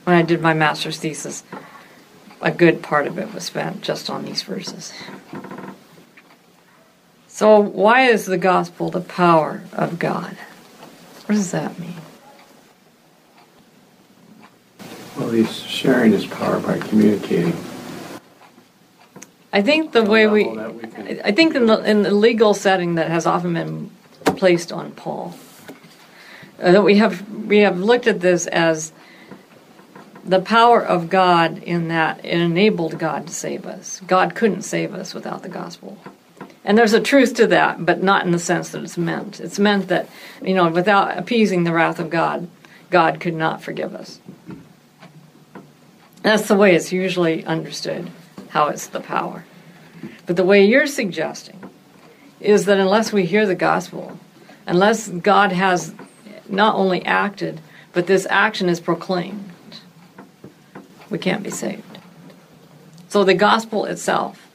When 0.05 0.15
I 0.15 0.21
did 0.21 0.41
my 0.41 0.53
master's 0.53 0.97
thesis, 0.97 1.43
a 2.41 2.51
good 2.51 2.81
part 2.81 3.05
of 3.05 3.17
it 3.17 3.33
was 3.33 3.43
spent 3.43 3.81
just 3.81 4.09
on 4.09 4.23
these 4.23 4.43
verses. 4.43 4.93
So, 7.27 7.59
why 7.59 8.03
is 8.03 8.27
the 8.27 8.37
gospel 8.37 8.89
the 8.89 9.01
power 9.01 9.63
of 9.73 9.99
God? 9.99 10.37
What 11.25 11.35
does 11.35 11.51
that 11.51 11.77
mean? 11.77 12.02
Well, 15.17 15.29
he's 15.29 15.61
sharing 15.61 16.11
his 16.11 16.25
power 16.25 16.59
by 16.59 16.79
communicating. 16.79 17.55
I 19.51 19.61
think 19.61 19.91
the 19.91 20.03
way 20.03 20.25
we, 20.25 20.49
I 21.23 21.31
think 21.31 21.53
in 21.53 21.67
the, 21.67 21.77
in 21.83 22.01
the 22.01 22.11
legal 22.11 22.55
setting 22.55 22.95
that 22.95 23.09
has 23.09 23.27
often 23.27 23.53
been 23.53 23.91
placed 24.25 24.71
on 24.71 24.91
Paul, 24.91 25.35
uh, 26.59 26.71
that 26.71 26.81
we 26.81 26.97
have 26.97 27.29
we 27.29 27.59
have 27.59 27.77
looked 27.77 28.07
at 28.07 28.21
this 28.21 28.47
as 28.47 28.91
the 30.25 30.41
power 30.41 30.83
of 30.83 31.09
God 31.09 31.61
in 31.61 31.89
that 31.89 32.23
it 32.23 32.39
enabled 32.39 32.97
God 32.97 33.27
to 33.27 33.33
save 33.33 33.65
us. 33.67 34.01
God 34.07 34.33
couldn't 34.33 34.63
save 34.63 34.93
us 34.93 35.13
without 35.13 35.43
the 35.43 35.49
gospel. 35.49 35.97
And 36.63 36.77
there's 36.77 36.93
a 36.93 37.01
truth 37.01 37.35
to 37.35 37.47
that, 37.47 37.85
but 37.85 38.01
not 38.01 38.25
in 38.25 38.31
the 38.31 38.39
sense 38.39 38.69
that 38.69 38.83
it's 38.83 38.97
meant. 38.97 39.41
It's 39.41 39.59
meant 39.59 39.89
that, 39.89 40.09
you 40.41 40.53
know, 40.53 40.69
without 40.69 41.17
appeasing 41.17 41.65
the 41.65 41.73
wrath 41.73 41.99
of 41.99 42.09
God, 42.09 42.47
God 42.89 43.19
could 43.19 43.33
not 43.33 43.61
forgive 43.61 43.93
us. 43.93 44.19
That's 46.23 46.47
the 46.47 46.55
way 46.55 46.73
it's 46.73 46.91
usually 46.91 47.45
understood, 47.45 48.09
how 48.49 48.69
it's 48.69 48.87
the 48.87 49.01
power. 49.01 49.43
But 50.25 50.37
the 50.37 50.45
way 50.45 50.65
you're 50.65 50.87
suggesting 50.87 51.69
is 52.39 52.65
that 52.65 52.79
unless 52.79 53.13
we 53.13 53.25
hear 53.25 53.45
the 53.45 53.55
gospel, 53.55 54.17
unless 54.65 55.09
God 55.09 55.51
has 55.51 55.93
not 56.47 56.75
only 56.75 57.05
acted, 57.05 57.59
but 57.91 58.07
this 58.07 58.25
action 58.29 58.69
is 58.69 58.79
proclaimed, 58.79 59.51
we 61.09 61.17
can't 61.17 61.43
be 61.43 61.51
saved. 61.51 61.99
So 63.09 63.23
the 63.23 63.33
gospel 63.33 63.85
itself, 63.85 64.49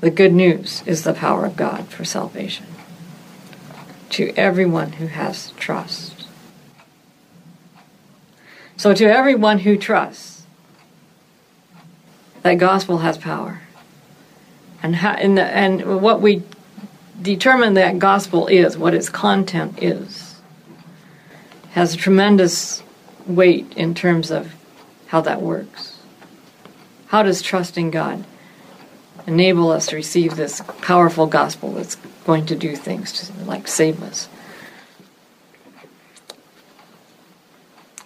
the 0.00 0.10
good 0.10 0.32
news, 0.32 0.82
is 0.86 1.04
the 1.04 1.14
power 1.14 1.46
of 1.46 1.56
God 1.56 1.86
for 1.86 2.04
salvation 2.04 2.66
to 4.10 4.32
everyone 4.36 4.92
who 4.92 5.06
has 5.06 5.52
trust. 5.52 6.26
So 8.76 8.92
to 8.92 9.04
everyone 9.04 9.60
who 9.60 9.76
trusts, 9.76 10.33
that 12.44 12.54
gospel 12.58 12.98
has 12.98 13.16
power. 13.16 13.62
And, 14.82 14.96
how, 14.96 15.12
and, 15.12 15.38
and 15.38 16.02
what 16.02 16.20
we 16.20 16.42
determine 17.20 17.74
that 17.74 17.98
gospel 17.98 18.46
is, 18.46 18.76
what 18.76 18.92
its 18.92 19.08
content 19.08 19.82
is, 19.82 20.40
has 21.70 21.94
a 21.94 21.96
tremendous 21.96 22.82
weight 23.26 23.72
in 23.76 23.94
terms 23.94 24.30
of 24.30 24.54
how 25.06 25.22
that 25.22 25.40
works. 25.40 25.98
How 27.06 27.22
does 27.22 27.40
trusting 27.40 27.90
God 27.90 28.26
enable 29.26 29.70
us 29.70 29.86
to 29.86 29.96
receive 29.96 30.36
this 30.36 30.60
powerful 30.82 31.26
gospel 31.26 31.72
that's 31.72 31.96
going 32.26 32.44
to 32.46 32.54
do 32.54 32.76
things 32.76 33.12
to, 33.12 33.44
like 33.44 33.66
save 33.66 34.02
us? 34.02 34.28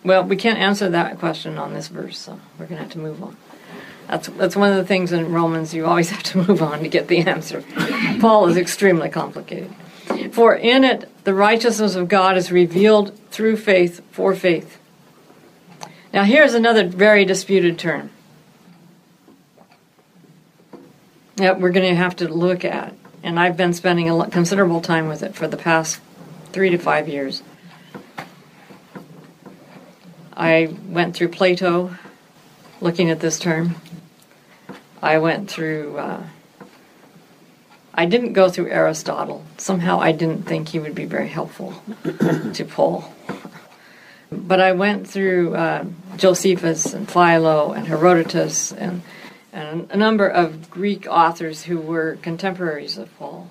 Well, 0.04 0.22
we 0.22 0.36
can't 0.36 0.60
answer 0.60 0.88
that 0.90 1.18
question 1.18 1.58
on 1.58 1.74
this 1.74 1.88
verse, 1.88 2.20
so 2.20 2.38
we're 2.56 2.66
going 2.66 2.76
to 2.76 2.84
have 2.84 2.92
to 2.92 2.98
move 2.98 3.20
on. 3.20 3.36
That's 4.08 4.28
that's 4.28 4.56
one 4.56 4.70
of 4.70 4.76
the 4.76 4.84
things 4.84 5.12
in 5.12 5.32
Romans 5.32 5.74
you 5.74 5.86
always 5.86 6.10
have 6.14 6.22
to 6.24 6.38
move 6.38 6.62
on 6.62 6.80
to 6.80 6.88
get 6.88 7.08
the 7.08 7.18
answer. 7.18 7.62
Paul 8.20 8.46
is 8.48 8.56
extremely 8.56 9.08
complicated. 9.08 9.74
For 10.32 10.54
in 10.54 10.84
it 10.84 11.08
the 11.24 11.34
righteousness 11.34 11.94
of 11.94 12.08
God 12.08 12.36
is 12.36 12.50
revealed 12.50 13.16
through 13.30 13.58
faith 13.58 14.00
for 14.10 14.34
faith. 14.34 14.78
Now 16.12 16.24
here's 16.24 16.54
another 16.54 16.86
very 16.88 17.24
disputed 17.24 17.78
term. 17.78 18.10
That 21.36 21.60
we're 21.60 21.70
going 21.70 21.88
to 21.88 21.94
have 21.94 22.16
to 22.16 22.26
look 22.26 22.64
at, 22.64 22.94
and 23.22 23.38
I've 23.38 23.56
been 23.56 23.72
spending 23.72 24.10
a 24.10 24.28
considerable 24.28 24.80
time 24.80 25.06
with 25.06 25.22
it 25.22 25.36
for 25.36 25.46
the 25.46 25.56
past 25.56 26.00
three 26.52 26.70
to 26.70 26.78
five 26.78 27.08
years. 27.08 27.44
I 30.36 30.74
went 30.88 31.14
through 31.14 31.28
Plato, 31.28 31.96
looking 32.80 33.10
at 33.10 33.20
this 33.20 33.38
term. 33.38 33.76
I 35.02 35.18
went 35.18 35.50
through. 35.50 35.98
Uh, 35.98 36.22
I 37.94 38.06
didn't 38.06 38.32
go 38.32 38.48
through 38.48 38.70
Aristotle. 38.70 39.44
Somehow 39.56 40.00
I 40.00 40.12
didn't 40.12 40.44
think 40.44 40.68
he 40.68 40.78
would 40.78 40.94
be 40.94 41.04
very 41.04 41.28
helpful 41.28 41.82
to 42.54 42.64
Paul. 42.64 43.12
But 44.30 44.60
I 44.60 44.72
went 44.72 45.08
through 45.08 45.54
uh, 45.56 45.84
Josephus 46.16 46.92
and 46.92 47.10
Philo 47.10 47.72
and 47.72 47.86
Herodotus 47.86 48.72
and, 48.72 49.02
and 49.52 49.90
a 49.90 49.96
number 49.96 50.28
of 50.28 50.70
Greek 50.70 51.06
authors 51.08 51.64
who 51.64 51.80
were 51.80 52.18
contemporaries 52.22 52.98
of 52.98 53.16
Paul. 53.18 53.50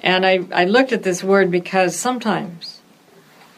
And 0.00 0.26
I, 0.26 0.40
I 0.52 0.64
looked 0.64 0.92
at 0.92 1.04
this 1.04 1.24
word 1.24 1.50
because 1.50 1.96
sometimes 1.96 2.82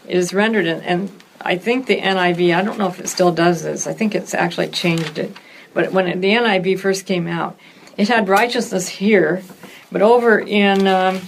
it 0.07 0.17
is 0.17 0.33
rendered, 0.33 0.67
in, 0.67 0.81
and 0.83 1.11
I 1.41 1.57
think 1.57 1.87
the 1.87 2.01
NIV, 2.01 2.57
I 2.57 2.63
don't 2.63 2.79
know 2.79 2.89
if 2.89 3.01
it 3.01 3.09
still 3.09 3.33
does 3.33 3.63
this, 3.63 3.87
I 3.87 3.93
think 3.93 4.15
it's 4.15 4.35
actually 4.35 4.69
changed 4.69 5.19
it. 5.19 5.37
But 5.75 5.93
when 5.93 6.07
it, 6.07 6.21
the 6.21 6.31
NIV 6.31 6.81
first 6.81 7.07
came 7.07 7.27
out, 7.27 7.59
it 7.97 8.09
had 8.09 8.29
righteousness 8.29 8.89
here, 8.89 9.43
but 9.91 10.03
over 10.03 10.39
in 10.39 10.87
um, 10.87 11.21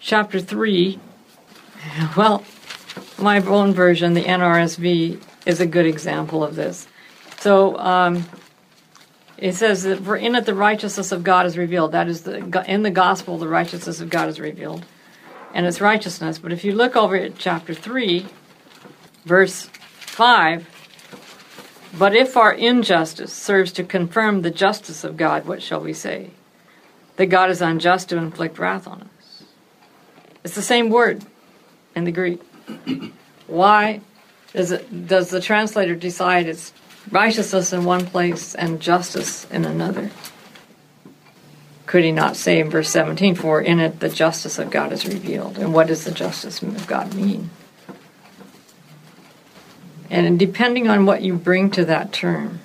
chapter 0.00 0.40
3, 0.40 0.98
well, 2.16 2.44
my 3.18 3.40
own 3.40 3.72
version, 3.72 4.14
the 4.14 4.24
NRSV, 4.24 5.20
is 5.46 5.60
a 5.60 5.66
good 5.66 5.86
example 5.86 6.42
of 6.42 6.56
this. 6.56 6.86
So 7.38 7.76
um, 7.78 8.24
it 9.36 9.54
says 9.54 9.82
that 9.82 10.02
for 10.02 10.16
in 10.16 10.34
it 10.34 10.46
the 10.46 10.54
righteousness 10.54 11.12
of 11.12 11.22
God 11.24 11.46
is 11.46 11.58
revealed. 11.58 11.92
That 11.92 12.08
is 12.08 12.22
the 12.22 12.64
in 12.66 12.82
the 12.82 12.90
gospel 12.90 13.36
the 13.36 13.48
righteousness 13.48 14.00
of 14.00 14.08
God 14.08 14.28
is 14.28 14.40
revealed, 14.40 14.84
and 15.52 15.66
it's 15.66 15.80
righteousness. 15.80 16.38
But 16.38 16.52
if 16.52 16.64
you 16.64 16.72
look 16.72 16.96
over 16.96 17.16
at 17.16 17.36
chapter 17.36 17.74
three, 17.74 18.26
verse 19.24 19.68
five. 20.00 20.68
But 21.96 22.14
if 22.14 22.36
our 22.36 22.52
injustice 22.52 23.32
serves 23.32 23.72
to 23.72 23.84
confirm 23.84 24.42
the 24.42 24.50
justice 24.50 25.04
of 25.04 25.16
God, 25.16 25.46
what 25.46 25.62
shall 25.62 25.80
we 25.80 25.92
say? 25.92 26.30
That 27.16 27.26
God 27.26 27.50
is 27.50 27.62
unjust 27.62 28.08
to 28.08 28.16
inflict 28.16 28.58
wrath 28.58 28.88
on 28.88 29.02
us. 29.02 29.44
It's 30.42 30.56
the 30.56 30.62
same 30.62 30.90
word 30.90 31.24
in 31.94 32.04
the 32.04 32.12
Greek. 32.12 32.42
Why 33.46 34.00
does 34.52 34.72
it 34.72 35.06
does 35.06 35.30
the 35.30 35.40
translator 35.40 35.94
decide 35.94 36.46
it's 36.46 36.72
righteousness 37.10 37.72
in 37.72 37.84
one 37.84 38.06
place 38.06 38.54
and 38.54 38.80
justice 38.80 39.46
in 39.50 39.64
another? 39.64 40.10
Could 41.86 42.02
he 42.02 42.12
not 42.12 42.36
say 42.36 42.58
in 42.58 42.70
verse 42.70 42.88
17, 42.88 43.34
for 43.36 43.60
in 43.60 43.78
it 43.78 44.00
the 44.00 44.08
justice 44.08 44.58
of 44.58 44.70
God 44.70 44.92
is 44.92 45.06
revealed? 45.06 45.58
And 45.58 45.72
what 45.72 45.86
does 45.86 46.04
the 46.04 46.10
justice 46.10 46.62
of 46.62 46.86
God 46.86 47.14
mean? 47.14 47.50
And 50.14 50.26
mm-hmm. 50.28 50.36
depending 50.36 50.88
on 50.88 51.06
what 51.06 51.22
you 51.22 51.34
bring 51.34 51.72
to 51.72 51.84
that 51.86 52.12
term, 52.12 52.60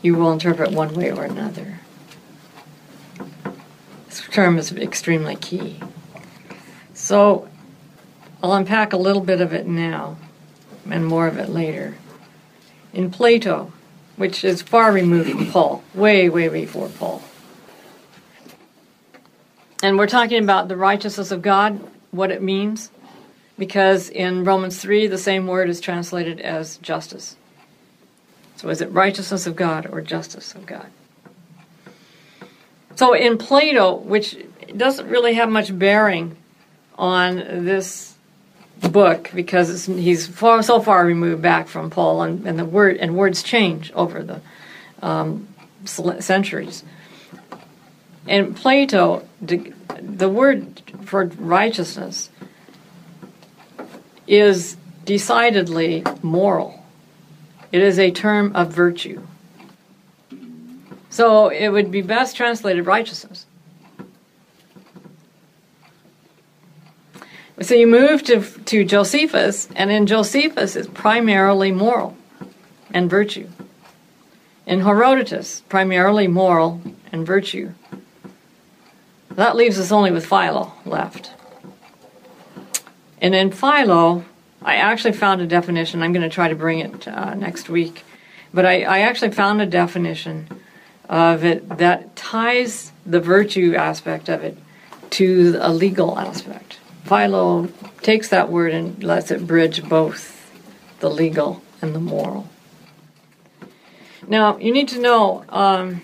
you 0.00 0.14
will 0.14 0.32
interpret 0.32 0.72
one 0.72 0.94
way 0.94 1.12
or 1.12 1.24
another. 1.24 1.80
This 4.06 4.22
term 4.30 4.56
is 4.56 4.72
extremely 4.72 5.36
key. 5.36 5.78
So 6.94 7.46
I'll 8.42 8.54
unpack 8.54 8.94
a 8.94 8.96
little 8.96 9.20
bit 9.20 9.42
of 9.42 9.52
it 9.52 9.66
now 9.66 10.16
and 10.88 11.04
more 11.04 11.26
of 11.26 11.36
it 11.36 11.50
later. 11.50 11.98
In 12.94 13.10
Plato, 13.10 13.70
which 14.16 14.42
is 14.42 14.62
far 14.62 14.90
removed 14.90 15.30
from 15.30 15.52
Paul, 15.52 15.84
way, 15.94 16.30
way 16.30 16.48
before 16.48 16.88
Paul. 16.88 17.22
And 19.82 19.98
we're 19.98 20.06
talking 20.06 20.42
about 20.42 20.68
the 20.68 20.76
righteousness 20.76 21.30
of 21.30 21.42
God, 21.42 21.86
what 22.12 22.30
it 22.30 22.40
means. 22.40 22.90
Because 23.60 24.08
in 24.08 24.42
Romans 24.42 24.80
3, 24.80 25.06
the 25.06 25.18
same 25.18 25.46
word 25.46 25.68
is 25.68 25.82
translated 25.82 26.40
as 26.40 26.78
justice. 26.78 27.36
So 28.56 28.70
is 28.70 28.80
it 28.80 28.90
righteousness 28.90 29.46
of 29.46 29.54
God 29.54 29.86
or 29.92 30.00
justice 30.00 30.54
of 30.54 30.64
God? 30.64 30.86
So 32.96 33.12
in 33.12 33.36
Plato, 33.36 33.96
which 33.96 34.38
doesn't 34.74 35.06
really 35.06 35.34
have 35.34 35.50
much 35.50 35.78
bearing 35.78 36.38
on 36.96 37.36
this 37.36 38.14
book 38.80 39.30
because 39.34 39.84
he's 39.84 40.26
far, 40.26 40.62
so 40.62 40.80
far 40.80 41.04
removed 41.04 41.42
back 41.42 41.68
from 41.68 41.90
Paul, 41.90 42.22
and, 42.22 42.46
and 42.46 42.58
the 42.58 42.64
word 42.64 42.96
and 42.96 43.14
words 43.14 43.42
change 43.42 43.92
over 43.92 44.22
the 44.22 44.40
um, 45.02 45.48
centuries. 45.84 46.82
In 48.26 48.54
Plato, 48.54 49.28
the 49.42 50.30
word 50.30 50.80
for 51.04 51.26
righteousness 51.26 52.30
is 54.30 54.76
decidedly 55.04 56.04
moral. 56.22 56.82
It 57.72 57.82
is 57.82 57.98
a 57.98 58.10
term 58.10 58.52
of 58.54 58.72
virtue. 58.72 59.26
So 61.10 61.48
it 61.48 61.68
would 61.68 61.90
be 61.90 62.02
best 62.02 62.36
translated 62.36 62.86
righteousness. 62.86 63.46
So 67.60 67.74
you 67.74 67.86
move 67.86 68.22
to, 68.24 68.40
to 68.40 68.84
Josephus, 68.84 69.68
and 69.74 69.90
in 69.90 70.06
Josephus 70.06 70.76
it's 70.76 70.88
primarily 70.88 71.72
moral 71.72 72.16
and 72.94 73.10
virtue. 73.10 73.48
In 74.64 74.80
Herodotus, 74.80 75.62
primarily 75.68 76.28
moral 76.28 76.80
and 77.10 77.26
virtue. 77.26 77.72
That 79.32 79.56
leaves 79.56 79.78
us 79.78 79.90
only 79.90 80.12
with 80.12 80.24
Philo 80.24 80.72
left. 80.86 81.32
And 83.20 83.34
in 83.34 83.50
Philo, 83.50 84.24
I 84.62 84.76
actually 84.76 85.12
found 85.12 85.40
a 85.40 85.46
definition. 85.46 86.02
I'm 86.02 86.12
going 86.12 86.28
to 86.28 86.34
try 86.34 86.48
to 86.48 86.54
bring 86.54 86.80
it 86.80 87.06
uh, 87.06 87.34
next 87.34 87.68
week. 87.68 88.04
But 88.52 88.66
I, 88.66 88.82
I 88.82 88.98
actually 89.00 89.32
found 89.32 89.60
a 89.60 89.66
definition 89.66 90.48
of 91.08 91.44
it 91.44 91.78
that 91.78 92.16
ties 92.16 92.92
the 93.04 93.20
virtue 93.20 93.74
aspect 93.76 94.28
of 94.28 94.42
it 94.42 94.56
to 95.10 95.58
a 95.60 95.72
legal 95.72 96.18
aspect. 96.18 96.78
Philo 97.04 97.68
takes 98.02 98.28
that 98.28 98.50
word 98.50 98.72
and 98.72 99.02
lets 99.02 99.30
it 99.30 99.46
bridge 99.46 99.88
both 99.88 100.36
the 101.00 101.10
legal 101.10 101.62
and 101.82 101.94
the 101.94 102.00
moral. 102.00 102.48
Now, 104.28 104.58
you 104.58 104.72
need 104.72 104.88
to 104.88 105.00
know 105.00 105.44
um, 105.48 106.02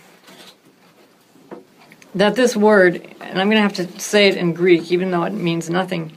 that 2.14 2.34
this 2.34 2.56
word, 2.56 2.96
and 3.20 3.40
I'm 3.40 3.48
going 3.48 3.56
to 3.56 3.62
have 3.62 3.74
to 3.74 4.00
say 4.00 4.28
it 4.28 4.36
in 4.36 4.52
Greek, 4.52 4.90
even 4.90 5.10
though 5.10 5.24
it 5.24 5.32
means 5.32 5.70
nothing 5.70 6.16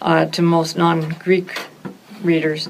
uh, 0.00 0.26
to 0.26 0.42
most 0.42 0.76
non 0.76 1.10
Greek 1.20 1.66
readers. 2.22 2.68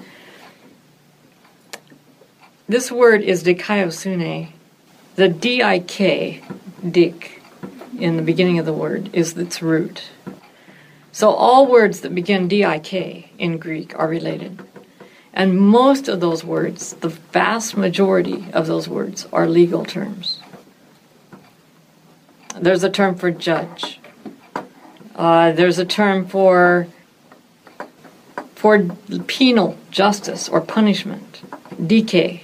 This 2.69 2.93
word 2.93 3.23
is 3.23 3.45
dikaiosune. 3.45 4.51
The 5.17 5.29
D-I-K, 5.29 6.43
dik, 6.91 7.43
in 7.99 8.17
the 8.17 8.23
beginning 8.23 8.59
of 8.59 8.67
the 8.67 8.73
word, 8.73 9.11
is 9.13 9.37
its 9.37 9.63
root. 9.63 10.11
So 11.13 11.31
all 11.31 11.67
words 11.67 12.01
that 12.01 12.15
begin 12.15 12.47
D-I-K 12.47 13.31
in 13.39 13.59
Greek 13.59 13.99
are 13.99 14.07
related. 14.07 14.63
And 15.33 15.59
most 15.59 16.09
of 16.09 16.21
those 16.21 16.45
words, 16.45 16.95
the 16.95 17.09
vast 17.09 17.77
majority 17.77 18.47
of 18.53 18.67
those 18.67 18.89
words, 18.89 19.27
are 19.33 19.49
legal 19.49 19.85
terms. 19.85 20.41
There's 22.61 22.85
a 22.85 22.91
term 22.91 23.15
for 23.15 23.31
judge. 23.31 24.01
Uh, 25.15 25.53
there's 25.53 25.79
a 25.79 25.85
term 25.85 26.27
for 26.27 26.87
for 28.59 28.81
penal 29.29 29.79
justice 29.93 30.49
or 30.49 30.61
punishment, 30.61 31.43
dike. 31.87 32.43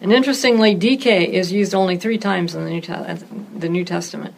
And 0.00 0.10
interestingly, 0.10 0.74
dike 0.74 1.06
is 1.06 1.52
used 1.52 1.74
only 1.74 1.98
three 1.98 2.16
times 2.16 2.54
in 2.54 2.64
the 2.64 2.70
New, 2.70 3.58
the 3.58 3.68
New 3.68 3.84
Testament. 3.84 4.34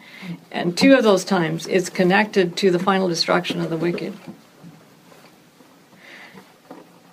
And 0.51 0.77
two 0.77 0.95
of 0.95 1.03
those 1.03 1.23
times 1.23 1.65
it's 1.67 1.89
connected 1.89 2.57
to 2.57 2.71
the 2.71 2.77
final 2.77 3.07
destruction 3.07 3.61
of 3.61 3.69
the 3.69 3.77
wicked. 3.77 4.13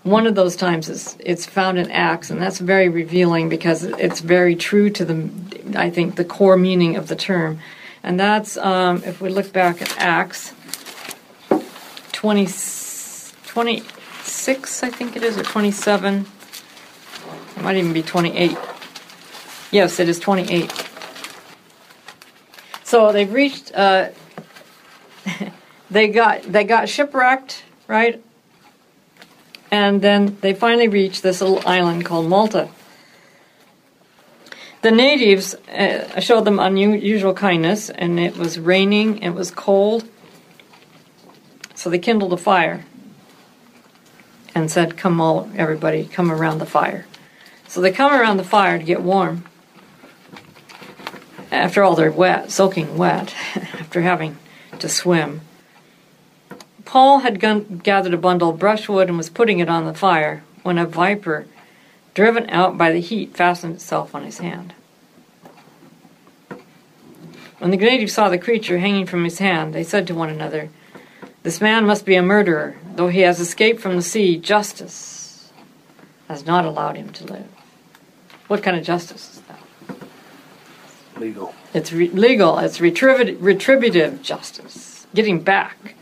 One 0.03 0.27
of 0.27 0.35
those 0.35 0.57
times 0.57 0.89
is 0.89 1.17
it's 1.21 1.47
found 1.47 1.79
in 1.79 1.93
Acts, 1.93 2.31
and 2.31 2.43
that's 2.43 2.59
very 2.59 2.89
revealing 2.89 3.49
because 3.49 3.85
it's 3.85 4.19
very 4.19 4.57
true 4.57 4.91
to 4.91 5.05
the, 5.05 5.31
I 5.77 5.89
think, 5.89 6.17
the 6.17 6.25
core 6.25 6.57
meaning 6.57 6.97
of 6.97 7.07
the 7.07 7.15
term. 7.15 7.61
And 8.03 8.19
that's, 8.19 8.57
um, 8.57 9.05
if 9.05 9.21
we 9.21 9.29
look 9.29 9.53
back 9.53 9.81
at 9.81 9.97
Acts 9.99 10.53
20, 12.11 12.47
26, 13.59 14.85
I 14.85 14.91
think 14.91 15.17
it 15.17 15.25
is, 15.25 15.37
or 15.37 15.43
27. 15.43 16.27
It 17.57 17.61
might 17.61 17.77
even 17.77 17.93
be 17.93 18.05
28. 18.05 18.57
Yes, 19.73 19.99
it 19.99 20.09
is 20.09 20.21
28. 20.21 20.73
So 22.85 23.11
they've 23.11 23.33
reached. 23.33 23.73
Uh, 23.75 24.11
they 25.91 26.07
got 26.07 26.45
they 26.45 26.63
got 26.63 26.89
shipwrecked, 26.89 27.65
right? 27.89 28.23
And 29.73 30.03
then 30.03 30.37
they 30.41 30.55
finally 30.55 30.87
reached 30.87 31.25
this 31.25 31.41
little 31.41 31.61
island 31.67 32.05
called 32.05 32.29
Malta. 32.29 32.69
The 34.83 34.93
natives 34.93 35.57
uh, 35.69 36.21
showed 36.21 36.45
them 36.45 36.61
unusual 36.61 37.35
kindness, 37.35 37.91
and 37.91 38.21
it 38.21 38.37
was 38.37 38.57
raining, 38.57 39.19
it 39.19 39.31
was 39.31 39.51
cold, 39.51 40.09
so 41.75 41.91
they 41.91 41.99
kindled 41.99 42.33
a 42.33 42.37
fire 42.37 42.85
and 44.61 44.71
said, 44.71 44.97
"Come 44.97 45.21
all, 45.21 45.51
everybody, 45.57 46.05
come 46.05 46.31
around 46.31 46.59
the 46.59 46.67
fire." 46.67 47.07
So 47.67 47.81
they 47.81 47.93
come 47.93 48.13
around 48.13 48.39
the 48.39 48.45
fire 48.45 48.79
to 48.79 48.85
get 48.85 49.03
warm. 49.03 49.45
After 51.51 51.83
all, 51.83 51.95
they're 51.95 52.11
wet, 52.11 52.51
soaking 52.51 52.97
wet, 52.97 53.35
after 53.55 54.03
having 54.03 54.37
to 54.79 54.89
swim. 54.89 55.41
Paul 56.85 57.21
had 57.21 57.41
gun- 57.41 57.81
gathered 57.83 58.15
a 58.15 58.19
bundle 58.19 58.51
of 58.51 58.59
brushwood 58.59 59.09
and 59.09 59.17
was 59.17 59.29
putting 59.29 59.59
it 59.59 59.69
on 59.69 59.85
the 59.85 59.95
fire 59.95 60.43
when 60.63 60.79
a 60.79 60.87
viper, 60.87 61.47
driven 62.15 62.49
out 62.51 62.79
by 62.79 62.91
the 62.91 63.01
heat, 63.01 63.37
fastened 63.37 63.75
itself 63.75 64.15
on 64.15 64.25
his 64.25 64.39
hand. 64.39 64.75
When 67.59 67.71
the 67.71 67.77
natives 67.77 68.13
saw 68.13 68.29
the 68.29 68.39
creature 68.39 68.79
hanging 68.79 69.07
from 69.07 69.25
his 69.25 69.39
hand, 69.39 69.75
they 69.75 69.85
said 69.85 70.07
to 70.07 70.15
one 70.15 70.31
another, 70.31 70.71
This 71.43 71.61
man 71.61 71.87
must 71.87 72.05
be 72.05 72.15
a 72.15 72.23
murderer. 72.23 72.77
Though 72.95 73.09
he 73.09 73.21
has 73.21 73.41
escaped 73.41 73.81
from 73.81 73.97
the 73.97 74.03
sea, 74.03 74.37
justice 74.37 75.51
has 76.29 76.45
not 76.45 76.65
allowed 76.65 76.97
him 76.97 77.11
to 77.13 77.25
live. 77.25 77.49
What 78.49 78.63
kind 78.63 78.77
of 78.77 78.85
justice 78.85 79.37
is 79.37 79.43
that? 79.43 80.01
Legal. 81.21 81.55
It's 81.75 81.93
re- 81.93 82.11
legal. 82.11 82.59
It's 82.59 82.81
retributive, 82.81 83.43
retributive 83.43 84.23
justice. 84.23 85.07
Getting 85.15 85.41
back. 85.41 85.95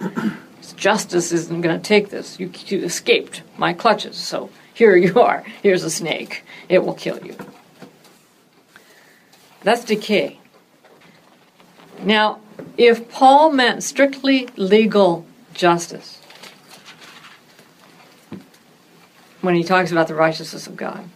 justice 0.76 1.32
isn't 1.32 1.60
going 1.60 1.76
to 1.76 1.82
take 1.82 2.10
this. 2.10 2.38
You, 2.38 2.50
you 2.66 2.84
escaped 2.84 3.42
my 3.56 3.72
clutches, 3.72 4.16
so 4.16 4.50
here 4.74 4.96
you 4.96 5.20
are. 5.20 5.44
Here's 5.62 5.84
a 5.84 5.90
snake. 5.90 6.44
It 6.68 6.84
will 6.84 6.94
kill 6.94 7.24
you. 7.24 7.36
That's 9.62 9.84
dike. 9.84 10.38
Now, 12.02 12.40
if 12.76 13.10
Paul 13.10 13.52
meant 13.52 13.82
strictly 13.82 14.48
legal 14.56 15.26
justice, 15.54 16.20
when 19.40 19.54
he 19.54 19.62
talks 19.64 19.92
about 19.92 20.08
the 20.08 20.14
righteousness 20.14 20.66
of 20.66 20.76
God, 20.76 21.08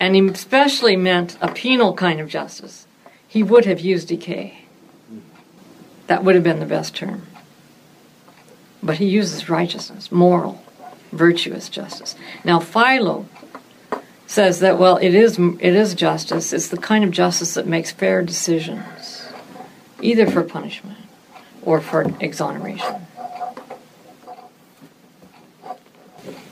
and 0.00 0.16
he 0.16 0.28
especially 0.28 0.96
meant 0.96 1.38
a 1.40 1.52
penal 1.52 1.94
kind 1.94 2.20
of 2.20 2.28
justice, 2.28 2.86
he 3.26 3.42
would 3.42 3.64
have 3.64 3.80
used 3.80 4.08
dike. 4.08 4.54
That 6.08 6.24
would 6.24 6.34
have 6.34 6.44
been 6.44 6.58
the 6.58 6.66
best 6.66 6.96
term. 6.96 7.26
But 8.82 8.98
he 8.98 9.06
uses 9.06 9.48
righteousness, 9.48 10.10
moral, 10.10 10.62
virtuous 11.12 11.68
justice. 11.68 12.16
Now, 12.44 12.58
Philo 12.58 13.26
says 14.26 14.60
that, 14.60 14.78
well, 14.78 14.96
it 14.96 15.14
is, 15.14 15.38
it 15.38 15.74
is 15.74 15.94
justice. 15.94 16.52
It's 16.52 16.68
the 16.68 16.76
kind 16.76 17.04
of 17.04 17.10
justice 17.10 17.54
that 17.54 17.66
makes 17.66 17.92
fair 17.92 18.22
decisions, 18.22 18.84
either 20.02 20.26
for 20.26 20.42
punishment 20.42 20.98
or 21.62 21.80
for 21.80 22.02
exoneration. 22.20 23.06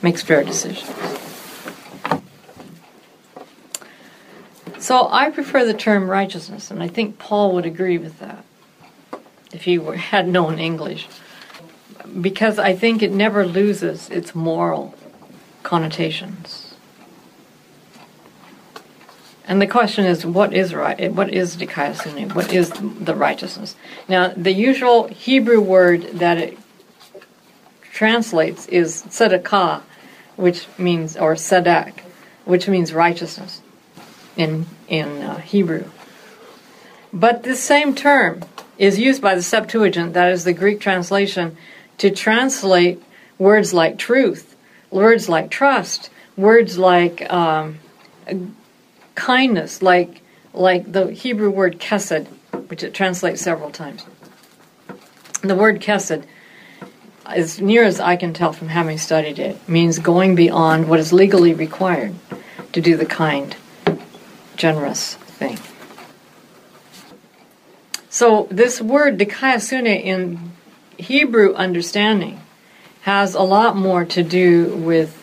Makes 0.03 0.23
fair 0.23 0.45
decisions. 0.45 0.89
So 4.79 5.09
I 5.11 5.31
prefer 5.31 5.67
the 5.67 5.75
term 5.75 6.09
righteousness, 6.09 6.71
and 6.71 6.83
I 6.83 6.89
think 6.89 7.19
Paul 7.19 7.53
would 7.55 7.67
agree 7.67 7.99
with 7.99 8.19
that 8.21 8.45
if 9.53 9.65
he 9.65 9.79
were, 9.79 9.97
had 10.15 10.27
known 10.27 10.59
English. 10.59 11.07
Because 12.21 12.59
I 12.59 12.75
think 12.75 13.03
it 13.03 13.13
never 13.13 13.47
loses 13.47 14.09
its 14.09 14.35
moral 14.35 14.95
connotations. 15.63 16.60
And 19.51 19.61
the 19.61 19.67
question 19.67 20.05
is, 20.05 20.25
what 20.25 20.55
is 20.55 20.73
right? 20.73 21.13
What 21.13 21.35
is 21.35 21.57
dikaiosune? 21.57 22.37
What 22.37 22.53
is 22.53 22.71
the 22.71 23.17
righteousness? 23.17 23.75
Now, 24.09 24.29
the 24.29 24.53
usual 24.53 25.09
Hebrew 25.09 25.61
word 25.61 26.03
that 26.21 26.39
it 26.39 26.57
translates 27.83 28.67
is 28.69 29.03
tzedakah, 29.03 29.83
which 30.37 30.69
means, 30.79 31.17
or 31.17 31.35
tzedek, 31.35 31.99
which 32.45 32.69
means 32.69 32.95
righteousness 32.95 33.61
in, 34.37 34.67
in 34.87 35.21
uh, 35.21 35.39
Hebrew. 35.39 35.91
But 37.13 37.43
this 37.43 37.61
same 37.61 37.97
term 37.97 38.45
is 38.79 39.01
used 39.01 39.21
by 39.21 39.35
the 39.35 39.43
Septuagint, 39.43 40.13
that 40.13 40.31
is 40.31 40.45
the 40.45 40.53
Greek 40.53 40.79
translation, 40.79 41.57
to 41.99 42.13
translate 42.13 43.03
words 43.37 43.75
like 43.75 43.99
truth, 43.99 44.55
words 44.93 45.29
like 45.29 45.51
trust, 45.51 46.09
words 46.37 46.79
like 46.79 47.29
um, 47.33 47.81
kindness, 49.21 49.83
like 49.83 50.23
like 50.55 50.91
the 50.91 51.13
Hebrew 51.13 51.51
word 51.51 51.79
kesed, 51.79 52.27
which 52.69 52.83
it 52.83 52.95
translates 52.95 53.43
several 53.43 53.71
times. 53.71 54.07
The 55.43 55.55
word 55.55 55.81
kesed, 55.81 56.25
as 57.27 57.61
near 57.61 57.85
as 57.85 58.01
I 58.01 58.17
can 58.17 58.33
tell 58.33 58.53
from 58.53 58.69
having 58.69 58.97
studied 58.97 59.39
it, 59.39 59.69
means 59.69 59.99
going 59.99 60.35
beyond 60.35 60.89
what 60.89 60.99
is 60.99 61.13
legally 61.13 61.53
required 61.53 62.15
to 62.73 62.81
do 62.81 62.97
the 62.97 63.07
kind, 63.07 63.55
generous 64.57 65.15
thing. 65.15 65.59
So 68.09 68.49
this 68.51 68.81
word 68.81 69.19
dikaiosune 69.19 70.03
in 70.03 70.53
Hebrew 70.97 71.55
understanding 71.55 72.41
has 73.03 73.35
a 73.35 73.43
lot 73.43 73.77
more 73.77 74.05
to 74.07 74.23
do 74.23 74.75
with 74.77 75.20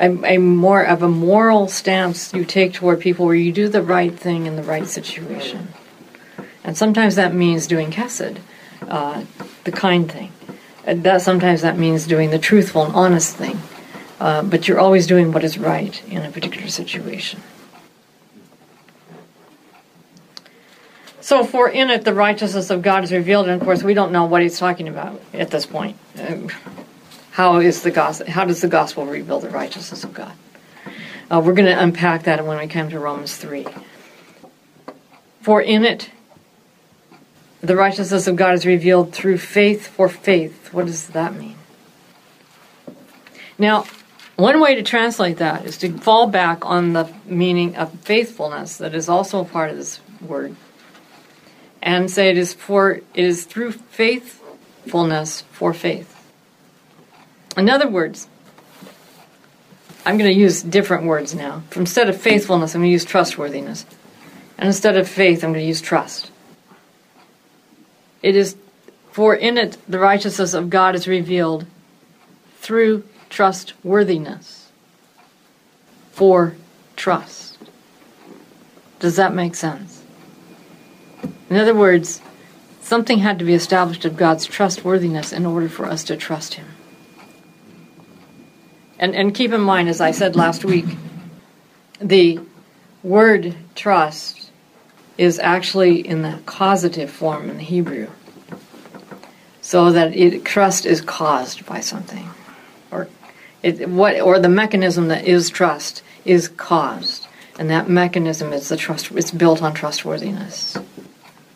a, 0.00 0.34
a, 0.34 0.38
more 0.38 0.82
of 0.82 1.02
a 1.02 1.08
moral 1.08 1.68
stance 1.68 2.32
you 2.32 2.44
take 2.44 2.72
toward 2.72 3.00
people 3.00 3.26
where 3.26 3.34
you 3.34 3.52
do 3.52 3.68
the 3.68 3.82
right 3.82 4.18
thing 4.18 4.46
in 4.46 4.56
the 4.56 4.62
right 4.62 4.86
situation. 4.86 5.68
And 6.64 6.76
sometimes 6.76 7.16
that 7.16 7.34
means 7.34 7.66
doing 7.66 7.90
kesed, 7.90 8.38
uh, 8.82 9.24
the 9.64 9.72
kind 9.72 10.10
thing. 10.10 10.32
And 10.86 11.04
that 11.04 11.20
sometimes 11.22 11.60
that 11.62 11.78
means 11.78 12.06
doing 12.06 12.30
the 12.30 12.38
truthful 12.38 12.84
and 12.84 12.94
honest 12.94 13.36
thing. 13.36 13.60
Uh, 14.18 14.42
but 14.42 14.66
you're 14.66 14.80
always 14.80 15.06
doing 15.06 15.32
what 15.32 15.44
is 15.44 15.58
right 15.58 16.02
in 16.08 16.22
a 16.22 16.30
particular 16.30 16.68
situation. 16.68 17.42
So, 21.20 21.44
for 21.44 21.68
in 21.68 21.90
it 21.90 22.04
the 22.04 22.12
righteousness 22.12 22.70
of 22.70 22.82
God 22.82 23.04
is 23.04 23.12
revealed, 23.12 23.46
and 23.46 23.60
of 23.60 23.64
course 23.64 23.82
we 23.82 23.94
don't 23.94 24.10
know 24.10 24.24
what 24.24 24.42
he's 24.42 24.58
talking 24.58 24.88
about 24.88 25.20
at 25.32 25.50
this 25.50 25.64
point. 25.64 25.96
Um, 26.18 26.48
how 27.40 27.58
is 27.60 27.80
the 27.80 27.90
gospel? 27.90 28.30
How 28.30 28.44
does 28.44 28.60
the 28.60 28.68
gospel 28.68 29.06
reveal 29.06 29.40
the 29.40 29.48
righteousness 29.48 30.04
of 30.04 30.12
God? 30.12 30.34
Uh, 31.30 31.40
we're 31.42 31.54
going 31.54 31.74
to 31.74 31.82
unpack 31.82 32.24
that 32.24 32.44
when 32.44 32.58
we 32.58 32.66
come 32.66 32.90
to 32.90 32.98
Romans 32.98 33.34
three. 33.34 33.66
For 35.40 35.62
in 35.62 35.86
it 35.86 36.10
the 37.62 37.76
righteousness 37.76 38.26
of 38.26 38.36
God 38.36 38.52
is 38.52 38.66
revealed 38.66 39.14
through 39.14 39.38
faith 39.38 39.86
for 39.86 40.06
faith. 40.06 40.74
What 40.74 40.84
does 40.84 41.08
that 41.08 41.34
mean? 41.34 41.56
Now, 43.58 43.86
one 44.36 44.60
way 44.60 44.74
to 44.74 44.82
translate 44.82 45.38
that 45.38 45.64
is 45.64 45.78
to 45.78 45.96
fall 45.96 46.26
back 46.26 46.66
on 46.66 46.92
the 46.92 47.10
meaning 47.24 47.74
of 47.74 47.90
faithfulness 48.00 48.76
that 48.76 48.94
is 48.94 49.08
also 49.08 49.40
a 49.40 49.46
part 49.46 49.70
of 49.70 49.78
this 49.78 49.98
word 50.20 50.56
and 51.80 52.10
say 52.10 52.28
it 52.28 52.36
is 52.36 52.52
for 52.52 52.90
it 52.90 53.04
is 53.14 53.46
through 53.46 53.72
faithfulness 53.72 55.40
for 55.52 55.72
faith. 55.72 56.19
In 57.56 57.68
other 57.68 57.88
words, 57.88 58.28
I'm 60.06 60.16
going 60.16 60.32
to 60.32 60.38
use 60.38 60.62
different 60.62 61.04
words 61.04 61.34
now. 61.34 61.62
Instead 61.76 62.08
of 62.08 62.20
faithfulness, 62.20 62.74
I'm 62.74 62.80
going 62.80 62.88
to 62.88 62.92
use 62.92 63.04
trustworthiness. 63.04 63.84
And 64.56 64.66
instead 64.66 64.96
of 64.96 65.08
faith, 65.08 65.44
I'm 65.44 65.52
going 65.52 65.62
to 65.62 65.68
use 65.68 65.80
trust. 65.80 66.30
It 68.22 68.36
is 68.36 68.56
for 69.12 69.34
in 69.34 69.58
it 69.58 69.76
the 69.88 69.98
righteousness 69.98 70.54
of 70.54 70.70
God 70.70 70.94
is 70.94 71.08
revealed 71.08 71.66
through 72.58 73.04
trustworthiness. 73.28 74.70
For 76.12 76.54
trust. 76.96 77.58
Does 78.98 79.16
that 79.16 79.34
make 79.34 79.54
sense? 79.54 80.02
In 81.48 81.56
other 81.56 81.74
words, 81.74 82.20
something 82.82 83.18
had 83.18 83.38
to 83.38 83.44
be 83.44 83.54
established 83.54 84.04
of 84.04 84.16
God's 84.16 84.44
trustworthiness 84.44 85.32
in 85.32 85.46
order 85.46 85.68
for 85.68 85.86
us 85.86 86.04
to 86.04 86.16
trust 86.16 86.54
Him. 86.54 86.66
And, 89.00 89.16
and 89.16 89.34
keep 89.34 89.52
in 89.52 89.62
mind, 89.62 89.88
as 89.88 90.02
I 90.02 90.10
said 90.10 90.36
last 90.36 90.62
week, 90.62 90.84
the 92.02 92.38
word 93.02 93.56
trust 93.74 94.50
is 95.16 95.38
actually 95.38 96.06
in 96.06 96.20
the 96.20 96.38
causative 96.44 97.10
form 97.10 97.48
in 97.48 97.56
the 97.56 97.62
Hebrew. 97.62 98.08
So 99.62 99.90
that 99.92 100.14
it, 100.14 100.44
trust 100.44 100.84
is 100.84 101.00
caused 101.00 101.64
by 101.64 101.80
something. 101.80 102.28
Or 102.90 103.08
it, 103.62 103.88
what 103.88 104.20
or 104.20 104.38
the 104.38 104.50
mechanism 104.50 105.08
that 105.08 105.24
is 105.24 105.48
trust 105.48 106.02
is 106.26 106.48
caused. 106.48 107.26
And 107.58 107.70
that 107.70 107.88
mechanism 107.88 108.52
is 108.52 108.68
the 108.68 108.76
trust 108.76 109.12
it's 109.12 109.30
built 109.30 109.62
on 109.62 109.72
trustworthiness. 109.72 110.76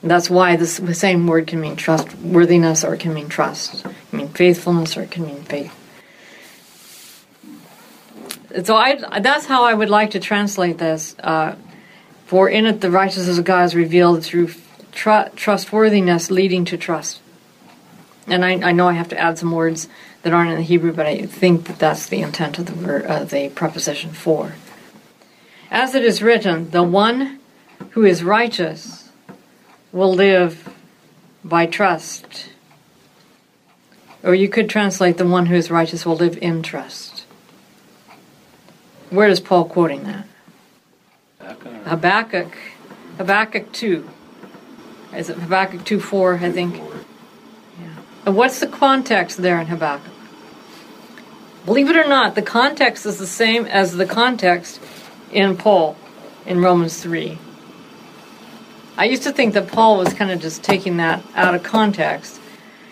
That's 0.02 0.30
why 0.30 0.56
the 0.56 0.66
same 0.66 1.26
word 1.26 1.46
can 1.46 1.60
mean 1.60 1.76
trustworthiness 1.76 2.84
or 2.84 2.94
it 2.94 3.00
can 3.00 3.12
mean 3.12 3.28
trust. 3.28 3.84
It 3.84 3.94
can 4.10 4.18
mean 4.18 4.28
faithfulness 4.28 4.96
or 4.96 5.02
it 5.02 5.10
can 5.10 5.26
mean 5.26 5.42
faith 5.42 5.83
so 8.62 8.76
I, 8.76 9.20
that's 9.20 9.46
how 9.46 9.64
I 9.64 9.74
would 9.74 9.90
like 9.90 10.12
to 10.12 10.20
translate 10.20 10.78
this. 10.78 11.16
Uh, 11.18 11.56
for 12.26 12.48
in 12.48 12.66
it 12.66 12.80
the 12.80 12.90
righteousness 12.90 13.38
of 13.38 13.44
God 13.44 13.64
is 13.64 13.74
revealed 13.74 14.24
through 14.24 14.50
tr- 14.92 15.28
trustworthiness 15.36 16.30
leading 16.30 16.64
to 16.66 16.76
trust. 16.76 17.20
And 18.26 18.44
I, 18.44 18.52
I, 18.68 18.72
know 18.72 18.88
I 18.88 18.94
have 18.94 19.08
to 19.10 19.18
add 19.18 19.38
some 19.38 19.52
words 19.52 19.88
that 20.22 20.32
aren't 20.32 20.50
in 20.50 20.56
the 20.56 20.62
Hebrew, 20.62 20.92
but 20.92 21.06
I 21.06 21.26
think 21.26 21.66
that 21.66 21.78
that's 21.78 22.06
the 22.06 22.22
intent 22.22 22.58
of 22.58 22.66
the 22.66 22.74
word, 22.74 23.04
uh, 23.04 23.24
the 23.24 23.50
preposition 23.50 24.10
for. 24.10 24.54
As 25.70 25.94
it 25.94 26.04
is 26.04 26.22
written, 26.22 26.70
the 26.70 26.82
one 26.82 27.40
who 27.90 28.04
is 28.04 28.24
righteous 28.24 29.10
will 29.92 30.12
live 30.12 30.68
by 31.44 31.66
trust. 31.66 32.48
Or 34.22 34.34
you 34.34 34.48
could 34.48 34.70
translate 34.70 35.18
the 35.18 35.26
one 35.26 35.46
who 35.46 35.54
is 35.54 35.70
righteous 35.70 36.06
will 36.06 36.16
live 36.16 36.38
in 36.40 36.62
trust. 36.62 37.13
Where 39.14 39.28
is 39.28 39.38
Paul 39.38 39.66
quoting 39.66 40.04
that? 40.04 40.26
Habakkuk. 41.84 42.56
Habakkuk 43.18 43.72
2. 43.72 44.10
Is 45.14 45.30
it 45.30 45.36
Habakkuk 45.36 45.84
2 45.84 46.00
4, 46.00 46.34
I 46.38 46.50
think? 46.50 46.76
Yeah. 46.76 47.88
And 48.26 48.36
what's 48.36 48.58
the 48.58 48.66
context 48.66 49.38
there 49.38 49.60
in 49.60 49.68
Habakkuk? 49.68 50.12
Believe 51.64 51.88
it 51.88 51.96
or 51.96 52.08
not, 52.08 52.34
the 52.34 52.42
context 52.42 53.06
is 53.06 53.18
the 53.18 53.26
same 53.26 53.64
as 53.66 53.92
the 53.92 54.04
context 54.04 54.80
in 55.30 55.56
Paul 55.56 55.96
in 56.44 56.60
Romans 56.60 57.00
3. 57.00 57.38
I 58.96 59.04
used 59.04 59.22
to 59.22 59.32
think 59.32 59.54
that 59.54 59.68
Paul 59.68 59.98
was 59.98 60.12
kind 60.12 60.30
of 60.30 60.40
just 60.40 60.62
taking 60.62 60.96
that 60.96 61.22
out 61.34 61.54
of 61.54 61.62
context, 61.62 62.40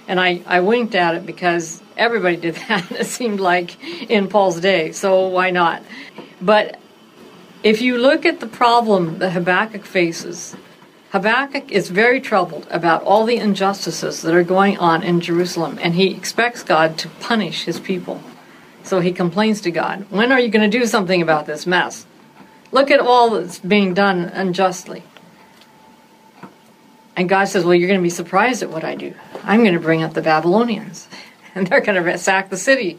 and 0.07 0.21
I, 0.21 0.43
I 0.47 0.61
winked 0.61 0.95
at 0.95 1.15
it 1.17 1.27
because 1.27 1.82
everybody 1.97 2.37
did 2.37 2.57
that, 2.57 2.91
it 2.93 3.07
seemed 3.07 3.41
like, 3.41 3.83
in 4.11 4.29
Paul's 4.29 4.61
day, 4.61 4.93
so 4.93 5.29
why 5.29 5.51
not? 5.51 5.83
But 6.41 6.79
if 7.63 7.81
you 7.81 7.99
look 7.99 8.27
at 8.27 8.41
the 8.41 8.47
problem 8.47 9.19
that 9.19 9.31
Habakkuk 9.31 9.85
faces, 9.85 10.57
Habakkuk 11.11 11.71
is 11.71 11.91
very 11.91 12.21
troubled 12.21 12.67
about 12.71 13.03
all 13.03 13.27
the 13.27 13.37
injustices 13.37 14.23
that 14.23 14.35
are 14.35 14.43
going 14.43 14.79
on 14.79 15.03
in 15.03 15.21
Jerusalem, 15.21 15.79
and 15.83 15.95
he 15.95 16.15
expects 16.15 16.63
God 16.63 16.97
to 16.99 17.09
punish 17.09 17.65
his 17.65 17.79
people. 17.79 18.23
So 18.83 19.01
he 19.01 19.13
complains 19.13 19.61
to 19.61 19.71
God, 19.71 20.07
When 20.11 20.33
are 20.33 20.41
you 20.41 20.49
going 20.49 20.69
to 20.69 20.79
do 20.79 20.87
something 20.87 21.23
about 21.23 21.47
this 21.47 21.67
mess? 21.67 22.07
Look 22.73 22.91
at 22.91 22.99
all 22.99 23.31
that's 23.31 23.59
being 23.59 23.95
done 23.95 24.25
unjustly. 24.25 25.03
And 27.15 27.29
God 27.29 27.45
says, 27.45 27.65
Well, 27.65 27.75
you're 27.75 27.89
going 27.89 28.01
to 28.01 28.03
be 28.03 28.11
surprised 28.11 28.63
at 28.63 28.71
what 28.71 28.83
I 28.83 28.95
do. 28.95 29.15
I'm 29.45 29.61
going 29.61 29.75
to 29.75 29.81
bring 29.81 30.03
up 30.03 30.15
the 30.15 30.23
Babylonians, 30.23 31.09
and 31.55 31.67
they're 31.69 31.81
going 31.81 32.03
to 32.03 32.19
sack 32.19 32.51
the 32.51 32.57
city 32.57 32.99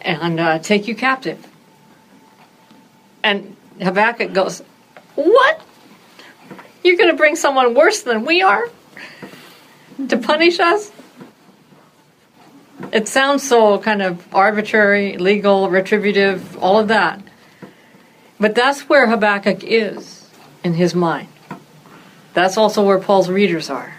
and 0.00 0.38
uh, 0.40 0.58
take 0.58 0.86
you 0.86 0.94
captive. 0.94 1.44
And 3.22 3.56
Habakkuk 3.80 4.32
goes, 4.32 4.62
What? 5.14 5.60
You're 6.84 6.96
going 6.96 7.10
to 7.10 7.16
bring 7.16 7.34
someone 7.34 7.74
worse 7.74 8.02
than 8.02 8.24
we 8.24 8.42
are 8.42 8.68
to 10.08 10.16
punish 10.16 10.60
us? 10.60 10.92
It 12.92 13.08
sounds 13.08 13.42
so 13.42 13.78
kind 13.78 14.02
of 14.02 14.32
arbitrary, 14.32 15.16
legal, 15.16 15.68
retributive, 15.68 16.56
all 16.58 16.78
of 16.78 16.88
that. 16.88 17.20
But 18.38 18.54
that's 18.54 18.82
where 18.82 19.08
Habakkuk 19.08 19.64
is 19.64 20.28
in 20.62 20.74
his 20.74 20.94
mind. 20.94 21.28
That's 22.34 22.56
also 22.58 22.84
where 22.84 22.98
Paul's 22.98 23.30
readers 23.30 23.70
are. 23.70 23.94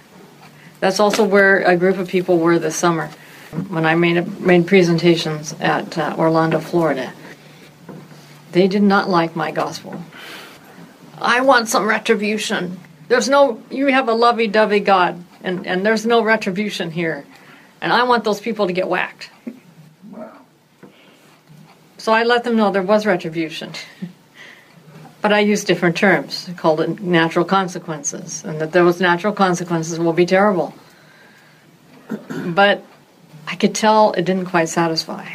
That's 0.80 1.00
also 1.00 1.26
where 1.26 1.64
a 1.64 1.76
group 1.76 1.98
of 1.98 2.08
people 2.08 2.38
were 2.38 2.60
this 2.60 2.76
summer 2.76 3.10
when 3.52 3.86
I 3.86 3.96
made, 3.96 4.40
made 4.42 4.68
presentations 4.68 5.54
at 5.60 5.98
uh, 5.98 6.16
Orlando, 6.18 6.60
Florida. 6.60 7.14
They 8.52 8.68
did 8.68 8.84
not 8.84 9.10
like 9.10 9.36
my 9.36 9.52
gospel. 9.52 10.02
I 11.20 11.42
want 11.42 11.70
some 11.70 11.88
retribution. 11.88 12.80
There's 13.08 13.30
no, 13.30 13.62
you 13.70 13.88
have 13.88 14.08
a 14.08 14.14
lovey 14.14 14.48
dovey 14.48 14.80
God, 14.80 15.24
and, 15.44 15.66
and 15.66 15.86
there's 15.86 16.06
no 16.06 16.24
retribution 16.24 16.92
here. 16.92 17.26
And 17.82 17.94
I 17.94 18.04
want 18.04 18.24
those 18.24 18.42
people 18.42 18.68
to 18.68 18.74
get 18.74 18.88
whacked. 18.88 19.30
Wow. 20.12 20.40
So 21.98 22.12
I 22.12 22.24
let 22.24 22.44
them 22.44 22.56
know 22.56 22.72
there 22.72 22.82
was 22.82 23.06
retribution. 23.06 23.74
but 25.22 25.34
I 25.34 25.40
used 25.40 25.68
different 25.68 25.96
terms, 25.96 26.48
I 26.50 26.54
called 26.54 26.82
it 26.82 27.00
natural 27.02 27.46
consequences, 27.46 28.44
and 28.44 28.60
that 28.62 28.72
those 28.72 29.00
natural 29.00 29.34
consequences 29.34 30.00
will 30.00 30.14
be 30.14 30.26
terrible. 30.26 30.74
But 32.30 32.84
I 33.48 33.56
could 33.56 33.74
tell 33.74 34.12
it 34.12 34.26
didn't 34.26 34.48
quite 34.48 34.70
satisfy. 34.70 35.26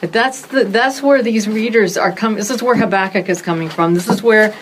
But 0.00 0.12
that's 0.12 0.42
the, 0.42 0.64
that's 0.64 1.02
where 1.02 1.22
these 1.22 1.48
readers 1.48 1.96
are 1.96 2.12
coming. 2.12 2.36
This 2.36 2.50
is 2.50 2.62
where 2.62 2.76
Habakkuk 2.76 3.28
is 3.28 3.40
coming 3.40 3.70
from. 3.70 3.94
This 3.94 4.08
is 4.08 4.22
where 4.22 4.54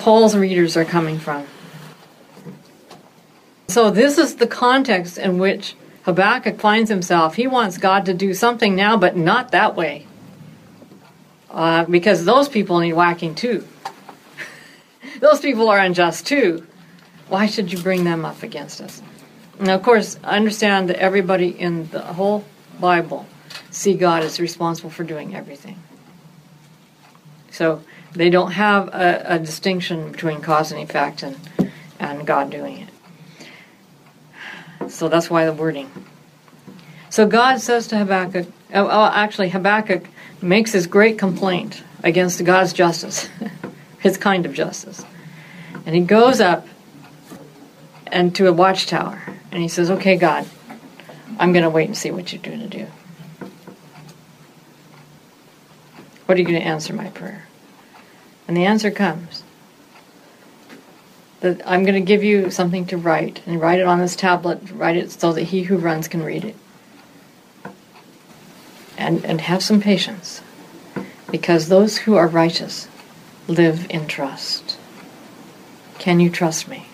Paul's 0.00 0.36
readers 0.36 0.76
are 0.76 0.84
coming 0.84 1.18
from. 1.18 1.46
So 3.68 3.90
this 3.90 4.18
is 4.18 4.36
the 4.36 4.46
context 4.46 5.16
in 5.16 5.38
which 5.38 5.76
Habakkuk 6.02 6.58
finds 6.58 6.90
himself. 6.90 7.36
He 7.36 7.46
wants 7.46 7.78
God 7.78 8.06
to 8.06 8.14
do 8.14 8.34
something 8.34 8.74
now, 8.74 8.96
but 8.96 9.16
not 9.16 9.52
that 9.52 9.76
way. 9.76 10.06
Uh, 11.50 11.84
because 11.84 12.24
those 12.24 12.48
people 12.48 12.80
need 12.80 12.94
whacking 12.94 13.34
too. 13.34 13.66
those 15.20 15.40
people 15.40 15.68
are 15.68 15.78
unjust 15.78 16.26
too. 16.26 16.66
Why 17.28 17.46
should 17.46 17.72
you 17.72 17.78
bring 17.78 18.04
them 18.04 18.24
up 18.24 18.42
against 18.42 18.80
us? 18.80 19.02
Now, 19.58 19.74
of 19.74 19.82
course, 19.82 20.18
I 20.22 20.36
understand 20.36 20.90
that 20.90 20.96
everybody 20.96 21.48
in 21.48 21.88
the 21.88 22.00
whole 22.00 22.44
Bible 22.78 23.26
see 23.70 23.94
God 23.94 24.22
as 24.22 24.38
responsible 24.38 24.90
for 24.90 25.04
doing 25.04 25.34
everything. 25.34 25.82
So 27.50 27.82
they 28.12 28.28
don't 28.28 28.52
have 28.52 28.88
a, 28.88 29.24
a 29.26 29.38
distinction 29.38 30.12
between 30.12 30.42
cause 30.42 30.72
and 30.72 30.80
effect 30.80 31.22
and, 31.22 31.36
and 31.98 32.26
God 32.26 32.50
doing 32.50 32.78
it. 32.78 32.90
So 34.90 35.08
that's 35.08 35.30
why 35.30 35.46
the 35.46 35.52
wording. 35.52 35.90
So 37.08 37.26
God 37.26 37.60
says 37.60 37.86
to 37.88 37.98
Habakkuk, 37.98 38.46
oh, 38.74 39.10
actually, 39.12 39.48
Habakkuk 39.48 40.06
makes 40.42 40.72
his 40.72 40.86
great 40.86 41.18
complaint 41.18 41.82
against 42.02 42.44
God's 42.44 42.74
justice, 42.74 43.28
his 44.00 44.18
kind 44.18 44.44
of 44.44 44.52
justice. 44.52 45.04
And 45.86 45.94
he 45.94 46.02
goes 46.02 46.40
up 46.40 46.66
and 48.06 48.34
to 48.36 48.48
a 48.48 48.52
watchtower 48.52 49.22
and 49.50 49.62
he 49.62 49.68
says, 49.68 49.90
Okay, 49.90 50.16
God, 50.16 50.46
I'm 51.38 51.52
going 51.52 51.64
to 51.64 51.70
wait 51.70 51.88
and 51.88 51.96
see 51.96 52.10
what 52.10 52.32
you're 52.32 52.42
going 52.42 52.60
to 52.60 52.78
do. 52.78 52.86
What 56.26 56.36
are 56.36 56.40
you 56.40 56.46
going 56.46 56.60
to 56.60 56.66
answer 56.66 56.92
my 56.92 57.08
prayer? 57.10 57.46
And 58.48 58.56
the 58.56 58.64
answer 58.64 58.90
comes 58.90 59.42
that 61.40 61.60
I'm 61.66 61.84
going 61.84 61.94
to 61.94 62.00
give 62.00 62.24
you 62.24 62.50
something 62.50 62.86
to 62.86 62.96
write, 62.96 63.42
and 63.46 63.60
write 63.60 63.78
it 63.78 63.86
on 63.86 64.00
this 64.00 64.16
tablet, 64.16 64.60
write 64.72 64.96
it 64.96 65.12
so 65.12 65.32
that 65.32 65.44
he 65.44 65.64
who 65.64 65.76
runs 65.76 66.08
can 66.08 66.22
read 66.22 66.44
it. 66.44 66.56
And, 68.98 69.24
and 69.24 69.42
have 69.42 69.62
some 69.62 69.80
patience, 69.80 70.40
because 71.30 71.68
those 71.68 71.98
who 71.98 72.16
are 72.16 72.26
righteous 72.26 72.88
live 73.46 73.86
in 73.90 74.06
trust. 74.06 74.78
Can 75.98 76.18
you 76.18 76.30
trust 76.30 76.66
me? 76.66 76.86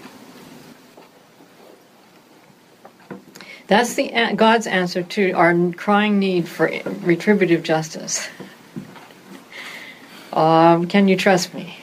That's 3.72 3.94
the 3.94 4.34
God's 4.36 4.66
answer 4.66 5.02
to 5.02 5.32
our 5.32 5.56
crying 5.72 6.18
need 6.18 6.46
for 6.46 6.70
retributive 7.00 7.62
justice. 7.62 8.28
Um, 10.30 10.88
can 10.88 11.08
you 11.08 11.16
trust 11.16 11.54
me? 11.54 11.78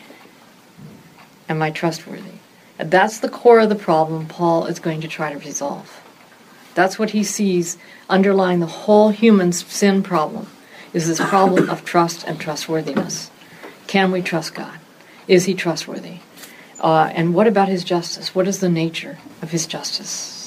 Am 1.50 1.64
I 1.64 1.72
trustworthy? 1.72 2.38
That's 2.78 3.18
the 3.18 3.28
core 3.28 3.62
of 3.62 3.70
the 3.70 3.76
problem 3.76 4.28
Paul 4.28 4.68
is 4.68 4.78
going 4.78 5.02
to 5.02 5.08
try 5.08 5.34
to 5.34 5.40
resolve. 5.40 6.00
That's 6.76 7.00
what 7.00 7.10
he 7.10 7.24
sees 7.24 7.80
underlying 8.08 8.60
the 8.60 8.68
whole 8.68 9.10
human 9.10 9.52
sin 9.52 10.04
problem 10.04 10.46
is 10.94 11.08
this 11.08 11.20
problem 11.20 11.72
of 11.72 11.86
trust 11.86 12.24
and 12.28 12.40
trustworthiness. 12.40 13.32
Can 13.88 14.12
we 14.12 14.22
trust 14.22 14.54
God? 14.54 14.78
Is 15.28 15.46
he 15.46 15.56
trustworthy? 15.56 16.20
Uh, 16.80 17.12
and 17.16 17.34
what 17.34 17.48
about 17.48 17.68
his 17.68 17.84
justice? 17.84 18.36
What 18.36 18.48
is 18.48 18.60
the 18.60 18.70
nature 18.70 19.18
of 19.42 19.50
his 19.50 19.66
justice? 19.66 20.39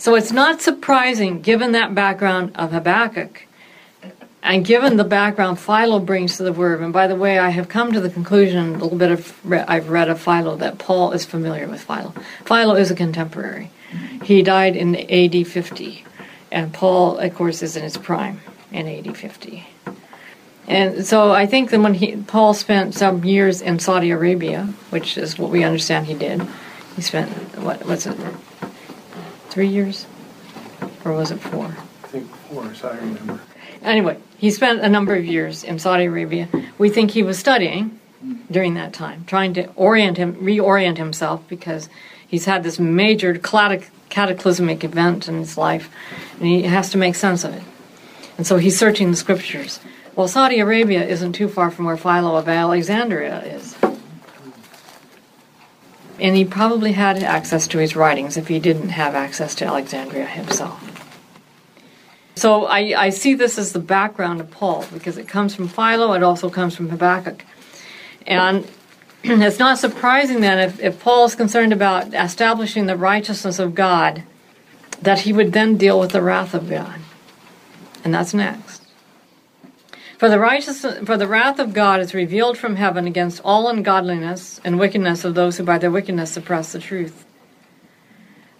So 0.00 0.14
it's 0.14 0.32
not 0.32 0.62
surprising, 0.62 1.42
given 1.42 1.72
that 1.72 1.94
background 1.94 2.52
of 2.54 2.72
Habakkuk, 2.72 3.42
and 4.42 4.64
given 4.64 4.96
the 4.96 5.04
background 5.04 5.60
Philo 5.60 5.98
brings 5.98 6.38
to 6.38 6.42
the 6.42 6.54
word, 6.54 6.80
and 6.80 6.90
by 6.90 7.06
the 7.06 7.14
way, 7.14 7.38
I 7.38 7.50
have 7.50 7.68
come 7.68 7.92
to 7.92 8.00
the 8.00 8.08
conclusion, 8.08 8.76
a 8.76 8.78
little 8.78 8.96
bit 8.96 9.10
of 9.10 9.38
I've 9.52 9.90
read 9.90 10.08
of 10.08 10.18
Philo 10.18 10.56
that 10.56 10.78
Paul 10.78 11.12
is 11.12 11.26
familiar 11.26 11.68
with 11.68 11.82
Philo. 11.82 12.14
Philo 12.46 12.76
is 12.76 12.90
a 12.90 12.94
contemporary. 12.94 13.70
He 14.24 14.40
died 14.40 14.74
in 14.74 14.96
AD 14.96 15.46
50, 15.46 16.02
and 16.50 16.72
Paul, 16.72 17.18
of 17.18 17.34
course, 17.34 17.62
is 17.62 17.76
in 17.76 17.82
his 17.82 17.98
prime 17.98 18.40
in 18.72 18.88
AD 18.88 19.14
50. 19.14 19.66
And 20.66 21.04
so 21.04 21.30
I 21.32 21.44
think 21.44 21.68
that 21.72 21.80
when 21.80 21.92
he 21.92 22.16
Paul 22.16 22.54
spent 22.54 22.94
some 22.94 23.22
years 23.22 23.60
in 23.60 23.78
Saudi 23.78 24.12
Arabia, 24.12 24.72
which 24.88 25.18
is 25.18 25.38
what 25.38 25.50
we 25.50 25.62
understand 25.62 26.06
he 26.06 26.14
did, 26.14 26.40
he 26.96 27.02
spent 27.02 27.28
what 27.58 27.84
was 27.84 28.06
it, 28.06 28.16
three 29.50 29.68
years, 29.68 30.06
or 31.04 31.12
was 31.12 31.30
it 31.30 31.38
four? 31.38 31.66
I 31.66 32.06
think 32.06 32.34
four, 32.48 32.64
as 32.66 32.84
I 32.84 32.96
remember. 32.96 33.40
Anyway, 33.82 34.18
he 34.38 34.50
spent 34.50 34.80
a 34.80 34.88
number 34.88 35.14
of 35.14 35.24
years 35.24 35.64
in 35.64 35.78
Saudi 35.78 36.04
Arabia. 36.04 36.48
We 36.78 36.90
think 36.90 37.10
he 37.10 37.22
was 37.22 37.38
studying 37.38 37.98
hmm. 38.20 38.36
during 38.50 38.74
that 38.74 38.92
time, 38.92 39.24
trying 39.26 39.54
to 39.54 39.68
orient 39.72 40.16
him, 40.16 40.36
reorient 40.36 40.96
himself, 40.96 41.46
because 41.48 41.88
he's 42.26 42.44
had 42.44 42.62
this 42.62 42.78
major 42.78 43.34
cataclysmic 44.08 44.84
event 44.84 45.28
in 45.28 45.38
his 45.38 45.58
life, 45.58 45.90
and 46.38 46.46
he 46.46 46.62
has 46.62 46.90
to 46.90 46.98
make 46.98 47.14
sense 47.14 47.44
of 47.44 47.54
it. 47.54 47.62
And 48.36 48.46
so 48.46 48.56
he's 48.56 48.78
searching 48.78 49.10
the 49.10 49.16
scriptures. 49.16 49.80
Well, 50.16 50.28
Saudi 50.28 50.60
Arabia 50.60 51.06
isn't 51.06 51.32
too 51.32 51.48
far 51.48 51.70
from 51.70 51.86
where 51.86 51.96
Philo 51.96 52.36
of 52.36 52.48
Alexandria 52.48 53.42
is. 53.44 53.76
And 56.20 56.36
he 56.36 56.44
probably 56.44 56.92
had 56.92 57.22
access 57.22 57.66
to 57.68 57.78
his 57.78 57.96
writings 57.96 58.36
if 58.36 58.48
he 58.48 58.58
didn't 58.58 58.90
have 58.90 59.14
access 59.14 59.54
to 59.56 59.64
Alexandria 59.64 60.26
himself. 60.26 60.86
So 62.36 62.66
I, 62.66 62.94
I 62.96 63.10
see 63.10 63.34
this 63.34 63.58
as 63.58 63.72
the 63.72 63.80
background 63.80 64.40
of 64.40 64.50
Paul 64.50 64.86
because 64.92 65.18
it 65.18 65.26
comes 65.26 65.54
from 65.54 65.68
Philo, 65.68 66.12
it 66.12 66.22
also 66.22 66.50
comes 66.50 66.76
from 66.76 66.90
Habakkuk. 66.90 67.44
And 68.26 68.66
it's 69.24 69.58
not 69.58 69.78
surprising 69.78 70.40
then 70.40 70.58
if, 70.58 70.80
if 70.80 71.00
Paul 71.00 71.24
is 71.24 71.34
concerned 71.34 71.72
about 71.72 72.14
establishing 72.14 72.86
the 72.86 72.96
righteousness 72.96 73.58
of 73.58 73.74
God, 73.74 74.22
that 75.02 75.20
he 75.20 75.32
would 75.32 75.52
then 75.52 75.76
deal 75.76 75.98
with 75.98 76.12
the 76.12 76.22
wrath 76.22 76.54
of 76.54 76.68
God. 76.68 77.00
And 78.04 78.14
that's 78.14 78.32
next. 78.32 78.69
For 80.20 80.28
the 80.28 80.38
righteousness, 80.38 80.98
for 81.06 81.16
the 81.16 81.26
wrath 81.26 81.58
of 81.58 81.72
God 81.72 81.98
is 81.98 82.12
revealed 82.12 82.58
from 82.58 82.76
heaven 82.76 83.06
against 83.06 83.40
all 83.42 83.68
ungodliness 83.68 84.60
and 84.62 84.78
wickedness 84.78 85.24
of 85.24 85.34
those 85.34 85.56
who 85.56 85.64
by 85.64 85.78
their 85.78 85.90
wickedness 85.90 86.30
suppress 86.30 86.72
the 86.72 86.78
truth. 86.78 87.24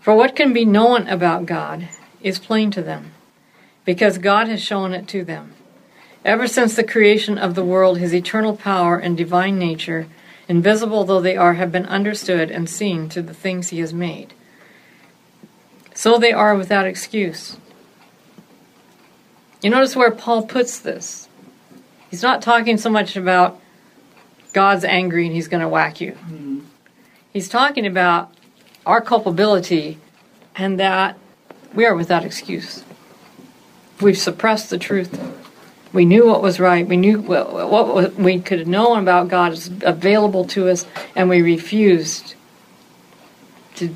For 0.01 0.15
what 0.15 0.35
can 0.35 0.55
be 0.55 0.65
known 0.65 1.07
about 1.07 1.45
God 1.45 1.87
is 2.23 2.39
plain 2.39 2.71
to 2.71 2.83
them 2.83 3.13
because 3.85 4.17
God 4.17 4.49
has 4.49 4.63
shown 4.63 4.95
it 4.95 5.07
to 5.09 5.23
them. 5.23 5.53
Ever 6.25 6.49
since 6.49 6.77
the 6.77 6.83
creation 6.83 7.37
of 7.37 7.55
the 7.55 7.63
world, 7.63 7.99
his 7.99 8.15
eternal 8.15 8.57
power 8.57 8.97
and 8.97 9.15
divine 9.15 9.59
nature, 9.59 10.07
invisible 10.49 11.05
though 11.05 11.21
they 11.21 11.37
are, 11.37 11.53
have 11.53 11.71
been 11.71 11.85
understood 11.85 12.51
and 12.51 12.71
seen 12.71 13.11
through 13.11 13.25
the 13.25 13.35
things 13.35 13.69
he 13.69 13.81
has 13.81 13.93
made. 13.93 14.33
So 15.93 16.17
they 16.17 16.33
are 16.33 16.55
without 16.55 16.87
excuse. 16.87 17.59
You 19.61 19.69
notice 19.69 19.95
where 19.95 20.11
Paul 20.11 20.47
puts 20.47 20.79
this. 20.79 21.27
He's 22.11 22.23
not 22.23 22.43
talking 22.43 22.77
so 22.77 22.91
much 22.91 23.17
about 23.17 23.61
God's 24.53 24.85
angry 24.85 25.27
and 25.27 25.35
he's 25.35 25.49
going 25.49 25.63
to 25.63 25.69
whack 25.69 26.01
you. 26.01 26.13
Mm-hmm. 26.13 26.61
He's 27.33 27.49
talking 27.49 27.87
about 27.87 28.35
our 28.85 29.01
culpability 29.01 29.99
and 30.57 30.81
that 30.81 31.17
we 31.73 31.87
are 31.87 31.95
without 31.95 32.25
excuse 32.25 32.85
we've 34.01 34.19
suppressed 34.19 34.71
the 34.71 34.79
truth. 34.79 35.19
We 35.93 36.05
knew 36.05 36.27
what 36.27 36.43
was 36.43 36.61
right. 36.61 36.87
We 36.87 36.97
knew 36.97 37.21
what, 37.21 38.15
we 38.15 38.41
could 38.41 38.67
know 38.69 38.97
about 38.97 39.29
God 39.29 39.53
is 39.53 39.71
available 39.83 40.45
to 40.47 40.69
us, 40.69 40.87
and 41.15 41.29
we 41.29 41.43
refused 41.43 42.35
to 43.77 43.95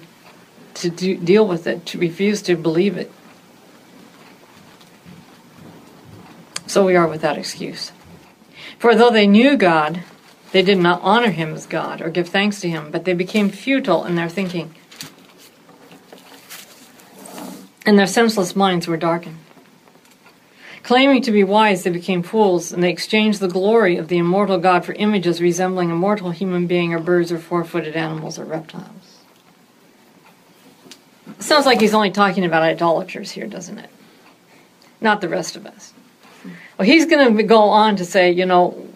to 0.74 0.90
do, 0.90 1.16
deal 1.16 1.46
with 1.46 1.68
it, 1.68 1.86
to 1.86 1.98
refuse 1.98 2.42
to 2.42 2.56
believe 2.56 2.96
it. 2.96 3.12
So 6.66 6.84
we 6.84 6.96
are 6.96 7.06
without 7.06 7.38
excuse. 7.38 7.92
For 8.78 8.94
though 8.94 9.10
they 9.10 9.26
knew 9.26 9.56
God, 9.56 10.02
they 10.52 10.62
did 10.62 10.78
not 10.78 11.02
honor 11.02 11.30
him 11.30 11.54
as 11.54 11.66
God 11.66 12.00
or 12.00 12.10
give 12.10 12.28
thanks 12.28 12.60
to 12.60 12.68
him, 12.68 12.90
but 12.90 13.04
they 13.04 13.14
became 13.14 13.48
futile 13.48 14.04
in 14.04 14.14
their 14.14 14.28
thinking. 14.28 14.74
And 17.86 17.98
their 17.98 18.06
senseless 18.06 18.54
minds 18.54 18.86
were 18.86 18.96
darkened. 18.96 19.38
Claiming 20.84 21.22
to 21.22 21.32
be 21.32 21.42
wise, 21.42 21.82
they 21.82 21.90
became 21.90 22.22
fools, 22.22 22.70
and 22.70 22.82
they 22.82 22.90
exchanged 22.90 23.40
the 23.40 23.48
glory 23.48 23.96
of 23.96 24.08
the 24.08 24.18
immortal 24.18 24.58
God 24.58 24.84
for 24.84 24.92
images 24.92 25.40
resembling 25.40 25.90
a 25.90 25.94
mortal 25.94 26.30
human 26.30 26.66
being 26.66 26.92
or 26.92 26.98
birds 26.98 27.32
or 27.32 27.38
four 27.38 27.64
footed 27.64 27.96
animals 27.96 28.38
or 28.38 28.44
reptiles. 28.44 29.22
Sounds 31.38 31.64
like 31.64 31.80
he's 31.80 31.94
only 31.94 32.10
talking 32.10 32.44
about 32.44 32.62
idolaters 32.62 33.30
here, 33.30 33.46
doesn't 33.46 33.78
it? 33.78 33.90
Not 35.00 35.20
the 35.20 35.28
rest 35.28 35.56
of 35.56 35.66
us. 35.66 35.94
Well, 36.78 36.86
he's 36.86 37.06
going 37.06 37.36
to 37.36 37.42
go 37.42 37.60
on 37.62 37.96
to 37.96 38.04
say, 38.04 38.30
you 38.32 38.46
know, 38.46 38.88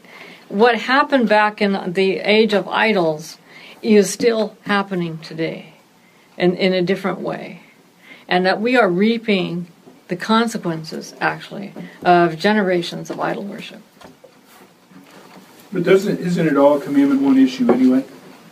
what 0.48 0.78
happened 0.78 1.28
back 1.28 1.60
in 1.60 1.92
the 1.92 2.18
age 2.18 2.52
of 2.52 2.66
idols 2.68 3.38
is 3.82 4.10
still 4.10 4.56
happening 4.64 5.18
today 5.18 5.74
in, 6.36 6.56
in 6.56 6.72
a 6.72 6.82
different 6.82 7.20
way. 7.20 7.62
And 8.26 8.44
that 8.46 8.60
we 8.60 8.76
are 8.76 8.88
reaping 8.88 9.68
the 10.08 10.16
consequences, 10.16 11.14
actually, 11.20 11.72
of 12.02 12.38
generations 12.38 13.10
of 13.10 13.20
idol 13.20 13.44
worship. 13.44 13.80
But 15.72 15.84
doesn't, 15.84 16.18
isn't 16.18 16.46
it 16.46 16.56
all 16.56 16.80
commandment 16.80 17.22
one 17.22 17.38
issue 17.38 17.70
anyway? 17.70 18.04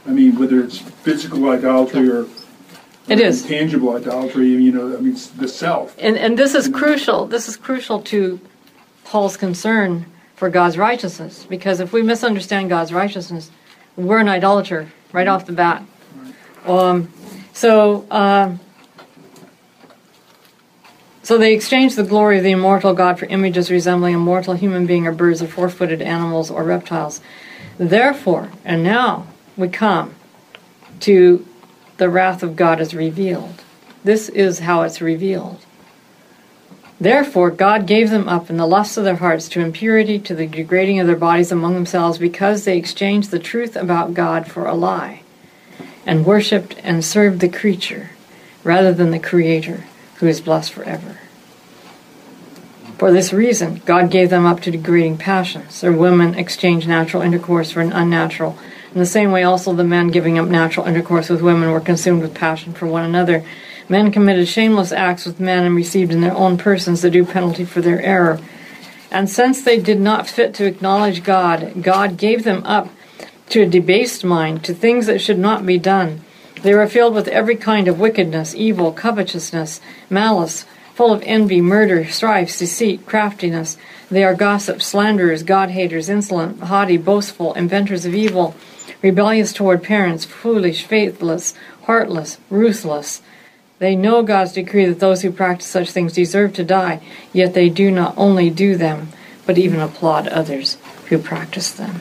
I 0.06 0.10
mean, 0.10 0.38
whether 0.38 0.60
it's 0.60 0.78
physical 0.78 1.48
idolatry 1.48 2.08
or 2.10 2.26
It 3.08 3.20
is. 3.20 3.42
tangible 3.44 3.96
idolatry, 3.96 4.48
you 4.48 4.70
know, 4.70 4.96
I 4.96 5.00
mean, 5.00 5.16
the 5.36 5.48
self. 5.48 5.96
And, 5.98 6.16
and 6.16 6.38
this 6.38 6.54
is 6.54 6.68
crucial. 6.68 7.26
This 7.26 7.48
is 7.48 7.56
crucial 7.56 8.02
to 8.02 8.38
Paul's 9.06 9.36
concern 9.36 10.04
for 10.34 10.50
God's 10.50 10.76
righteousness. 10.76 11.46
Because 11.48 11.80
if 11.80 11.92
we 11.92 12.02
misunderstand 12.02 12.68
God's 12.68 12.92
righteousness, 12.92 13.50
we're 13.96 14.18
an 14.18 14.28
idolater 14.28 14.88
right 15.12 15.28
off 15.28 15.46
the 15.46 15.52
bat. 15.52 15.84
Um, 16.66 17.12
so, 17.52 18.04
um, 18.10 18.60
so 21.22 21.38
they 21.38 21.54
exchanged 21.54 21.96
the 21.96 22.02
glory 22.02 22.38
of 22.38 22.44
the 22.44 22.50
immortal 22.50 22.92
God 22.94 23.18
for 23.18 23.26
images 23.26 23.70
resembling 23.70 24.14
a 24.14 24.18
mortal 24.18 24.54
human 24.54 24.86
being 24.86 25.06
or 25.06 25.12
birds 25.12 25.40
or 25.40 25.46
four-footed 25.46 26.02
animals 26.02 26.50
or 26.50 26.64
reptiles. 26.64 27.20
Therefore, 27.78 28.50
and 28.64 28.82
now 28.82 29.28
we 29.56 29.68
come 29.68 30.14
to 31.00 31.46
the 31.96 32.10
wrath 32.10 32.42
of 32.42 32.56
God 32.56 32.80
is 32.80 32.92
revealed. 32.92 33.62
This 34.04 34.28
is 34.28 34.58
how 34.58 34.82
it's 34.82 35.00
revealed. 35.00 35.64
Therefore, 36.98 37.50
God 37.50 37.86
gave 37.86 38.10
them 38.10 38.28
up 38.28 38.48
in 38.48 38.56
the 38.56 38.66
lusts 38.66 38.96
of 38.96 39.04
their 39.04 39.16
hearts 39.16 39.48
to 39.50 39.60
impurity, 39.60 40.18
to 40.20 40.34
the 40.34 40.46
degrading 40.46 40.98
of 40.98 41.06
their 41.06 41.16
bodies 41.16 41.52
among 41.52 41.74
themselves, 41.74 42.18
because 42.18 42.64
they 42.64 42.78
exchanged 42.78 43.30
the 43.30 43.38
truth 43.38 43.76
about 43.76 44.14
God 44.14 44.46
for 44.50 44.66
a 44.66 44.74
lie, 44.74 45.20
and 46.06 46.24
worshipped 46.24 46.76
and 46.82 47.04
served 47.04 47.40
the 47.40 47.48
creature 47.48 48.10
rather 48.64 48.92
than 48.92 49.10
the 49.10 49.18
Creator, 49.18 49.84
who 50.16 50.26
is 50.26 50.40
blessed 50.40 50.72
forever. 50.72 51.18
For 52.98 53.12
this 53.12 53.32
reason, 53.32 53.82
God 53.84 54.10
gave 54.10 54.30
them 54.30 54.46
up 54.46 54.60
to 54.62 54.70
degrading 54.70 55.18
passions. 55.18 55.82
Their 55.82 55.92
women 55.92 56.34
exchanged 56.34 56.88
natural 56.88 57.22
intercourse 57.22 57.70
for 57.70 57.82
an 57.82 57.92
unnatural. 57.92 58.58
In 58.94 58.98
the 58.98 59.04
same 59.04 59.30
way, 59.32 59.42
also 59.42 59.74
the 59.74 59.84
men 59.84 60.08
giving 60.08 60.38
up 60.38 60.48
natural 60.48 60.86
intercourse 60.86 61.28
with 61.28 61.42
women 61.42 61.70
were 61.70 61.80
consumed 61.80 62.22
with 62.22 62.34
passion 62.34 62.72
for 62.72 62.86
one 62.86 63.04
another. 63.04 63.44
Men 63.88 64.10
committed 64.10 64.48
shameless 64.48 64.92
acts 64.92 65.26
with 65.26 65.38
men 65.40 65.64
and 65.64 65.76
received 65.76 66.12
in 66.12 66.20
their 66.20 66.34
own 66.34 66.58
persons 66.58 67.02
the 67.02 67.10
due 67.10 67.24
penalty 67.24 67.64
for 67.64 67.80
their 67.80 68.00
error. 68.00 68.40
And 69.10 69.30
since 69.30 69.62
they 69.62 69.78
did 69.80 70.00
not 70.00 70.26
fit 70.26 70.54
to 70.54 70.66
acknowledge 70.66 71.22
God, 71.22 71.82
God 71.82 72.16
gave 72.16 72.44
them 72.44 72.64
up 72.64 72.88
to 73.50 73.62
a 73.62 73.66
debased 73.66 74.24
mind, 74.24 74.64
to 74.64 74.74
things 74.74 75.06
that 75.06 75.20
should 75.20 75.38
not 75.38 75.64
be 75.64 75.78
done. 75.78 76.22
They 76.62 76.74
were 76.74 76.88
filled 76.88 77.14
with 77.14 77.28
every 77.28 77.54
kind 77.54 77.86
of 77.86 78.00
wickedness, 78.00 78.54
evil, 78.54 78.90
covetousness, 78.90 79.80
malice, 80.10 80.64
full 80.94 81.12
of 81.12 81.22
envy, 81.24 81.60
murder, 81.60 82.06
strife, 82.06 82.58
deceit, 82.58 83.06
craftiness. 83.06 83.76
They 84.10 84.24
are 84.24 84.34
gossips, 84.34 84.86
slanderers, 84.86 85.42
God 85.42 85.70
haters, 85.70 86.08
insolent, 86.08 86.60
haughty, 86.62 86.96
boastful, 86.96 87.54
inventors 87.54 88.04
of 88.04 88.14
evil, 88.14 88.56
rebellious 89.02 89.52
toward 89.52 89.82
parents, 89.82 90.24
foolish, 90.24 90.84
faithless, 90.84 91.54
heartless, 91.82 92.38
ruthless. 92.50 93.22
They 93.78 93.94
know 93.94 94.22
God's 94.22 94.52
decree 94.52 94.86
that 94.86 95.00
those 95.00 95.22
who 95.22 95.30
practice 95.30 95.66
such 95.66 95.90
things 95.90 96.14
deserve 96.14 96.54
to 96.54 96.64
die, 96.64 97.00
yet 97.32 97.52
they 97.52 97.68
do 97.68 97.90
not 97.90 98.14
only 98.16 98.48
do 98.48 98.76
them, 98.76 99.08
but 99.44 99.58
even 99.58 99.80
applaud 99.80 100.28
others 100.28 100.78
who 101.08 101.18
practice 101.18 101.70
them. 101.70 102.00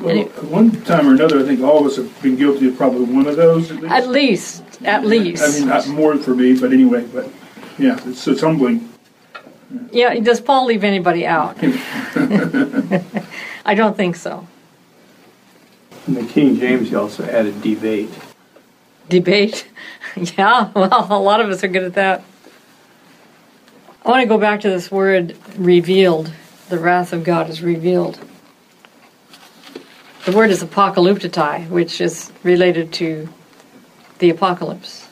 Well, 0.00 0.10
Any- 0.10 0.24
one 0.24 0.82
time 0.82 1.08
or 1.08 1.12
another, 1.12 1.40
I 1.40 1.44
think 1.44 1.60
all 1.60 1.80
of 1.80 1.86
us 1.86 1.96
have 1.96 2.22
been 2.22 2.36
guilty 2.36 2.68
of 2.68 2.76
probably 2.76 3.04
one 3.04 3.28
of 3.28 3.36
those 3.36 3.70
at 3.70 3.80
least. 3.80 3.92
At 3.92 4.08
least, 4.08 4.62
at 4.84 5.06
least. 5.06 5.44
I 5.44 5.58
mean, 5.58 5.68
not 5.68 5.86
more 5.86 6.16
for 6.16 6.34
me, 6.34 6.58
but 6.58 6.72
anyway, 6.72 7.04
but, 7.04 7.28
yeah, 7.78 8.00
it's, 8.08 8.26
it's 8.26 8.40
humbling. 8.40 8.88
Yeah, 9.92 10.18
does 10.18 10.40
Paul 10.40 10.66
leave 10.66 10.82
anybody 10.82 11.24
out? 11.24 11.56
I 11.62 13.74
don't 13.74 13.96
think 13.96 14.16
so. 14.16 14.48
In 16.08 16.14
the 16.14 16.24
King 16.24 16.58
James, 16.58 16.88
he 16.88 16.96
also 16.96 17.24
added 17.24 17.62
debate. 17.62 18.10
Debate? 19.08 19.68
yeah, 20.38 20.70
well, 20.74 21.06
a 21.10 21.18
lot 21.18 21.40
of 21.40 21.48
us 21.48 21.64
are 21.64 21.68
good 21.68 21.84
at 21.84 21.94
that. 21.94 22.22
I 24.04 24.10
want 24.10 24.22
to 24.22 24.28
go 24.28 24.38
back 24.38 24.62
to 24.62 24.68
this 24.68 24.90
word 24.90 25.36
revealed. 25.56 26.32
The 26.68 26.78
wrath 26.78 27.12
of 27.12 27.24
God 27.24 27.48
is 27.48 27.62
revealed. 27.62 28.18
The 30.24 30.32
word 30.32 30.50
is 30.50 30.62
apocalyptai, 30.62 31.68
which 31.68 32.00
is 32.00 32.32
related 32.42 32.92
to 32.94 33.28
the 34.18 34.30
apocalypse, 34.30 35.08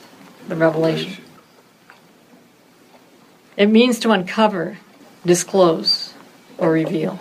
the 0.47 0.55
revelation. 0.55 1.21
It 3.57 3.67
means 3.67 3.99
to 3.99 4.11
uncover, 4.11 4.77
disclose, 5.25 6.13
or 6.57 6.71
reveal. 6.71 7.19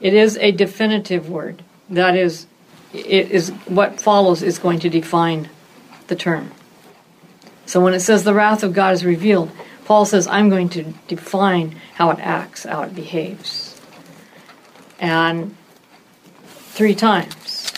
It 0.00 0.14
is 0.14 0.36
a 0.38 0.52
definitive 0.52 1.28
word. 1.28 1.62
That 1.90 2.16
is, 2.16 2.46
it 2.92 3.30
is 3.30 3.50
what 3.66 4.00
follows 4.00 4.42
is 4.42 4.58
going 4.58 4.80
to 4.80 4.88
define 4.88 5.48
the 6.08 6.16
term. 6.16 6.50
So 7.72 7.80
when 7.80 7.94
it 7.94 8.00
says 8.00 8.22
the 8.22 8.34
wrath 8.34 8.62
of 8.62 8.74
God 8.74 8.92
is 8.92 9.02
revealed, 9.02 9.50
Paul 9.86 10.04
says, 10.04 10.26
I'm 10.26 10.50
going 10.50 10.68
to 10.76 10.92
define 11.08 11.74
how 11.94 12.10
it 12.10 12.18
acts, 12.18 12.64
how 12.64 12.82
it 12.82 12.94
behaves. 12.94 13.80
And 15.00 15.56
three 16.44 16.94
times 16.94 17.72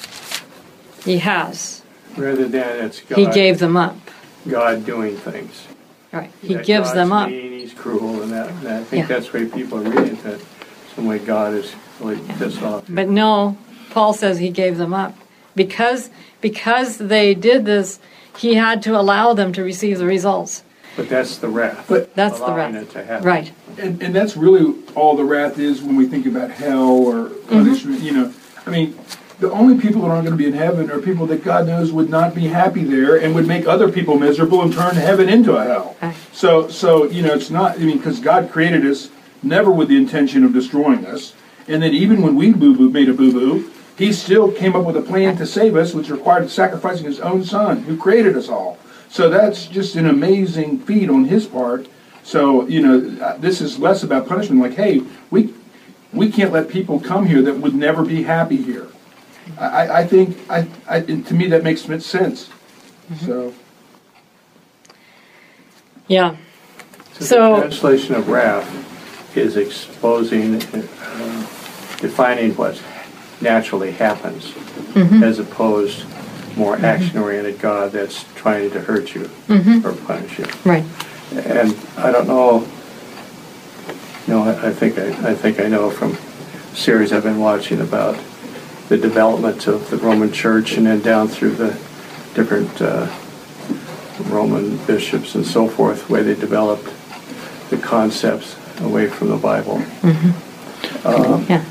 he 1.05 1.19
has. 1.19 1.83
Rather 2.17 2.49
than 2.49 2.85
it's 2.87 3.03
God, 3.03 3.19
He 3.21 3.27
gave 3.27 3.61
them 3.61 3.77
up. 3.77 3.97
God 4.49 4.85
doing 4.85 5.17
things. 5.17 5.69
Right. 6.13 6.33
He 6.43 6.55
That 6.55 6.67
gives 6.67 6.89
God's 6.89 6.95
them 6.95 7.13
up. 7.13 7.29
Mean, 7.29 7.53
he's 7.53 7.73
cruel, 7.73 8.21
and 8.21 8.33
that. 8.33 8.51
And 8.51 8.67
I 8.67 8.83
think 8.83 9.03
Yeah. 9.03 9.07
that's 9.07 9.31
the 9.31 9.39
way 9.39 9.45
people 9.47 9.79
are 9.79 9.89
reading 9.89 10.17
it. 10.17 10.25
That 10.25 10.41
some 10.97 11.07
way 11.07 11.21
God 11.21 11.55
is 11.55 11.73
really 12.01 12.21
pissed 12.37 12.61
off. 12.65 12.83
But 12.89 13.09
no, 13.09 13.57
Paul 13.91 14.13
says 14.13 14.41
he 14.41 14.51
gave 14.51 14.77
them 14.77 14.93
up. 14.93 15.17
Because 15.55 16.11
because 16.41 16.99
they 16.99 17.33
did 17.33 17.65
this, 17.65 18.01
he 18.39 18.55
had 18.55 18.83
to 18.83 18.99
allow 18.99 19.35
them 19.35 19.53
to 19.53 19.63
receive 19.63 19.99
the 19.99 20.07
results. 20.07 20.63
But 20.97 21.09
that's 21.09 21.39
the 21.39 21.49
wrath. 21.49 21.87
But- 21.89 22.15
That's 22.15 22.39
the 22.39 22.47
allowing 22.47 22.75
wrath. 22.75 22.83
it 22.85 22.91
to 22.93 23.05
happen. 23.05 23.27
Right. 23.27 23.53
And, 23.79 24.01
and 24.03 24.15
that's 24.15 24.37
really 24.37 24.75
all 24.95 25.17
the 25.17 25.25
wrath 25.25 25.59
is 25.59 25.83
when 25.83 25.97
we 25.97 26.07
think 26.07 26.27
about 26.27 26.51
hell 26.51 26.89
or 26.91 27.15
Mm-hmm. 27.31 27.49
punishment, 27.49 28.01
you 28.01 28.13
know. 28.13 28.33
I 28.67 28.71
mean, 28.71 28.97
the 29.41 29.51
only 29.51 29.79
people 29.81 30.03
that 30.03 30.09
aren't 30.09 30.25
going 30.27 30.39
to 30.39 30.43
be 30.43 30.47
in 30.47 30.55
heaven 30.55 30.91
are 30.91 31.01
people 31.01 31.27
that 31.27 31.43
God 31.45 31.67
knows 31.67 31.91
would 31.93 32.09
not 32.09 32.35
be 32.35 32.47
happy 32.47 32.85
there 32.85 33.17
and 33.17 33.35
would 33.35 33.47
make 33.49 33.67
other 33.67 33.91
people 33.91 34.17
miserable 34.19 34.63
and 34.63 34.73
turn 34.73 34.95
heaven 34.95 35.29
into 35.29 35.57
a 35.57 35.65
hell. 35.65 35.97
Right. 36.01 36.15
So, 36.33 36.69
so 36.69 37.05
you 37.05 37.23
know, 37.23 37.35
it's 37.35 37.51
not. 37.51 37.75
I 37.75 37.79
mean, 37.85 37.99
because 37.99 38.21
God 38.21 38.51
created 38.51 38.87
us 38.87 39.11
never 39.43 39.71
with 39.71 39.89
the 39.89 39.97
intention 39.97 40.45
of 40.45 40.53
destroying 40.53 41.05
us, 41.05 41.35
and 41.69 41.83
then 41.83 41.93
even 41.93 42.23
when 42.23 42.37
we 42.37 42.53
boo 42.53 42.77
boo 42.77 42.89
made 42.89 43.09
a 43.09 43.13
boo 43.13 43.33
boo, 43.33 43.71
He 43.97 44.13
still 44.13 44.51
came 44.51 44.75
up 44.75 44.85
with 44.85 44.97
a 44.97 45.03
plan 45.03 45.37
to 45.37 45.47
save 45.47 45.77
us, 45.77 45.95
which 45.95 46.11
required 46.11 46.51
sacrificing 46.51 47.07
His 47.07 47.21
own 47.21 47.45
Son, 47.45 47.83
who 47.83 47.97
created 47.97 48.37
us 48.37 48.49
all. 48.49 48.79
So 49.09 49.31
that's 49.31 49.67
just 49.67 49.95
an 49.95 50.07
amazing 50.07 50.81
feat 50.81 51.09
on 51.09 51.25
His 51.27 51.47
part. 51.47 51.87
So 52.25 52.67
you 52.67 52.81
know, 52.81 53.25
uh, 53.25 53.37
this 53.39 53.61
is 53.61 53.79
less 53.79 54.03
about 54.03 54.27
punishment. 54.27 54.61
Like, 54.61 54.75
hey, 54.75 55.03
we 55.31 55.55
we 56.13 56.31
can't 56.31 56.53
let 56.53 56.69
people 56.69 56.99
come 57.01 57.27
here 57.27 57.43
that 57.43 57.55
would 57.59 57.75
never 57.75 58.05
be 58.05 58.23
happy 58.25 58.57
here. 58.57 58.89
I, 59.59 59.67
I- 59.67 59.99
I 60.01 60.07
think 60.07 60.39
I, 60.51 60.67
I 60.89 61.01
to 61.03 61.35
me 61.35 61.47
that 61.49 61.63
makes 61.63 61.83
sense. 62.05 62.49
So. 63.25 63.53
Yeah. 66.09 66.37
So, 67.15 67.25
So- 67.25 67.55
the 67.57 67.61
translation 67.63 68.15
of 68.15 68.29
wrath 68.29 69.37
is 69.37 69.57
exposing, 69.57 70.57
uh, 70.57 71.47
defining 72.01 72.53
what 72.57 72.81
naturally 73.41 73.93
happens, 73.93 74.53
Mm-hmm. 74.95 75.25
as 75.25 75.41
opposed 75.41 76.05
more 76.57 76.77
action-oriented 76.77 77.59
God 77.59 77.91
that's 77.91 78.25
trying 78.35 78.71
to 78.71 78.81
hurt 78.81 79.13
you 79.15 79.23
Mm-hmm. 79.49 79.85
or 79.87 79.93
punish 80.07 80.39
you. 80.39 80.47
Right. 80.65 80.85
And 81.33 81.77
I 81.99 82.13
don't 82.13 82.29
know. 82.29 82.67
No, 84.29 84.45
I, 84.45 84.69
I 84.69 84.73
think 84.73 84.99
I, 84.99 85.31
I 85.31 85.35
think 85.35 85.59
I 85.61 85.67
know 85.69 85.91
from 85.91 86.17
series 86.75 87.13
I've 87.13 87.25
been 87.25 87.41
watching 87.41 87.81
about 87.81 88.17
the 88.89 88.97
development 88.97 89.67
of 89.67 89.91
the 89.91 89.97
Roman 89.97 90.31
Church 90.33 90.77
and 90.77 90.87
then 90.87 91.01
down 91.01 91.27
through 91.29 91.55
the 91.57 91.71
different 92.35 92.81
uh, 92.81 93.09
Roman 94.31 94.77
bishops 94.87 95.35
and 95.35 95.45
so 95.47 95.67
forth, 95.69 96.09
where 96.09 96.23
they 96.23 96.35
developed 96.37 96.89
the 97.71 97.79
concepts 97.79 98.57
away 98.81 99.09
from 99.09 99.29
the 99.29 99.37
Bible. 99.37 99.83
Um, 101.05 101.47
Yeah. 101.49 101.65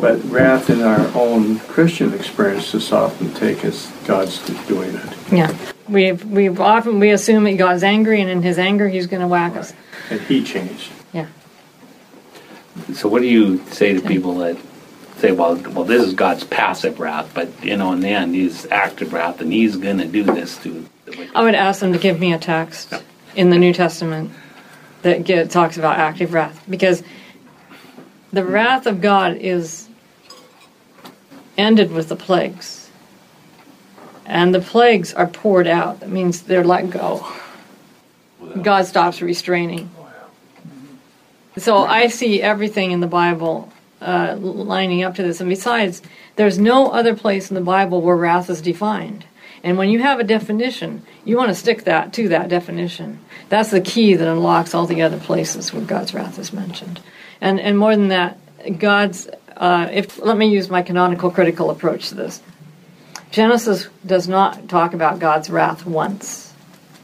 But 0.00 0.22
wrath 0.24 0.70
in 0.70 0.82
our 0.82 1.10
own 1.14 1.58
Christian 1.60 2.12
experience 2.14 2.74
is 2.74 2.92
often 2.92 3.32
taken 3.34 3.70
as 3.70 3.86
God's 4.06 4.38
doing 4.66 4.94
it. 4.94 5.32
Yeah. 5.32 5.56
We've 5.88 6.24
we've 6.24 6.60
often 6.60 6.98
we 6.98 7.10
assume 7.10 7.44
that 7.44 7.56
God's 7.56 7.82
angry 7.82 8.20
and 8.20 8.30
in 8.30 8.42
his 8.42 8.58
anger 8.58 8.88
he's 8.88 9.06
gonna 9.06 9.28
whack 9.28 9.56
us. 9.56 9.72
And 10.10 10.20
he 10.22 10.44
changed. 10.44 10.90
Yeah. 11.12 11.26
So 12.92 13.08
what 13.08 13.22
do 13.22 13.28
you 13.28 13.64
say 13.66 13.94
to 13.94 14.00
people 14.00 14.34
that 14.38 14.56
say, 15.18 15.32
well, 15.32 15.56
well, 15.56 15.84
this 15.84 16.02
is 16.02 16.14
God's 16.14 16.44
passive 16.44 17.00
wrath, 17.00 17.32
but 17.34 17.48
you 17.64 17.76
know, 17.76 17.92
in 17.92 18.00
the 18.00 18.08
end, 18.08 18.34
He's 18.34 18.66
active 18.66 19.12
wrath, 19.12 19.40
and 19.40 19.52
He's 19.52 19.76
going 19.76 19.98
to 19.98 20.06
do 20.06 20.22
this 20.22 20.56
to 20.58 20.86
the. 21.04 21.28
I 21.34 21.42
would 21.42 21.54
ask 21.54 21.80
them 21.80 21.92
to 21.92 21.98
give 21.98 22.20
me 22.20 22.32
a 22.32 22.38
text 22.38 22.94
in 23.34 23.50
the 23.50 23.58
New 23.58 23.72
Testament 23.72 24.30
that 25.02 25.24
get, 25.24 25.50
talks 25.50 25.76
about 25.76 25.98
active 25.98 26.32
wrath 26.32 26.64
because 26.68 27.02
the 28.32 28.44
wrath 28.44 28.86
of 28.86 29.00
God 29.00 29.36
is 29.36 29.88
ended 31.56 31.90
with 31.90 32.08
the 32.08 32.16
plagues. 32.16 32.90
And 34.24 34.54
the 34.54 34.60
plagues 34.60 35.14
are 35.14 35.26
poured 35.26 35.66
out. 35.66 36.00
That 36.00 36.10
means 36.10 36.42
they're 36.42 36.64
let 36.64 36.90
go. 36.90 37.26
God 38.62 38.86
stops 38.86 39.22
restraining. 39.22 39.90
So 41.56 41.78
I 41.78 42.08
see 42.08 42.40
everything 42.42 42.92
in 42.92 43.00
the 43.00 43.06
Bible 43.06 43.72
uh, 44.00 44.36
lining 44.38 45.02
up 45.02 45.16
to 45.16 45.22
this. 45.22 45.40
And 45.40 45.48
besides, 45.48 46.02
there's 46.36 46.58
no 46.58 46.90
other 46.90 47.16
place 47.16 47.50
in 47.50 47.54
the 47.54 47.60
Bible 47.60 48.00
where 48.00 48.16
wrath 48.16 48.48
is 48.48 48.62
defined. 48.62 49.24
And 49.64 49.76
when 49.76 49.88
you 49.88 49.98
have 50.00 50.20
a 50.20 50.24
definition, 50.24 51.02
you 51.24 51.36
want 51.36 51.48
to 51.48 51.54
stick 51.54 51.84
that 51.84 52.12
to 52.12 52.28
that 52.28 52.48
definition. 52.48 53.18
That's 53.48 53.70
the 53.70 53.80
key 53.80 54.14
that 54.14 54.28
unlocks 54.28 54.74
all 54.74 54.86
the 54.86 55.02
other 55.02 55.18
places 55.18 55.72
where 55.72 55.82
God's 55.82 56.14
wrath 56.14 56.38
is 56.38 56.52
mentioned. 56.52 57.00
And 57.40 57.60
and 57.60 57.78
more 57.78 57.94
than 57.94 58.08
that, 58.08 58.38
God's 58.78 59.28
uh, 59.56 59.88
if 59.92 60.18
let 60.18 60.36
me 60.36 60.46
use 60.46 60.70
my 60.70 60.82
canonical 60.82 61.30
critical 61.30 61.70
approach 61.70 62.08
to 62.10 62.14
this. 62.14 62.42
Genesis 63.30 63.88
does 64.06 64.26
not 64.26 64.68
talk 64.68 64.94
about 64.94 65.18
God's 65.18 65.50
wrath 65.50 65.84
once, 65.84 66.54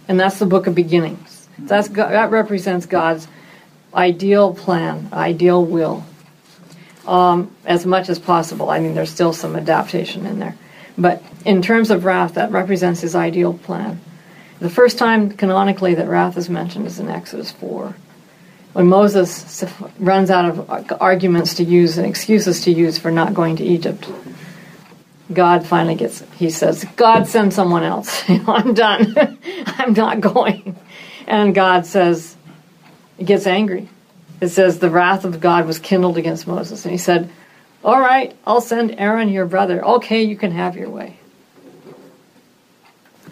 and 0.08 0.18
that's 0.18 0.38
the 0.38 0.46
book 0.46 0.66
of 0.66 0.74
beginnings. 0.74 1.48
That's 1.58 1.88
that 1.88 2.30
represents 2.30 2.86
God's 2.86 3.28
ideal 3.94 4.54
plan, 4.54 5.08
ideal 5.12 5.64
will, 5.64 6.04
um, 7.06 7.54
as 7.64 7.84
much 7.84 8.08
as 8.08 8.18
possible. 8.18 8.70
I 8.70 8.80
mean, 8.80 8.94
there's 8.94 9.10
still 9.10 9.32
some 9.32 9.54
adaptation 9.54 10.26
in 10.26 10.38
there, 10.38 10.56
but 10.96 11.22
in 11.44 11.60
terms 11.60 11.90
of 11.90 12.04
wrath, 12.04 12.34
that 12.34 12.50
represents 12.50 13.02
His 13.02 13.14
ideal 13.14 13.52
plan. 13.52 14.00
The 14.60 14.70
first 14.70 14.98
time 14.98 15.30
canonically 15.30 15.94
that 15.96 16.08
wrath 16.08 16.38
is 16.38 16.48
mentioned 16.48 16.86
is 16.86 16.98
in 16.98 17.10
Exodus 17.10 17.50
four 17.50 17.94
when 18.74 18.88
Moses 18.88 19.64
runs 19.98 20.30
out 20.30 20.44
of 20.44 20.92
arguments 21.00 21.54
to 21.54 21.64
use 21.64 21.96
and 21.96 22.06
excuses 22.06 22.60
to 22.62 22.72
use 22.72 22.98
for 22.98 23.10
not 23.10 23.32
going 23.32 23.56
to 23.56 23.64
Egypt, 23.64 24.10
God 25.32 25.64
finally 25.64 25.94
gets, 25.94 26.22
he 26.32 26.50
says, 26.50 26.84
God 26.96 27.26
send 27.26 27.54
someone 27.54 27.84
else. 27.84 28.22
I'm 28.28 28.74
done. 28.74 29.16
I'm 29.66 29.94
not 29.94 30.20
going. 30.20 30.76
And 31.26 31.54
God 31.54 31.86
says, 31.86 32.36
gets 33.24 33.46
angry. 33.46 33.88
It 34.40 34.48
says, 34.48 34.80
the 34.80 34.90
wrath 34.90 35.24
of 35.24 35.40
God 35.40 35.66
was 35.66 35.78
kindled 35.78 36.18
against 36.18 36.46
Moses. 36.46 36.84
And 36.84 36.92
he 36.92 36.98
said, 36.98 37.30
All 37.84 38.00
right, 38.00 38.36
I'll 38.44 38.60
send 38.60 38.98
Aaron, 38.98 39.28
your 39.28 39.46
brother. 39.46 39.84
Okay, 39.84 40.24
you 40.24 40.36
can 40.36 40.50
have 40.50 40.76
your 40.76 40.90
way 40.90 41.18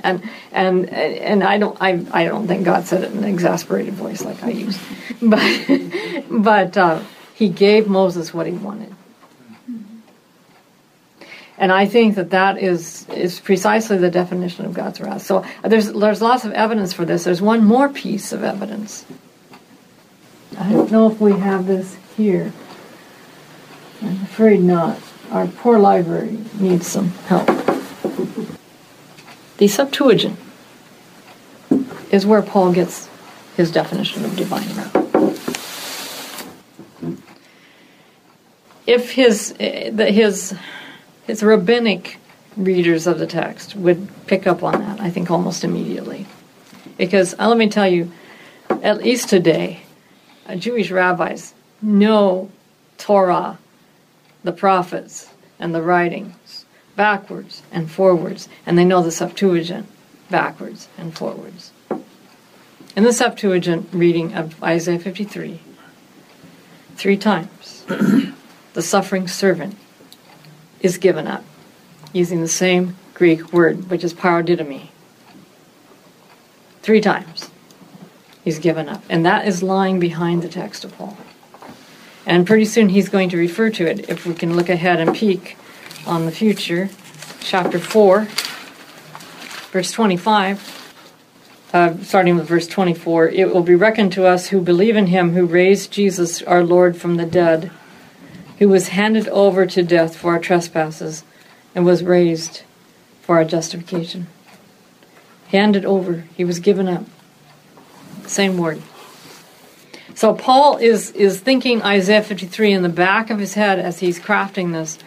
and 0.03 0.23
and 0.53 0.89
and 0.91 1.45
I 1.45 1.59
don't 1.59 1.77
I, 1.81 2.05
I 2.13 2.25
don't 2.25 2.47
think 2.47 2.65
God 2.65 2.87
said 2.87 3.05
it 3.05 3.13
in 3.13 3.19
an 3.19 3.25
exasperated 3.25 3.95
voice 3.95 4.25
like 4.25 4.43
I 4.43 4.51
use, 4.51 4.79
but 5.21 5.43
but 6.31 6.77
uh, 6.77 7.03
He 7.35 7.49
gave 7.49 7.89
Moses 7.89 8.33
what 8.35 8.47
he 8.47 8.53
wanted, 8.53 8.95
and 11.59 11.73
I 11.73 11.87
think 11.87 12.17
that 12.17 12.31
that 12.31 12.59
is 12.59 13.09
is 13.11 13.41
precisely 13.41 13.99
the 13.99 14.11
definition 14.11 14.65
of 14.65 14.75
God's 14.75 15.01
wrath. 15.01 15.23
So 15.23 15.45
there's 15.63 15.93
there's 15.93 16.23
lots 16.23 16.45
of 16.45 16.53
evidence 16.53 16.93
for 16.93 17.05
this. 17.05 17.25
There's 17.25 17.43
one 17.43 17.65
more 17.65 17.89
piece 17.89 18.33
of 18.33 18.45
evidence. 18.45 19.05
I 20.59 20.71
don't 20.71 20.91
know 20.91 21.11
if 21.11 21.21
we 21.21 21.33
have 21.33 21.67
this 21.67 21.97
here. 22.17 22.53
I'm 24.03 24.23
afraid 24.23 24.61
not. 24.61 24.99
Our 25.31 25.47
poor 25.47 25.79
library 25.79 26.39
needs 26.59 26.87
some 26.87 27.09
help. 27.27 27.49
The 29.63 29.69
Septuagint 29.69 30.37
is 32.11 32.27
where 32.27 32.43
Paul 32.43 32.73
gets 32.73 33.09
his 33.57 33.71
definition 33.71 34.25
of 34.25 34.35
divine 34.35 34.67
wrath. 34.75 34.97
If 38.89 39.13
his 39.13 39.55
his 39.61 40.57
his 41.29 41.45
rabbinic 41.45 42.19
readers 42.57 43.07
of 43.07 43.21
the 43.21 43.27
text 43.29 43.77
would 43.77 44.09
pick 44.27 44.49
up 44.49 44.65
on 44.65 44.81
that, 44.81 45.01
I 45.01 45.11
think 45.11 45.31
almost 45.31 45.63
immediately, 45.63 46.27
because 46.99 47.37
uh, 47.39 47.47
let 47.47 47.57
me 47.57 47.69
tell 47.69 47.87
you, 47.87 48.11
at 48.69 48.99
least 48.99 49.29
today, 49.29 49.83
uh, 50.49 50.57
Jewish 50.57 50.91
rabbis 50.91 51.55
know 51.81 52.51
Torah, 52.99 53.61
the 54.43 54.51
prophets, 54.51 55.31
and 55.61 55.73
the 55.73 55.83
writing 55.83 56.35
backwards 56.97 57.63
and 57.71 57.91
forwards, 57.91 58.49
and 58.67 58.77
they 58.77 58.85
know 58.85 59.03
the 59.03 59.11
Septuagint 59.11 59.87
backwards 60.31 60.89
and 60.99 61.17
forwards. 61.17 61.73
In 62.95 63.05
the 63.05 63.13
Septuagint 63.13 63.89
reading 63.93 64.35
of 64.35 64.63
Isaiah 64.63 64.99
53, 64.99 65.61
three 66.97 67.17
times, 67.17 67.85
the 68.75 68.83
suffering 68.83 69.29
servant 69.29 69.77
is 70.81 70.99
given 70.99 71.27
up 71.27 71.45
using 72.13 72.41
the 72.41 72.49
same 72.49 72.97
Greek 73.15 73.53
word, 73.53 73.89
which 73.89 74.05
is 74.05 74.13
paradidomi. 74.13 74.89
Three 76.83 77.01
times 77.01 77.51
he's 78.45 78.59
given 78.59 78.89
up. 78.89 79.03
And 79.09 79.25
that 79.25 79.47
is 79.47 79.63
lying 79.63 80.01
behind 80.01 80.43
the 80.43 80.49
text 80.49 80.85
of 80.85 80.97
Paul. 80.97 81.17
And 82.27 82.47
pretty 82.47 82.65
soon 82.65 82.89
he's 82.91 83.09
going 83.09 83.29
to 83.31 83.37
refer 83.37 83.71
to 83.71 83.87
it 83.87 84.09
if 84.11 84.27
we 84.27 84.35
can 84.35 84.55
look 84.55 84.69
ahead 84.69 85.01
and 85.01 85.15
peek 85.15 85.57
on 86.07 86.27
the 86.27 86.33
future, 86.33 86.91
chapter 87.41 87.79
4, 87.79 88.27
verse 89.71 89.93
25. 89.93 90.79
Uh, 91.73 91.97
starting 92.03 92.37
with 92.37 92.47
verse 92.47 92.67
24, 92.67 93.29
it 93.29 93.53
will 93.53 93.63
be 93.63 93.75
reckoned 93.75 94.13
to 94.13 94.27
us 94.27 94.49
who 94.49 94.61
believe 94.61 94.95
in 94.95 95.07
him 95.07 95.33
who 95.33 95.47
raised 95.47 95.91
Jesus 95.91 96.43
our 96.43 96.63
Lord 96.63 96.97
from 96.99 97.17
the 97.17 97.25
dead, 97.25 97.71
who 98.59 98.69
was 98.69 98.89
handed 98.89 99.27
over 99.29 99.65
to 99.65 99.83
death 99.83 100.15
for 100.15 100.33
our 100.33 100.39
trespasses 100.39 101.25
and 101.75 101.87
was 101.87 102.05
raised 102.05 102.63
for 103.23 103.37
our 103.37 103.45
justification. 103.45 104.27
Handed 105.49 105.87
over, 105.87 106.25
he 106.37 106.45
was 106.45 106.61
given 106.61 106.89
up. 106.89 107.07
Same 108.27 108.59
word. 108.59 108.83
So 110.15 110.35
Paul 110.35 110.77
is, 110.77 111.11
is 111.13 111.41
thinking 111.41 111.83
Isaiah 111.83 112.23
53 112.23 112.73
in 112.73 112.83
the 112.83 112.91
back 112.91 113.31
of 113.31 113.39
his 113.39 113.55
head 113.55 113.79
as 113.79 114.01
he's 114.01 114.21
crafting 114.21 114.73
this 114.73 114.99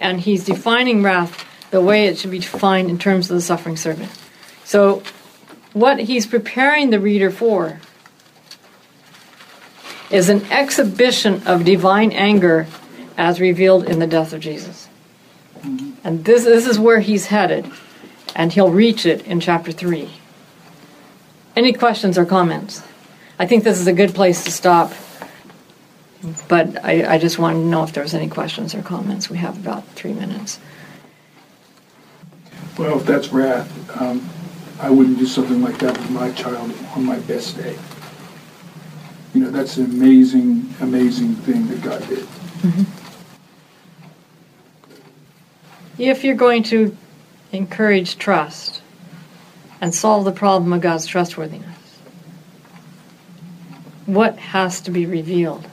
and 0.00 0.20
he's 0.20 0.44
defining 0.44 1.02
wrath 1.02 1.44
the 1.70 1.80
way 1.80 2.06
it 2.06 2.18
should 2.18 2.30
be 2.30 2.38
defined 2.38 2.90
in 2.90 2.98
terms 2.98 3.30
of 3.30 3.36
the 3.36 3.40
suffering 3.40 3.76
servant. 3.76 4.10
So, 4.64 5.02
what 5.72 6.00
he's 6.00 6.26
preparing 6.26 6.90
the 6.90 6.98
reader 6.98 7.30
for 7.30 7.80
is 10.10 10.28
an 10.28 10.44
exhibition 10.50 11.46
of 11.46 11.64
divine 11.64 12.12
anger 12.12 12.66
as 13.16 13.40
revealed 13.40 13.84
in 13.84 13.98
the 13.98 14.06
death 14.06 14.32
of 14.32 14.40
Jesus. 14.40 14.88
Mm-hmm. 15.58 15.92
And 16.04 16.24
this, 16.24 16.44
this 16.44 16.66
is 16.66 16.78
where 16.78 17.00
he's 17.00 17.26
headed, 17.26 17.70
and 18.34 18.52
he'll 18.52 18.70
reach 18.70 19.04
it 19.04 19.26
in 19.26 19.40
chapter 19.40 19.72
3. 19.72 20.10
Any 21.56 21.72
questions 21.72 22.16
or 22.16 22.24
comments? 22.24 22.82
I 23.38 23.46
think 23.46 23.64
this 23.64 23.80
is 23.80 23.86
a 23.86 23.92
good 23.92 24.14
place 24.14 24.44
to 24.44 24.50
stop. 24.50 24.92
But 26.48 26.84
I, 26.84 27.14
I 27.14 27.18
just 27.18 27.38
wanted 27.38 27.60
to 27.60 27.66
know 27.66 27.84
if 27.84 27.92
there 27.92 28.02
was 28.02 28.14
any 28.14 28.28
questions 28.28 28.74
or 28.74 28.82
comments. 28.82 29.30
We 29.30 29.38
have 29.38 29.56
about 29.56 29.86
three 29.88 30.12
minutes. 30.12 30.58
Well, 32.76 32.98
if 32.98 33.06
that's 33.06 33.32
wrath, 33.32 34.00
um, 34.00 34.28
I 34.80 34.90
wouldn't 34.90 35.18
do 35.18 35.26
something 35.26 35.62
like 35.62 35.78
that 35.78 35.96
with 35.98 36.10
my 36.10 36.30
child 36.32 36.72
on 36.94 37.04
my 37.04 37.18
best 37.20 37.56
day. 37.56 37.76
You 39.34 39.42
know, 39.42 39.50
that's 39.50 39.76
an 39.76 39.86
amazing, 39.86 40.74
amazing 40.80 41.34
thing 41.34 41.68
that 41.68 41.82
God 41.82 42.00
did. 42.08 42.20
Mm-hmm. 42.20 42.84
If 45.98 46.24
you're 46.24 46.36
going 46.36 46.62
to 46.64 46.96
encourage 47.52 48.18
trust 48.18 48.82
and 49.80 49.94
solve 49.94 50.24
the 50.24 50.32
problem 50.32 50.72
of 50.72 50.80
God's 50.80 51.06
trustworthiness, 51.06 51.76
what 54.06 54.38
has 54.38 54.80
to 54.82 54.90
be 54.90 55.06
revealed? 55.06 55.66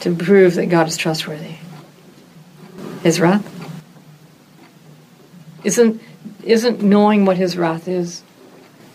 To 0.00 0.14
prove 0.14 0.54
that 0.54 0.66
God 0.66 0.88
is 0.88 0.96
trustworthy? 0.96 1.56
His 3.02 3.20
wrath? 3.20 3.46
Isn't, 5.64 6.00
isn't 6.42 6.82
knowing 6.82 7.24
what 7.24 7.36
his 7.36 7.56
wrath 7.56 7.88
is 7.88 8.22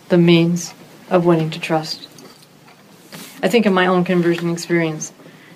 the 0.08 0.18
means 0.18 0.74
of 1.10 1.24
winning 1.24 1.50
to 1.50 1.60
trust? 1.60 2.08
I 3.42 3.48
think 3.48 3.66
in 3.66 3.74
my 3.74 3.86
own 3.86 4.04
conversion 4.04 4.50
experience, 4.50 5.12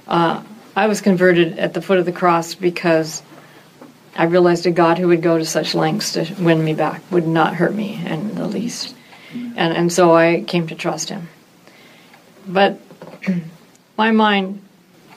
uh, 0.07 0.43
I 0.77 0.87
was 0.87 1.01
converted 1.01 1.59
at 1.59 1.75
the 1.75 1.83
foot 1.83 1.99
of 1.99 2.07
the 2.07 2.13
cross 2.13 2.55
because 2.55 3.23
I 4.17 4.25
realized 4.25 4.67
a 4.67 4.71
God 4.71 4.99
who 4.99 5.09
would 5.09 5.23
go 5.23 5.39
to 5.39 5.45
such 5.45 5.75
lengths 5.75 6.13
to 6.13 6.27
win 6.39 6.65
me 6.65 6.75
back 6.75 7.03
would 7.11 7.27
not 7.27 7.55
hurt 7.55 7.75
me 7.75 8.01
in 8.05 8.35
the 8.35 8.47
least. 8.47 8.95
And, 9.33 9.77
and 9.77 9.93
so 9.93 10.15
I 10.15 10.43
came 10.47 10.67
to 10.69 10.75
trust 10.75 11.09
him. 11.09 11.29
But 12.47 12.81
my 13.97 14.11
mind 14.11 14.63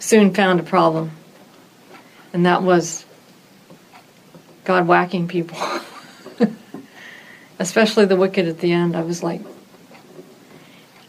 soon 0.03 0.33
found 0.33 0.59
a 0.59 0.63
problem, 0.63 1.11
and 2.33 2.45
that 2.45 2.61
was 2.61 3.05
God 4.65 4.85
whacking 4.85 5.29
people, 5.29 5.57
especially 7.59 8.03
the 8.03 8.17
wicked 8.17 8.45
at 8.45 8.59
the 8.59 8.73
end. 8.73 8.97
I 8.97 9.01
was 9.01 9.23
like, 9.23 9.39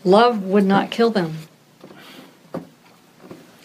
love 0.05 0.45
would 0.45 0.65
not 0.65 0.93
kill 0.93 1.11
them. 1.11 1.39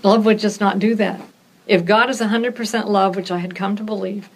Love 0.01 0.25
would 0.25 0.39
just 0.39 0.59
not 0.59 0.79
do 0.79 0.95
that. 0.95 1.21
If 1.67 1.85
God 1.85 2.09
is 2.09 2.19
100% 2.19 2.87
love, 2.87 3.15
which 3.15 3.29
I 3.29 3.37
had 3.37 3.53
come 3.53 3.75
to 3.75 3.83
believe, 3.83 4.29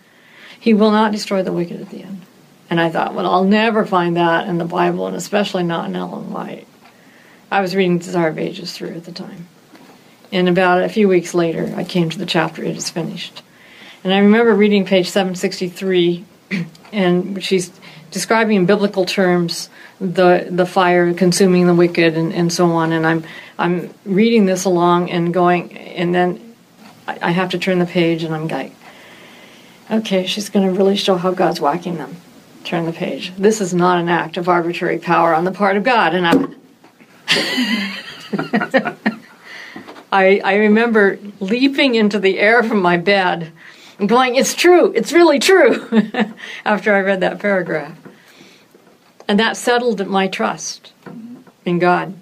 He 0.60 0.76
will 0.76 0.92
not 0.92 1.12
destroy 1.12 1.42
the 1.42 1.52
wicked 1.52 1.82
at 1.82 1.90
the 1.90 2.04
end. 2.04 2.22
And 2.70 2.80
I 2.80 2.92
thought, 2.92 3.16
well, 3.16 3.26
I'll 3.26 3.44
never 3.44 3.84
find 3.84 4.16
that 4.16 4.48
in 4.48 4.60
the 4.60 4.66
Bible, 4.66 5.08
and 5.08 5.16
especially 5.16 5.64
not 5.64 5.90
in 5.90 5.96
Ellen 5.96 6.32
White. 6.32 6.68
I 7.50 7.62
was 7.62 7.76
reading 7.76 7.98
Desire 7.98 8.28
of 8.28 8.38
Ages 8.38 8.74
through 8.74 8.94
at 8.94 9.06
the 9.06 9.12
time. 9.12 9.48
And 10.34 10.50
about 10.50 10.82
a 10.82 10.90
few 10.90 11.08
weeks 11.08 11.36
later, 11.36 11.72
I 11.78 11.84
came 11.84 12.10
to 12.10 12.18
the 12.18 12.26
chapter, 12.26 12.64
It 12.64 12.76
is 12.76 12.90
Finished. 12.90 13.44
And 14.04 14.12
I 14.12 14.18
remember 14.18 14.52
reading 14.56 14.84
page 14.84 15.12
763, 15.12 16.26
and 16.92 17.42
she's 17.44 17.72
describing 18.10 18.58
in 18.58 18.66
biblical 18.66 19.06
terms 19.06 19.70
the 20.02 20.48
the 20.50 20.66
fire 20.66 21.14
consuming 21.14 21.68
the 21.68 21.76
wicked 21.76 22.18
and, 22.18 22.34
and 22.34 22.52
so 22.52 22.72
on. 22.72 22.92
And 22.94 23.06
I'm 23.06 23.24
I'm 23.60 23.94
reading 24.06 24.48
this 24.48 24.66
along 24.66 25.12
and 25.12 25.32
going, 25.32 25.78
and 25.78 26.16
then 26.16 26.56
I, 27.08 27.20
I 27.22 27.32
have 27.32 27.52
to 27.52 27.60
turn 27.60 27.78
the 27.78 27.86
page, 27.86 28.24
and 28.24 28.34
I'm 28.34 28.48
like, 28.48 28.74
okay, 29.92 30.26
she's 30.26 30.50
going 30.50 30.66
to 30.68 30.74
really 30.74 30.98
show 30.98 31.16
how 31.16 31.32
God's 31.32 31.62
whacking 31.62 31.98
them. 31.98 32.16
Turn 32.64 32.88
the 32.88 32.94
page. 32.94 33.32
This 33.38 33.62
is 33.62 33.72
not 33.72 34.00
an 34.00 34.10
act 34.10 34.38
of 34.38 34.50
arbitrary 34.50 34.98
power 34.98 35.36
on 35.36 35.44
the 35.44 35.52
part 35.52 35.78
of 35.78 35.84
God, 35.84 36.16
and 36.16 36.26
I'm. 36.28 36.56
I, 40.14 40.42
I 40.44 40.56
remember 40.58 41.18
leaping 41.40 41.96
into 41.96 42.20
the 42.20 42.38
air 42.38 42.62
from 42.62 42.84
my 42.84 42.98
bed 42.98 43.52
and 43.98 44.08
going, 44.08 44.36
It's 44.36 44.54
true, 44.54 44.94
it's 44.94 45.12
really 45.12 45.40
true, 45.40 45.90
after 46.66 46.94
I 46.94 47.00
read 47.00 47.22
that 47.22 47.40
paragraph. 47.40 47.98
And 49.28 49.40
that 49.40 49.58
settled 49.58 50.06
my 50.06 50.28
trust 50.28 50.94
in 51.66 51.80
God. 51.80 52.14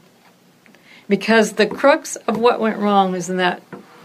Because 1.10 1.54
the 1.54 1.68
crux 1.68 2.16
of 2.16 2.38
what 2.38 2.62
went 2.62 2.78
wrong 2.78 3.14
is 3.14 3.30
in 3.30 3.36
that 3.38 3.62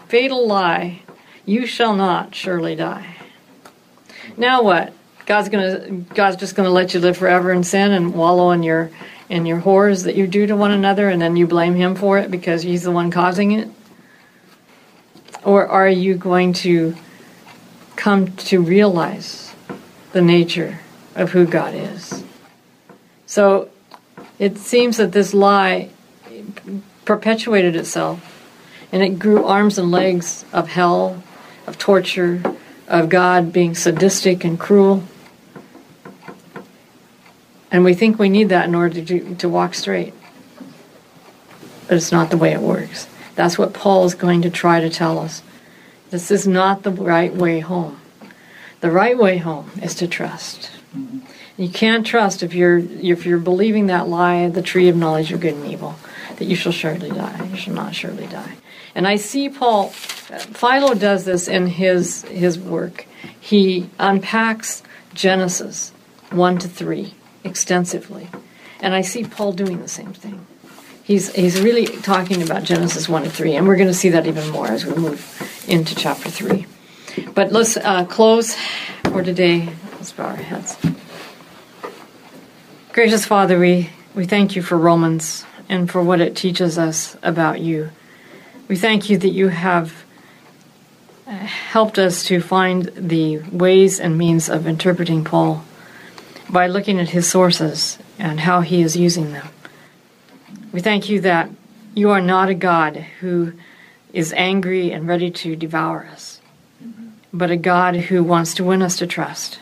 fatal 0.09 0.45
lie, 0.49 1.03
you 1.45 1.65
shall 1.65 1.95
not 1.95 2.35
surely 2.35 2.75
die. 2.75 3.15
Now 4.37 4.65
what? 4.65 4.93
God's 5.27 5.49
gonna 5.49 5.91
God's 6.13 6.39
just 6.39 6.57
gonna 6.57 6.71
let 6.71 6.93
you 6.93 6.99
live 6.99 7.17
forever 7.17 7.53
in 7.53 7.63
sin 7.63 7.93
and 7.93 8.15
wallow 8.15 8.51
in 8.51 8.65
your 8.65 8.91
in 9.29 9.47
your 9.47 9.59
horrors 9.59 10.03
that 10.03 10.17
you 10.17 10.27
do 10.27 10.49
to 10.49 10.57
one 10.57 10.73
another 10.73 11.09
and 11.09 11.23
then 11.23 11.37
you 11.37 11.47
blame 11.47 11.77
him 11.77 11.95
for 11.95 12.19
it 12.19 12.33
because 12.33 12.63
he's 12.63 12.83
the 12.83 12.91
one 12.91 13.13
causing 13.13 13.53
it? 13.53 13.69
Or 15.47 15.65
are 15.65 15.89
you 15.89 16.17
going 16.17 16.55
to 16.55 16.97
come 17.95 18.35
to 18.37 18.61
realize 18.61 19.55
the 20.11 20.21
nature 20.21 20.81
of 21.15 21.31
who 21.31 21.47
God 21.47 21.73
is? 21.73 22.25
So 23.27 23.71
it 24.41 24.59
seems 24.59 24.97
that 24.97 25.13
this 25.13 25.33
lie 25.33 25.91
perpetuated 27.05 27.77
itself 27.77 28.43
and 28.91 29.05
it 29.05 29.21
grew 29.21 29.45
arms 29.45 29.79
and 29.79 29.93
legs 29.93 30.45
of 30.53 30.67
hell, 30.67 31.23
of 31.69 31.79
torture, 31.79 32.43
of 32.89 33.09
God 33.09 33.53
being 33.53 33.77
sadistic 33.77 34.43
and 34.43 34.59
cruel. 34.59 35.05
And 37.71 37.85
we 37.85 37.95
think 37.95 38.19
we 38.19 38.29
need 38.29 38.49
that 38.49 38.67
in 38.67 38.75
order 38.75 39.01
to, 39.01 39.37
to 39.37 39.49
walk 39.49 39.75
straight. 39.75 40.13
But 41.87 41.99
it's 41.99 42.11
not 42.11 42.31
the 42.31 42.37
way 42.37 42.51
it 42.51 42.61
works. 42.61 43.07
That's 43.37 43.57
what 43.57 43.73
Paul 43.73 44.05
is 44.07 44.15
going 44.15 44.43
to 44.43 44.51
try 44.51 44.81
to 44.81 44.91
tell 44.91 45.19
us. 45.19 45.43
This 46.11 46.31
is 46.31 46.47
not 46.47 46.83
the 46.83 46.91
right 46.91 47.33
way 47.33 47.61
home. 47.61 48.01
The 48.81 48.91
right 48.91 49.17
way 49.17 49.39
home 49.39 49.71
is 49.83 49.95
to 49.97 50.09
trust. 50.09 50.71
Mm-hmm. 50.97 51.21
You 51.57 51.69
can't 51.69 52.07
trust 52.07 52.43
if 52.43 52.55
you're 52.55 52.79
if 52.79 53.25
you're 53.25 53.39
believing 53.39 53.87
that 53.87 54.09
lie, 54.09 54.49
the 54.49 54.63
tree 54.63 54.89
of 54.89 54.97
knowledge 54.97 55.33
of 55.33 55.41
good 55.41 55.55
and 55.55 55.67
evil, 55.67 55.97
that 56.37 56.45
you 56.45 56.57
shall 56.57 56.73
surely 56.73 57.11
die. 57.11 57.47
You 57.47 57.57
shall 57.57 57.75
not 57.75 57.95
surely 57.95 58.27
die. 58.27 58.57
And 58.95 59.07
I 59.07 59.17
see 59.17 59.49
Paul 59.49 59.89
Philo 59.89 60.95
does 60.95 61.25
this 61.25 61.49
in 61.49 61.67
his 61.67 62.23
his 62.25 62.59
work. 62.59 63.07
He 63.41 63.89
unpacks 63.99 64.83
Genesis 65.15 65.93
1 66.31 66.59
to 66.59 66.69
3 66.69 67.15
extensively. 67.45 68.29
And 68.81 68.95
I 68.95 69.01
see 69.01 69.25
Paul 69.25 69.53
doing 69.53 69.81
the 69.81 69.89
same 69.89 70.13
thing. 70.13 70.47
He's, 71.07 71.33
he's 71.33 71.61
really 71.61 71.87
talking 71.87 72.43
about 72.43 72.65
Genesis 72.65 73.09
1 73.09 73.23
to 73.23 73.31
3, 73.31 73.55
and 73.55 73.69
we're 73.69 73.77
going 73.77 73.87
to 73.87 73.95
see 73.95 74.09
that 74.09 74.27
even 74.27 74.51
more 74.51 74.67
as 74.67 74.85
we 74.85 74.93
move 74.97 75.65
into 75.69 75.95
chapter 75.95 76.29
3. 76.29 76.67
But 77.33 77.53
let's 77.53 77.77
uh, 77.77 78.05
close 78.07 78.57
for 79.05 79.23
today. 79.23 79.69
Let's 79.93 80.11
bow 80.11 80.25
our 80.25 80.35
heads. 80.35 80.77
Gracious 82.93 83.25
Father, 83.25 83.57
we, 83.57 83.91
we 84.17 84.27
thank 84.27 84.57
you 84.57 84.63
for 84.63 84.77
Romans 84.77 85.47
and 85.69 85.89
for 85.89 86.03
what 86.03 86.21
it 86.21 86.35
teaches 86.35 86.77
us 86.77 87.17
about 87.23 87.61
you. 87.61 87.91
We 88.67 88.75
thank 88.75 89.09
you 89.09 89.17
that 89.17 89.29
you 89.29 89.47
have 89.47 90.05
uh, 91.25 91.37
helped 91.37 92.01
us 92.01 92.25
to 92.25 92.41
find 92.41 92.87
the 92.97 93.39
ways 93.53 94.01
and 94.01 94.19
means 94.19 94.49
of 94.49 94.67
interpreting 94.67 95.23
Paul 95.23 95.65
by 96.51 96.67
looking 96.67 96.99
at 96.99 97.11
his 97.11 97.31
sources 97.31 97.97
and 98.19 98.41
how 98.41 98.63
he 98.63 98.83
is 98.83 98.97
using 98.97 99.33
them. 99.33 99.47
We 100.77 100.83
thank 100.83 101.09
you 101.09 101.23
that 101.23 101.49
you 101.95 102.11
are 102.11 102.21
not 102.21 102.51
a 102.51 102.55
God 102.55 102.97
who 103.21 103.55
is 104.13 104.35
angry 104.35 104.93
and 104.93 105.09
ready 105.09 105.31
to 105.31 105.57
devour 105.57 106.07
us, 106.13 106.43
but 107.33 107.51
a 107.51 107.57
God 107.57 107.97
who 107.97 108.23
wants 108.23 108.53
to 108.57 108.65
win 108.65 108.83
us 108.83 108.99
to 108.99 109.07
trust, 109.07 109.59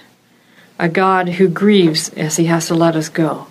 a 0.76 0.88
God 0.88 1.28
who 1.28 1.46
grieves 1.46 2.08
as 2.14 2.36
he 2.36 2.46
has 2.46 2.66
to 2.66 2.74
let 2.74 2.96
us 2.96 3.08
go 3.08 3.46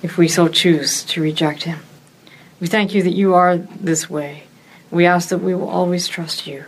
if 0.00 0.16
we 0.16 0.28
so 0.28 0.46
choose 0.46 1.02
to 1.06 1.20
reject 1.20 1.64
him. 1.64 1.80
We 2.60 2.68
thank 2.68 2.94
you 2.94 3.02
that 3.02 3.14
you 3.14 3.34
are 3.34 3.56
this 3.56 4.08
way. 4.08 4.44
We 4.92 5.04
ask 5.04 5.28
that 5.30 5.38
we 5.38 5.56
will 5.56 5.70
always 5.70 6.06
trust 6.06 6.46
you 6.46 6.66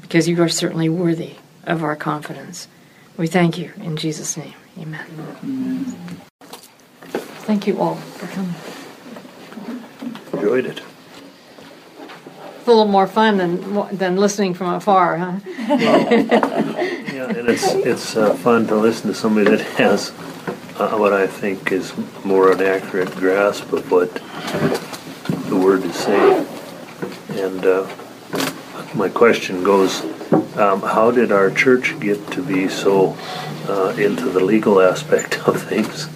because 0.00 0.28
you 0.28 0.40
are 0.44 0.48
certainly 0.48 0.88
worthy 0.88 1.38
of 1.64 1.82
our 1.82 1.96
confidence. 1.96 2.68
We 3.16 3.26
thank 3.26 3.58
you 3.58 3.72
in 3.78 3.96
Jesus' 3.96 4.36
name. 4.36 4.54
Amen. 4.78 5.04
Amen. 5.42 6.20
Thank 7.48 7.66
you 7.66 7.80
all 7.80 7.96
for 7.96 8.28
coming. 8.28 8.54
Enjoyed 10.46 10.66
it. 10.66 10.80
It's 11.98 12.68
a 12.68 12.70
little 12.70 12.86
more 12.86 13.08
fun 13.08 13.36
than 13.36 13.96
than 13.96 14.16
listening 14.16 14.54
from 14.54 14.74
afar, 14.74 15.18
huh? 15.18 15.40
Well, 15.68 16.12
yeah, 16.12 17.28
and 17.36 17.48
it's 17.48 17.74
it's 17.74 18.16
uh, 18.16 18.32
fun 18.34 18.68
to 18.68 18.76
listen 18.76 19.08
to 19.08 19.14
somebody 19.14 19.50
that 19.50 19.60
has 19.76 20.10
uh, 20.78 20.96
what 20.96 21.12
I 21.12 21.26
think 21.26 21.72
is 21.72 21.92
more 22.24 22.52
an 22.52 22.62
accurate 22.62 23.10
grasp 23.16 23.72
of 23.72 23.90
what 23.90 24.14
the 25.48 25.56
word 25.56 25.82
is 25.82 25.96
saying. 25.96 26.46
And 27.30 27.66
uh, 27.66 27.90
my 28.94 29.08
question 29.08 29.64
goes: 29.64 30.04
um, 30.56 30.80
How 30.80 31.10
did 31.10 31.32
our 31.32 31.50
church 31.50 31.98
get 31.98 32.24
to 32.30 32.40
be 32.40 32.68
so 32.68 33.16
uh, 33.66 33.96
into 33.98 34.30
the 34.30 34.44
legal 34.44 34.80
aspect 34.80 35.40
of 35.48 35.60
things 35.60 36.08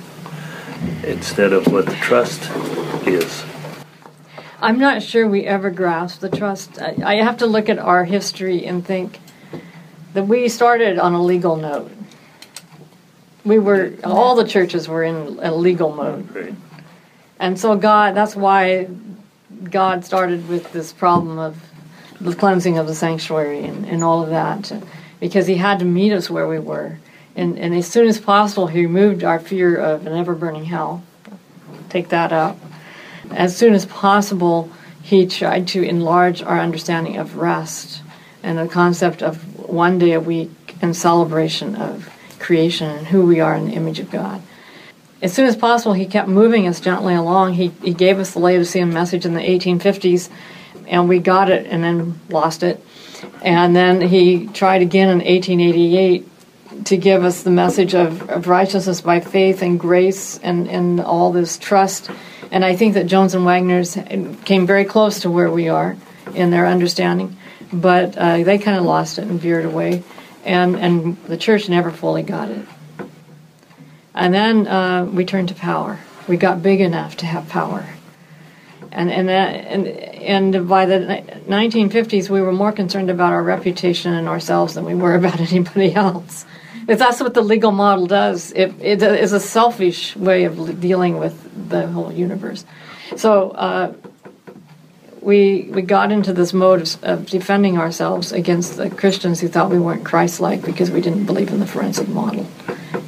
instead 1.02 1.52
of 1.52 1.66
what 1.66 1.86
the 1.86 1.96
trust 1.96 2.48
is? 3.08 3.44
I'm 4.62 4.78
not 4.78 5.02
sure 5.02 5.26
we 5.26 5.46
ever 5.46 5.70
grasped 5.70 6.20
the 6.20 6.28
trust. 6.28 6.80
I, 6.80 6.94
I 7.02 7.14
have 7.16 7.38
to 7.38 7.46
look 7.46 7.70
at 7.70 7.78
our 7.78 8.04
history 8.04 8.66
and 8.66 8.84
think 8.84 9.18
that 10.12 10.24
we 10.24 10.48
started 10.48 10.98
on 10.98 11.14
a 11.14 11.22
legal 11.22 11.56
note. 11.56 11.90
We 13.42 13.58
were 13.58 13.94
all 14.04 14.36
the 14.36 14.46
churches 14.46 14.86
were 14.86 15.02
in 15.02 15.38
a 15.40 15.54
legal 15.54 15.94
mode, 15.94 16.54
and 17.38 17.58
so 17.58 17.74
God. 17.74 18.14
That's 18.14 18.36
why 18.36 18.88
God 19.70 20.04
started 20.04 20.46
with 20.46 20.70
this 20.72 20.92
problem 20.92 21.38
of 21.38 21.56
the 22.20 22.34
cleansing 22.34 22.76
of 22.76 22.86
the 22.86 22.94
sanctuary 22.94 23.64
and, 23.64 23.86
and 23.86 24.04
all 24.04 24.22
of 24.22 24.28
that, 24.28 24.70
because 25.20 25.46
He 25.46 25.54
had 25.54 25.78
to 25.78 25.86
meet 25.86 26.12
us 26.12 26.28
where 26.28 26.46
we 26.46 26.58
were, 26.58 26.98
and 27.34 27.58
and 27.58 27.74
as 27.74 27.88
soon 27.88 28.08
as 28.08 28.20
possible, 28.20 28.66
He 28.66 28.82
removed 28.82 29.24
our 29.24 29.40
fear 29.40 29.74
of 29.74 30.06
an 30.06 30.12
ever 30.12 30.34
burning 30.34 30.66
hell. 30.66 31.02
Take 31.88 32.10
that 32.10 32.32
out 32.32 32.58
as 33.32 33.56
soon 33.56 33.74
as 33.74 33.86
possible, 33.86 34.70
he 35.02 35.26
tried 35.26 35.68
to 35.68 35.82
enlarge 35.82 36.42
our 36.42 36.60
understanding 36.60 37.16
of 37.16 37.36
rest 37.36 38.02
and 38.42 38.58
the 38.58 38.68
concept 38.68 39.22
of 39.22 39.68
one 39.68 39.98
day 39.98 40.12
a 40.12 40.20
week 40.20 40.76
and 40.82 40.96
celebration 40.96 41.76
of 41.76 42.08
creation 42.38 42.90
and 42.90 43.06
who 43.06 43.26
we 43.26 43.40
are 43.40 43.54
in 43.54 43.66
the 43.66 43.72
image 43.72 43.98
of 43.98 44.10
God. 44.10 44.42
As 45.22 45.32
soon 45.32 45.46
as 45.46 45.56
possible, 45.56 45.92
he 45.92 46.06
kept 46.06 46.28
moving 46.28 46.66
us 46.66 46.80
gently 46.80 47.14
along. 47.14 47.54
He, 47.54 47.68
he 47.82 47.92
gave 47.92 48.18
us 48.18 48.32
the 48.32 48.38
Laodicean 48.38 48.92
message 48.92 49.26
in 49.26 49.34
the 49.34 49.40
1850s, 49.40 50.30
and 50.86 51.08
we 51.08 51.18
got 51.18 51.50
it 51.50 51.66
and 51.66 51.84
then 51.84 52.18
lost 52.30 52.62
it. 52.62 52.82
And 53.42 53.76
then 53.76 54.00
he 54.00 54.46
tried 54.46 54.80
again 54.80 55.08
in 55.10 55.18
1888 55.18 56.29
to 56.84 56.96
give 56.96 57.24
us 57.24 57.42
the 57.42 57.50
message 57.50 57.94
of, 57.94 58.28
of 58.30 58.46
righteousness 58.46 59.00
by 59.00 59.20
faith 59.20 59.62
and 59.62 59.78
grace 59.78 60.38
and, 60.38 60.68
and 60.68 61.00
all 61.00 61.32
this 61.32 61.58
trust. 61.58 62.10
And 62.50 62.64
I 62.64 62.76
think 62.76 62.94
that 62.94 63.06
Jones 63.06 63.34
and 63.34 63.44
Waggoner's 63.44 63.98
came 64.44 64.66
very 64.66 64.84
close 64.84 65.20
to 65.20 65.30
where 65.30 65.50
we 65.50 65.68
are 65.68 65.96
in 66.34 66.50
their 66.50 66.66
understanding, 66.66 67.36
but 67.72 68.16
uh, 68.16 68.42
they 68.42 68.58
kind 68.58 68.78
of 68.78 68.84
lost 68.84 69.18
it 69.18 69.24
and 69.24 69.40
veered 69.40 69.64
away, 69.64 70.02
and 70.44 70.76
and 70.76 71.22
the 71.24 71.36
church 71.36 71.68
never 71.68 71.90
fully 71.90 72.22
got 72.22 72.50
it. 72.50 72.66
And 74.14 74.34
then 74.34 74.66
uh, 74.66 75.04
we 75.04 75.24
turned 75.24 75.48
to 75.48 75.54
power. 75.54 75.98
We 76.28 76.36
got 76.36 76.62
big 76.62 76.80
enough 76.80 77.16
to 77.18 77.26
have 77.26 77.48
power, 77.48 77.86
and 78.92 79.10
and 79.10 79.28
that, 79.28 79.54
and 79.54 79.86
and 80.20 80.68
by 80.68 80.86
the 80.86 81.24
1950s, 81.48 82.28
we 82.28 82.40
were 82.40 82.52
more 82.52 82.72
concerned 82.72 83.10
about 83.10 83.32
our 83.32 83.42
reputation 83.42 84.12
and 84.12 84.28
ourselves 84.28 84.74
than 84.74 84.84
we 84.84 84.94
were 84.94 85.14
about 85.14 85.40
anybody 85.52 85.94
else. 85.94 86.44
If 86.88 86.98
that's 86.98 87.20
what 87.20 87.34
the 87.34 87.42
legal 87.42 87.72
model 87.72 88.06
does, 88.06 88.52
it, 88.52 88.74
it 88.80 89.02
is 89.02 89.32
a 89.32 89.40
selfish 89.40 90.16
way 90.16 90.44
of 90.44 90.80
dealing 90.80 91.18
with 91.18 91.68
the 91.68 91.86
whole 91.86 92.12
universe. 92.12 92.64
So 93.16 93.50
uh, 93.50 93.94
we 95.20 95.68
we 95.70 95.82
got 95.82 96.10
into 96.10 96.32
this 96.32 96.52
mode 96.52 96.82
of, 96.82 97.04
of 97.04 97.26
defending 97.26 97.78
ourselves 97.78 98.32
against 98.32 98.76
the 98.76 98.90
Christians 98.90 99.40
who 99.40 99.48
thought 99.48 99.70
we 99.70 99.78
weren't 99.78 100.04
Christ-like 100.04 100.62
because 100.62 100.90
we 100.90 101.00
didn't 101.00 101.26
believe 101.26 101.50
in 101.50 101.60
the 101.60 101.66
forensic 101.66 102.08
model, 102.08 102.46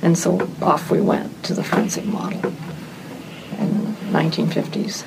and 0.02 0.16
so 0.16 0.48
off 0.60 0.90
we 0.90 1.00
went 1.00 1.42
to 1.44 1.54
the 1.54 1.64
forensic 1.64 2.04
model 2.04 2.52
in 3.58 3.84
the 3.84 4.18
1950s. 4.18 5.04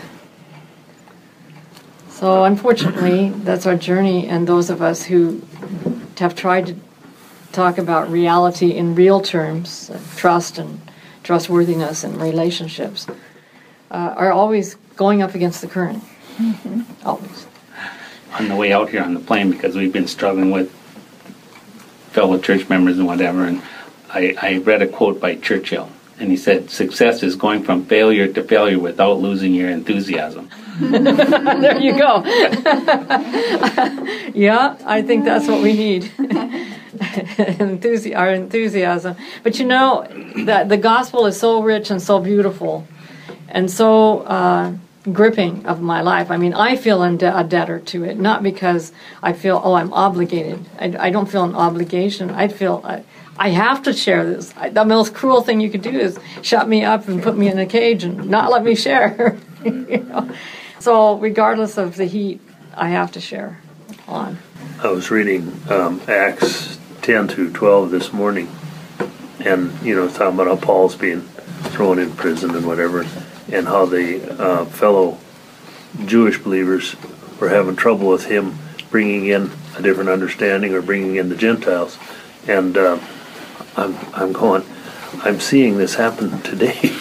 So 2.15 2.45
unfortunately, 2.45 3.31
that's 3.43 3.65
our 3.65 3.75
journey, 3.75 4.25
and 4.25 4.47
those 4.47 4.69
of 4.69 4.81
us 4.81 5.03
who 5.03 5.41
have 6.17 6.33
tried 6.33 6.67
to 6.67 6.75
talk 7.51 7.77
about 7.77 8.09
reality 8.09 8.71
in 8.71 8.95
real 8.95 9.19
terms, 9.19 9.89
uh, 9.89 9.99
trust 10.15 10.57
and 10.57 10.79
trustworthiness 11.23 12.05
and 12.05 12.15
relationships, 12.21 13.05
uh, 13.91 14.13
are 14.15 14.31
always 14.31 14.75
going 14.95 15.21
up 15.21 15.35
against 15.35 15.59
the 15.59 15.67
current. 15.67 16.01
Always. 17.03 17.47
on 18.39 18.47
the 18.47 18.55
way 18.55 18.71
out 18.71 18.89
here 18.89 19.03
on 19.03 19.13
the 19.13 19.19
plane 19.19 19.51
because 19.51 19.75
we've 19.75 19.91
been 19.91 20.07
struggling 20.07 20.51
with 20.51 20.71
fellow 22.11 22.37
church 22.37 22.69
members 22.69 22.97
and 22.97 23.07
whatever. 23.07 23.43
And 23.43 23.61
I, 24.09 24.37
I 24.41 24.57
read 24.59 24.81
a 24.81 24.87
quote 24.87 25.19
by 25.19 25.35
Churchill, 25.35 25.89
and 26.19 26.31
he 26.31 26.37
said, 26.37 26.69
"Success 26.69 27.23
is 27.23 27.35
going 27.35 27.63
from 27.63 27.85
failure 27.85 28.27
to 28.31 28.43
failure 28.43 28.79
without 28.79 29.19
losing 29.19 29.53
your 29.53 29.69
enthusiasm." 29.69 30.49
there 30.79 31.79
you 31.79 31.97
go. 31.97 32.23
yeah, 34.33 34.75
I 34.85 35.01
think 35.05 35.23
that's 35.23 35.47
what 35.47 35.61
we 35.61 35.73
need. 35.73 36.03
Enthusi- 36.95 38.15
our 38.15 38.33
enthusiasm. 38.33 39.15
But 39.43 39.59
you 39.59 39.65
know 39.65 40.07
that 40.45 40.69
the 40.69 40.77
gospel 40.77 41.25
is 41.25 41.39
so 41.39 41.61
rich 41.61 41.91
and 41.91 42.01
so 42.01 42.19
beautiful, 42.19 42.87
and 43.49 43.69
so 43.71 44.21
uh, 44.21 44.73
gripping 45.11 45.65
of 45.65 45.81
my 45.81 46.01
life. 46.01 46.31
I 46.31 46.37
mean, 46.37 46.53
I 46.53 46.75
feel 46.75 47.03
inde- 47.03 47.23
a 47.23 47.43
debtor 47.43 47.79
to 47.79 48.03
it, 48.03 48.17
not 48.19 48.43
because 48.43 48.91
I 49.21 49.33
feel 49.33 49.61
oh 49.63 49.73
I'm 49.73 49.93
obligated. 49.93 50.65
I, 50.79 51.07
I 51.07 51.09
don't 51.09 51.29
feel 51.29 51.43
an 51.43 51.55
obligation. 51.55 52.31
I 52.31 52.47
feel. 52.47 52.83
I 53.37 53.49
have 53.49 53.83
to 53.83 53.93
share 53.93 54.25
this. 54.25 54.53
I, 54.55 54.69
the 54.69 54.85
most 54.85 55.13
cruel 55.13 55.41
thing 55.41 55.59
you 55.59 55.69
could 55.69 55.81
do 55.81 55.89
is 55.89 56.17
shut 56.41 56.69
me 56.69 56.83
up 56.83 57.07
and 57.07 57.21
put 57.21 57.37
me 57.37 57.49
in 57.49 57.59
a 57.59 57.65
cage 57.65 58.03
and 58.03 58.29
not 58.29 58.49
let 58.49 58.63
me 58.63 58.75
share. 58.75 59.37
you 59.63 60.05
know? 60.09 60.31
So, 60.79 61.17
regardless 61.17 61.77
of 61.77 61.95
the 61.95 62.05
heat, 62.05 62.39
I 62.75 62.89
have 62.89 63.11
to 63.13 63.21
share 63.21 63.59
on. 64.07 64.37
I 64.81 64.87
was 64.87 65.11
reading 65.11 65.59
um, 65.69 66.01
Acts 66.07 66.77
10 67.01 67.27
through 67.27 67.51
12 67.53 67.91
this 67.91 68.13
morning, 68.13 68.49
and 69.39 69.71
you 69.81 69.95
know, 69.95 70.07
talking 70.07 70.35
about 70.35 70.47
how 70.47 70.55
Paul's 70.55 70.95
being 70.95 71.21
thrown 71.71 71.99
in 71.99 72.11
prison 72.11 72.55
and 72.55 72.65
whatever, 72.65 73.05
and 73.51 73.67
how 73.67 73.85
the 73.85 74.41
uh, 74.41 74.65
fellow 74.65 75.17
Jewish 76.05 76.37
believers 76.37 76.95
were 77.39 77.49
having 77.49 77.75
trouble 77.75 78.07
with 78.07 78.25
him 78.25 78.57
bringing 78.89 79.25
in 79.27 79.51
a 79.77 79.81
different 79.81 80.09
understanding 80.09 80.73
or 80.73 80.81
bringing 80.81 81.15
in 81.15 81.29
the 81.29 81.35
Gentiles, 81.35 81.97
and 82.47 82.77
uh, 82.77 82.99
I'm 83.77 83.95
I'm 84.13 84.31
going, 84.33 84.63
I'm 85.23 85.39
seeing 85.39 85.77
this 85.77 85.95
happen 85.95 86.41
today. 86.41 86.93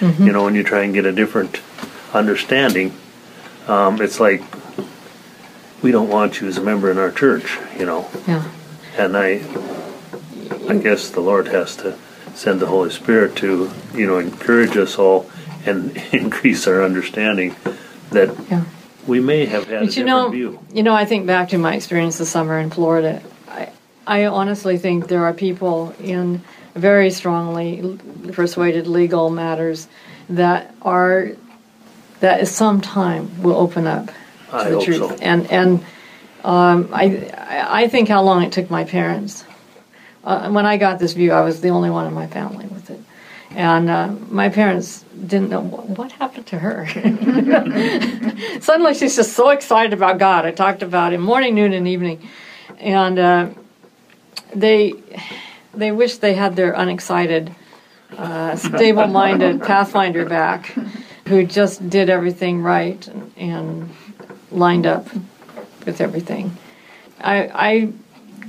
You 0.00 0.30
know, 0.32 0.44
when 0.44 0.54
you 0.54 0.62
try 0.62 0.82
and 0.82 0.92
get 0.92 1.06
a 1.06 1.12
different 1.12 1.60
understanding, 2.12 2.94
um, 3.66 4.00
it's 4.02 4.20
like 4.20 4.42
we 5.82 5.90
don't 5.90 6.08
want 6.08 6.40
you 6.40 6.48
as 6.48 6.58
a 6.58 6.62
member 6.62 6.90
in 6.90 6.98
our 6.98 7.10
church. 7.10 7.58
You 7.78 7.86
know, 7.86 8.08
Yeah. 8.26 8.44
and 8.98 9.16
I, 9.16 9.40
I 10.68 10.76
guess 10.78 11.08
the 11.10 11.20
Lord 11.20 11.48
has 11.48 11.76
to 11.76 11.96
send 12.34 12.60
the 12.60 12.66
Holy 12.66 12.90
Spirit 12.90 13.36
to, 13.36 13.70
you 13.94 14.06
know, 14.06 14.18
encourage 14.18 14.76
us 14.76 14.98
all 14.98 15.30
and 15.64 15.96
increase 16.12 16.66
our 16.66 16.82
understanding 16.82 17.56
that 18.10 18.34
Yeah. 18.50 18.64
we 19.06 19.20
may 19.20 19.46
have 19.46 19.64
had 19.66 19.76
a 19.82 19.86
But 19.86 19.94
different 19.94 19.96
you 19.96 20.04
know, 20.04 20.28
view. 20.28 20.58
you 20.72 20.82
know, 20.82 20.94
I 20.94 21.04
think 21.06 21.26
back 21.26 21.48
to 21.50 21.58
my 21.58 21.74
experience 21.74 22.18
this 22.18 22.28
summer 22.30 22.58
in 22.58 22.70
Florida. 22.70 23.22
I, 24.06 24.26
honestly 24.26 24.78
think 24.78 25.08
there 25.08 25.24
are 25.24 25.32
people 25.32 25.94
in 26.00 26.42
very 26.74 27.10
strongly 27.10 27.98
persuaded 28.32 28.86
legal 28.86 29.30
matters 29.30 29.88
that 30.28 30.74
are 30.82 31.30
that 32.20 32.40
at 32.40 32.48
some 32.48 32.80
time 32.80 33.42
will 33.42 33.56
open 33.56 33.86
up 33.86 34.06
to 34.06 34.12
I 34.52 34.70
the 34.70 34.80
truth. 34.80 34.98
so. 34.98 35.16
And 35.20 35.50
and 35.50 35.84
um, 36.44 36.88
I 36.92 37.30
I 37.36 37.82
I 37.82 37.88
think 37.88 38.08
how 38.08 38.22
long 38.22 38.42
it 38.42 38.52
took 38.52 38.70
my 38.70 38.84
parents. 38.84 39.44
Uh, 40.24 40.50
when 40.50 40.66
I 40.66 40.76
got 40.76 40.98
this 40.98 41.12
view, 41.12 41.32
I 41.32 41.42
was 41.42 41.60
the 41.60 41.68
only 41.68 41.88
one 41.88 42.06
in 42.06 42.12
my 42.12 42.26
family 42.26 42.66
with 42.66 42.90
it. 42.90 43.00
And 43.50 43.88
uh, 43.88 44.08
my 44.28 44.48
parents 44.48 45.04
didn't 45.26 45.50
know 45.50 45.60
what, 45.60 45.88
what 45.90 46.12
happened 46.12 46.46
to 46.48 46.58
her. 46.58 46.86
Suddenly, 48.60 48.94
she's 48.94 49.14
just 49.14 49.34
so 49.34 49.50
excited 49.50 49.92
about 49.92 50.18
God. 50.18 50.44
I 50.44 50.50
talked 50.50 50.82
about 50.82 51.12
him 51.12 51.20
morning, 51.20 51.54
noon, 51.54 51.72
and 51.72 51.86
evening, 51.86 52.28
and 52.78 53.18
uh, 53.18 53.48
they 54.60 54.94
they 55.74 55.92
wish 55.92 56.18
they 56.18 56.34
had 56.34 56.56
their 56.56 56.72
unexcited, 56.72 57.54
uh, 58.16 58.56
stable-minded 58.56 59.62
pathfinder 59.62 60.24
back, 60.24 60.74
who 61.28 61.44
just 61.44 61.88
did 61.90 62.08
everything 62.08 62.62
right 62.62 63.06
and, 63.36 63.90
lined 64.50 64.86
up 64.86 65.06
with 65.84 66.00
everything. 66.00 66.56
I, 67.20 67.36
I 67.52 67.92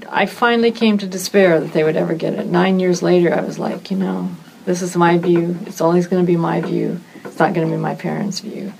I 0.09 0.25
finally 0.25 0.71
came 0.71 0.97
to 0.99 1.07
despair 1.07 1.59
that 1.59 1.73
they 1.73 1.83
would 1.83 1.97
ever 1.97 2.13
get 2.13 2.33
it. 2.33 2.45
Nine 2.45 2.79
years 2.79 3.01
later, 3.01 3.33
I 3.33 3.41
was 3.41 3.59
like, 3.59 3.91
you 3.91 3.97
know, 3.97 4.29
this 4.65 4.81
is 4.81 4.95
my 4.95 5.17
view. 5.17 5.57
It's 5.65 5.81
always 5.81 6.07
going 6.07 6.23
to 6.23 6.27
be 6.27 6.37
my 6.37 6.61
view. 6.61 7.01
It's 7.25 7.39
not 7.39 7.53
going 7.53 7.67
to 7.67 7.75
be 7.75 7.81
my 7.81 7.95
parents' 7.95 8.39
view. 8.39 8.73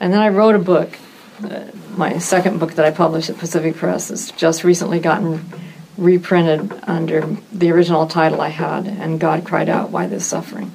And 0.00 0.12
then 0.12 0.20
I 0.20 0.30
wrote 0.30 0.54
a 0.54 0.58
book. 0.58 0.98
Uh, 1.42 1.66
my 1.96 2.18
second 2.18 2.58
book 2.58 2.72
that 2.74 2.84
I 2.84 2.90
published 2.90 3.30
at 3.30 3.38
Pacific 3.38 3.76
Press 3.76 4.08
has 4.08 4.30
just 4.32 4.64
recently 4.64 4.98
gotten 5.00 5.44
reprinted 5.96 6.72
under 6.84 7.36
the 7.52 7.70
original 7.70 8.06
title 8.06 8.40
I 8.40 8.48
had, 8.48 8.86
and 8.86 9.20
God 9.20 9.44
cried 9.44 9.68
out, 9.68 9.90
"Why 9.90 10.06
this 10.06 10.26
suffering?" 10.26 10.72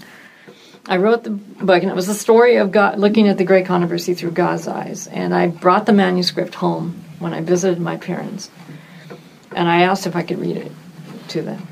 I 0.87 0.97
wrote 0.97 1.23
the 1.23 1.29
book, 1.29 1.83
and 1.83 1.91
it 1.91 1.95
was 1.95 2.07
the 2.07 2.13
story 2.15 2.55
of 2.55 2.71
God 2.71 2.97
looking 2.97 3.27
at 3.27 3.37
the 3.37 3.43
great 3.43 3.67
controversy 3.67 4.15
through 4.15 4.31
God's 4.31 4.67
eyes. 4.67 5.05
And 5.07 5.35
I 5.35 5.47
brought 5.47 5.85
the 5.85 5.93
manuscript 5.93 6.55
home 6.55 7.03
when 7.19 7.33
I 7.33 7.41
visited 7.41 7.79
my 7.79 7.97
parents, 7.97 8.49
and 9.55 9.69
I 9.69 9.81
asked 9.83 10.07
if 10.07 10.15
I 10.15 10.23
could 10.23 10.39
read 10.39 10.57
it 10.57 10.71
to 11.29 11.41
them. 11.41 11.67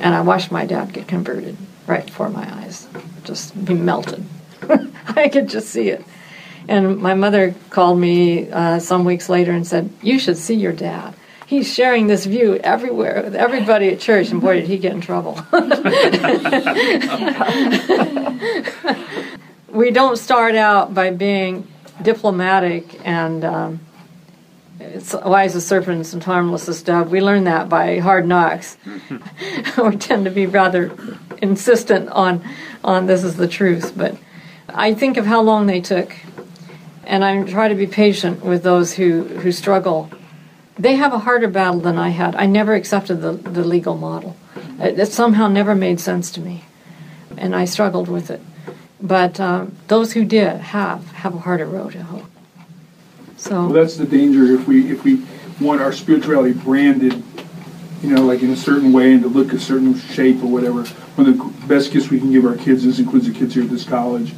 And 0.00 0.14
I 0.14 0.20
watched 0.20 0.52
my 0.52 0.64
dad 0.64 0.92
get 0.92 1.08
converted 1.08 1.56
right 1.86 2.06
before 2.06 2.28
my 2.28 2.48
eyes. 2.62 2.86
Just 3.24 3.52
he 3.52 3.74
melted. 3.74 4.24
I 5.08 5.28
could 5.28 5.48
just 5.48 5.70
see 5.70 5.88
it. 5.88 6.04
And 6.68 6.98
my 6.98 7.14
mother 7.14 7.54
called 7.70 7.98
me 7.98 8.48
uh, 8.50 8.78
some 8.78 9.04
weeks 9.04 9.28
later 9.28 9.50
and 9.50 9.66
said, 9.66 9.90
"You 10.02 10.18
should 10.18 10.38
see 10.38 10.54
your 10.54 10.72
dad. 10.72 11.14
He's 11.50 11.74
sharing 11.74 12.06
this 12.06 12.26
view 12.26 12.60
everywhere 12.62 13.22
with 13.24 13.34
everybody 13.34 13.88
at 13.88 13.98
church." 13.98 14.30
And 14.30 14.40
boy, 14.40 14.60
did 14.60 14.68
he 14.68 14.78
get 14.78 14.92
in 14.92 15.00
trouble. 15.00 15.34
we 19.68 19.90
don't 19.90 20.16
start 20.16 20.54
out 20.54 20.94
by 20.94 21.10
being 21.10 21.66
diplomatic 22.00 23.00
and 23.04 23.44
um, 23.44 23.80
it's 24.78 25.12
wise 25.12 25.56
as 25.56 25.66
serpents 25.66 26.12
and 26.12 26.22
harmless 26.22 26.68
as 26.68 26.82
dove. 26.82 27.10
We 27.10 27.20
learn 27.20 27.42
that 27.44 27.68
by 27.68 27.98
hard 27.98 28.28
knocks. 28.28 28.78
we 29.76 29.96
tend 29.96 30.26
to 30.26 30.30
be 30.30 30.46
rather 30.46 30.92
insistent 31.42 32.10
on 32.10 32.44
on 32.84 33.06
this 33.06 33.24
is 33.24 33.36
the 33.36 33.48
truth. 33.48 33.94
But 33.96 34.16
I 34.68 34.94
think 34.94 35.16
of 35.16 35.26
how 35.26 35.42
long 35.42 35.66
they 35.66 35.80
took, 35.80 36.14
and 37.02 37.24
I 37.24 37.42
try 37.42 37.66
to 37.66 37.74
be 37.74 37.88
patient 37.88 38.44
with 38.44 38.62
those 38.62 38.94
who 38.94 39.24
who 39.24 39.50
struggle. 39.50 40.08
They 40.80 40.96
have 40.96 41.12
a 41.12 41.18
harder 41.18 41.48
battle 41.48 41.80
than 41.80 41.98
I 41.98 42.08
had. 42.08 42.34
I 42.34 42.46
never 42.46 42.74
accepted 42.74 43.16
the, 43.20 43.32
the 43.32 43.62
legal 43.62 43.98
model. 43.98 44.34
It, 44.78 44.98
it 44.98 45.12
somehow 45.12 45.46
never 45.46 45.74
made 45.74 46.00
sense 46.00 46.30
to 46.32 46.40
me, 46.40 46.64
and 47.36 47.54
I 47.54 47.66
struggled 47.66 48.08
with 48.08 48.30
it. 48.30 48.40
But 48.98 49.38
um, 49.38 49.76
those 49.88 50.14
who 50.14 50.24
did 50.24 50.56
have 50.56 51.06
have 51.12 51.34
a 51.34 51.38
harder 51.38 51.66
road 51.66 51.92
to 51.92 52.02
hoe. 52.02 52.26
So 53.36 53.66
Well, 53.66 53.74
that's 53.74 53.98
the 53.98 54.06
danger 54.06 54.44
if 54.54 54.66
we, 54.66 54.90
if 54.90 55.04
we 55.04 55.22
want 55.60 55.82
our 55.82 55.92
spirituality 55.92 56.54
branded, 56.54 57.22
you 58.02 58.14
know, 58.14 58.24
like 58.24 58.40
in 58.40 58.50
a 58.50 58.56
certain 58.56 58.90
way 58.90 59.12
and 59.12 59.22
to 59.22 59.28
look 59.28 59.52
a 59.52 59.58
certain 59.58 59.94
shape 59.98 60.42
or 60.42 60.46
whatever. 60.46 60.84
One 61.16 61.28
of 61.28 61.36
the 61.36 61.66
best 61.66 61.92
gifts 61.92 62.08
we 62.08 62.18
can 62.18 62.32
give 62.32 62.46
our 62.46 62.56
kids, 62.56 62.84
this 62.84 62.98
includes 62.98 63.26
the 63.26 63.34
kids 63.34 63.52
here 63.52 63.64
at 63.64 63.70
this 63.70 63.84
college, 63.84 64.32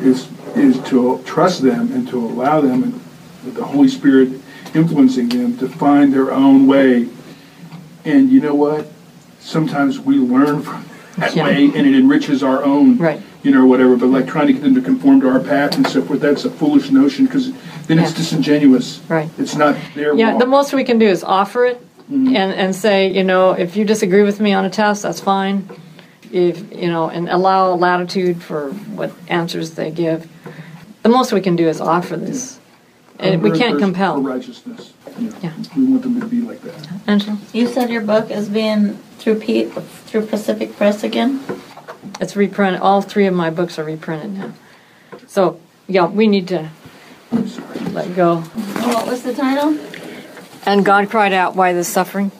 is, 0.00 0.26
is 0.56 0.82
to 0.88 1.22
trust 1.26 1.60
them 1.60 1.92
and 1.92 2.08
to 2.08 2.18
allow 2.18 2.62
them 2.62 2.82
and 2.82 3.54
the 3.54 3.64
Holy 3.64 3.88
Spirit 3.88 4.41
influencing 4.74 5.28
them 5.28 5.56
to 5.58 5.68
find 5.68 6.12
their 6.12 6.32
own 6.32 6.66
way. 6.66 7.08
And 8.04 8.30
you 8.30 8.40
know 8.40 8.54
what? 8.54 8.90
Sometimes 9.40 9.98
we 9.98 10.16
learn 10.16 10.62
from 10.62 10.84
that 11.18 11.34
Yeah. 11.36 11.44
way 11.44 11.64
and 11.74 11.86
it 11.86 11.94
enriches 11.94 12.42
our 12.42 12.64
own, 12.64 12.96
Right. 12.98 13.20
you 13.42 13.50
know, 13.50 13.66
whatever. 13.66 13.96
But 13.96 14.08
like 14.08 14.26
trying 14.26 14.46
to 14.48 14.52
get 14.52 14.62
them 14.62 14.74
to 14.74 14.80
conform 14.80 15.20
to 15.22 15.28
our 15.28 15.40
path 15.40 15.76
and 15.76 15.86
so 15.86 16.02
forth, 16.02 16.20
that's 16.20 16.44
a 16.44 16.50
foolish 16.50 16.90
notion 16.90 17.26
because 17.26 17.52
then 17.86 17.98
it's 17.98 18.12
disingenuous. 18.12 19.00
Right. 19.08 19.28
It's 19.38 19.56
not 19.56 19.76
their 19.94 20.14
Yeah, 20.14 20.32
walk. 20.32 20.40
the 20.40 20.46
most 20.46 20.72
we 20.72 20.84
can 20.84 20.98
do 20.98 21.06
is 21.06 21.22
offer 21.22 21.66
it 21.66 21.80
mm-hmm. 22.10 22.34
and, 22.34 22.52
and 22.52 22.74
say, 22.74 23.08
you 23.12 23.24
know, 23.24 23.50
if 23.52 23.76
you 23.76 23.84
disagree 23.84 24.22
with 24.22 24.40
me 24.40 24.52
on 24.52 24.64
a 24.64 24.70
test, 24.70 25.02
that's 25.02 25.20
fine. 25.20 25.68
If, 26.30 26.62
you 26.74 26.88
know, 26.88 27.10
and 27.10 27.28
allow 27.28 27.74
latitude 27.74 28.42
for 28.42 28.70
what 28.70 29.12
answers 29.28 29.72
they 29.72 29.90
give. 29.90 30.26
The 31.02 31.10
most 31.10 31.32
we 31.32 31.42
can 31.42 31.56
do 31.56 31.68
is 31.68 31.78
offer 31.80 32.16
this. 32.16 32.58
And 33.22 33.42
we 33.42 33.50
Hunger 33.50 33.64
can't 33.64 33.78
compel. 33.78 34.14
For 34.16 34.20
righteousness. 34.20 34.92
You 35.18 35.30
know, 35.30 35.36
Yeah. 35.42 35.52
We 35.76 35.84
want 35.84 36.02
them 36.02 36.20
to 36.20 36.26
be 36.26 36.40
like 36.40 36.60
that. 36.62 36.88
Angela? 37.06 37.38
You 37.52 37.66
said 37.68 37.90
your 37.90 38.02
book 38.02 38.30
is 38.30 38.48
being 38.48 38.96
through 39.18 39.40
Pete, 39.40 39.72
through 39.72 40.26
Pacific 40.26 40.76
Press 40.76 41.04
again? 41.04 41.44
It's 42.20 42.34
reprinted. 42.34 42.80
All 42.80 43.00
three 43.00 43.26
of 43.26 43.34
my 43.34 43.50
books 43.50 43.78
are 43.78 43.84
reprinted 43.84 44.34
now. 44.36 44.52
So, 45.26 45.60
yeah, 45.86 46.06
we 46.06 46.26
need 46.26 46.48
to 46.48 46.70
let 47.92 48.14
go. 48.16 48.40
What 48.40 49.06
was 49.06 49.22
the 49.22 49.34
title? 49.34 49.78
And 50.66 50.84
God 50.84 51.08
cried 51.10 51.32
out, 51.32 51.54
Why 51.54 51.72
this 51.72 51.88
suffering? 51.88 52.32